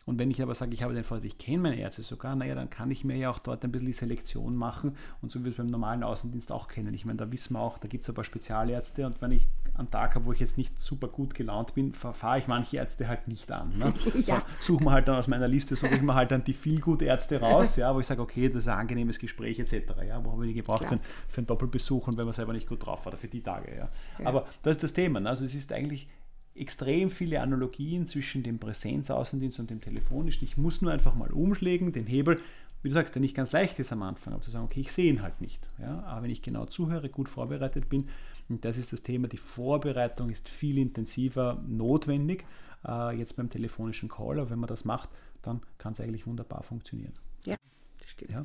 Und 0.06 0.20
wenn 0.20 0.30
ich 0.30 0.40
aber 0.40 0.54
sage, 0.54 0.72
ich 0.72 0.84
habe 0.84 0.94
den 0.94 1.02
Vorteil, 1.02 1.26
ich 1.26 1.36
kenne 1.36 1.58
meine 1.58 1.80
Ärzte 1.80 2.02
sogar, 2.02 2.36
naja, 2.36 2.54
dann 2.54 2.70
kann 2.70 2.92
ich 2.92 3.04
mir 3.04 3.16
ja 3.16 3.28
auch 3.28 3.40
dort 3.40 3.64
ein 3.64 3.72
bisschen 3.72 3.88
die 3.88 3.92
Selektion 3.92 4.54
machen 4.54 4.96
und 5.20 5.32
so 5.32 5.40
wie 5.40 5.46
wir 5.46 5.50
es 5.50 5.56
beim 5.56 5.66
normalen 5.66 6.04
Außendienst 6.04 6.52
auch 6.52 6.68
kennen. 6.68 6.94
Ich 6.94 7.04
meine, 7.04 7.18
da 7.18 7.32
wissen 7.32 7.54
wir 7.54 7.60
auch, 7.60 7.78
da 7.78 7.88
gibt 7.88 8.04
es 8.04 8.08
ein 8.08 8.14
paar 8.14 8.22
Spezialärzte 8.22 9.04
und 9.04 9.20
wenn 9.20 9.32
ich 9.32 9.48
einen 9.74 9.90
Tag 9.90 10.14
habe, 10.14 10.24
wo 10.24 10.32
ich 10.32 10.38
jetzt 10.38 10.56
nicht 10.58 10.80
super 10.80 11.08
gut 11.08 11.34
gelaunt 11.34 11.74
bin, 11.74 11.92
fahre 11.92 12.38
ich 12.38 12.46
manche 12.46 12.76
Ärzte 12.76 13.08
halt 13.08 13.26
nicht 13.26 13.50
an. 13.50 13.78
Ne? 13.78 13.92
ja. 14.26 14.44
so, 14.60 14.74
suchen 14.74 14.84
wir 14.86 14.92
halt 14.92 15.08
dann 15.08 15.16
aus 15.16 15.26
meiner 15.26 15.48
Liste, 15.48 15.74
suche 15.74 15.96
ich 15.96 16.02
mir 16.02 16.14
halt 16.14 16.30
dann 16.30 16.44
die 16.44 16.54
viel 16.54 16.80
gut 16.80 17.02
Ärzte 17.02 17.40
raus, 17.40 17.74
ja, 17.74 17.92
wo 17.92 17.98
ich 17.98 18.06
sage, 18.06 18.22
okay, 18.22 18.48
das 18.48 18.60
ist 18.60 18.68
ein 18.68 18.78
angenehmes 18.78 19.18
Gespräch 19.18 19.58
etc. 19.58 19.92
Ja, 20.06 20.24
wo 20.24 20.30
habe 20.30 20.44
ich 20.46 20.52
die 20.52 20.60
gebraucht 20.60 20.84
für, 20.84 20.98
für, 21.28 21.38
einen 21.38 21.48
Doppelbesuch 21.48 22.06
und 22.06 22.16
wenn 22.16 22.26
man 22.26 22.32
selber 22.32 22.52
nicht 22.52 22.68
gut 22.68 22.86
drauf 22.86 23.04
war, 23.04 23.08
oder 23.08 23.18
für 23.18 23.28
die 23.28 23.42
Tage. 23.42 23.74
Ja. 23.76 23.88
ja. 24.20 24.26
Aber 24.26 24.46
das 24.62 24.76
ist 24.76 24.84
das 24.84 24.92
Thema. 24.92 25.18
Ne? 25.18 25.28
Also 25.28 25.44
es 25.44 25.54
ist 25.56 25.72
eigentlich 25.72 26.06
extrem 26.56 27.10
viele 27.10 27.40
Analogien 27.40 28.08
zwischen 28.08 28.42
dem 28.42 28.58
Präsenzaußendienst 28.58 29.60
und 29.60 29.70
dem 29.70 29.80
telefonischen. 29.80 30.44
Ich 30.44 30.56
muss 30.56 30.82
nur 30.82 30.92
einfach 30.92 31.14
mal 31.14 31.30
umschlägen, 31.30 31.92
den 31.92 32.06
Hebel, 32.06 32.40
wie 32.82 32.88
du 32.88 32.94
sagst, 32.94 33.14
der 33.14 33.20
nicht 33.20 33.34
ganz 33.34 33.52
leicht 33.52 33.78
ist 33.78 33.92
am 33.92 34.02
Anfang, 34.02 34.34
aber 34.34 34.42
zu 34.42 34.50
sagen, 34.50 34.64
okay, 34.64 34.80
ich 34.80 34.92
sehe 34.92 35.10
ihn 35.12 35.22
halt 35.22 35.40
nicht. 35.40 35.68
Ja? 35.80 36.02
Aber 36.04 36.22
wenn 36.22 36.30
ich 36.30 36.42
genau 36.42 36.66
zuhöre, 36.66 37.08
gut 37.08 37.28
vorbereitet 37.28 37.88
bin, 37.88 38.08
und 38.48 38.64
das 38.64 38.78
ist 38.78 38.92
das 38.92 39.02
Thema, 39.02 39.28
die 39.28 39.38
Vorbereitung 39.38 40.30
ist 40.30 40.48
viel 40.48 40.78
intensiver 40.78 41.62
notwendig, 41.66 42.44
äh, 42.86 43.16
jetzt 43.16 43.36
beim 43.36 43.50
telefonischen 43.50 44.08
Call, 44.08 44.38
aber 44.38 44.50
wenn 44.50 44.58
man 44.58 44.68
das 44.68 44.84
macht, 44.84 45.10
dann 45.42 45.60
kann 45.78 45.92
es 45.92 46.00
eigentlich 46.00 46.26
wunderbar 46.26 46.62
funktionieren. 46.62 47.12
Ja, 47.44 47.56
das 47.98 48.10
stimmt. 48.10 48.30
Ja? 48.30 48.44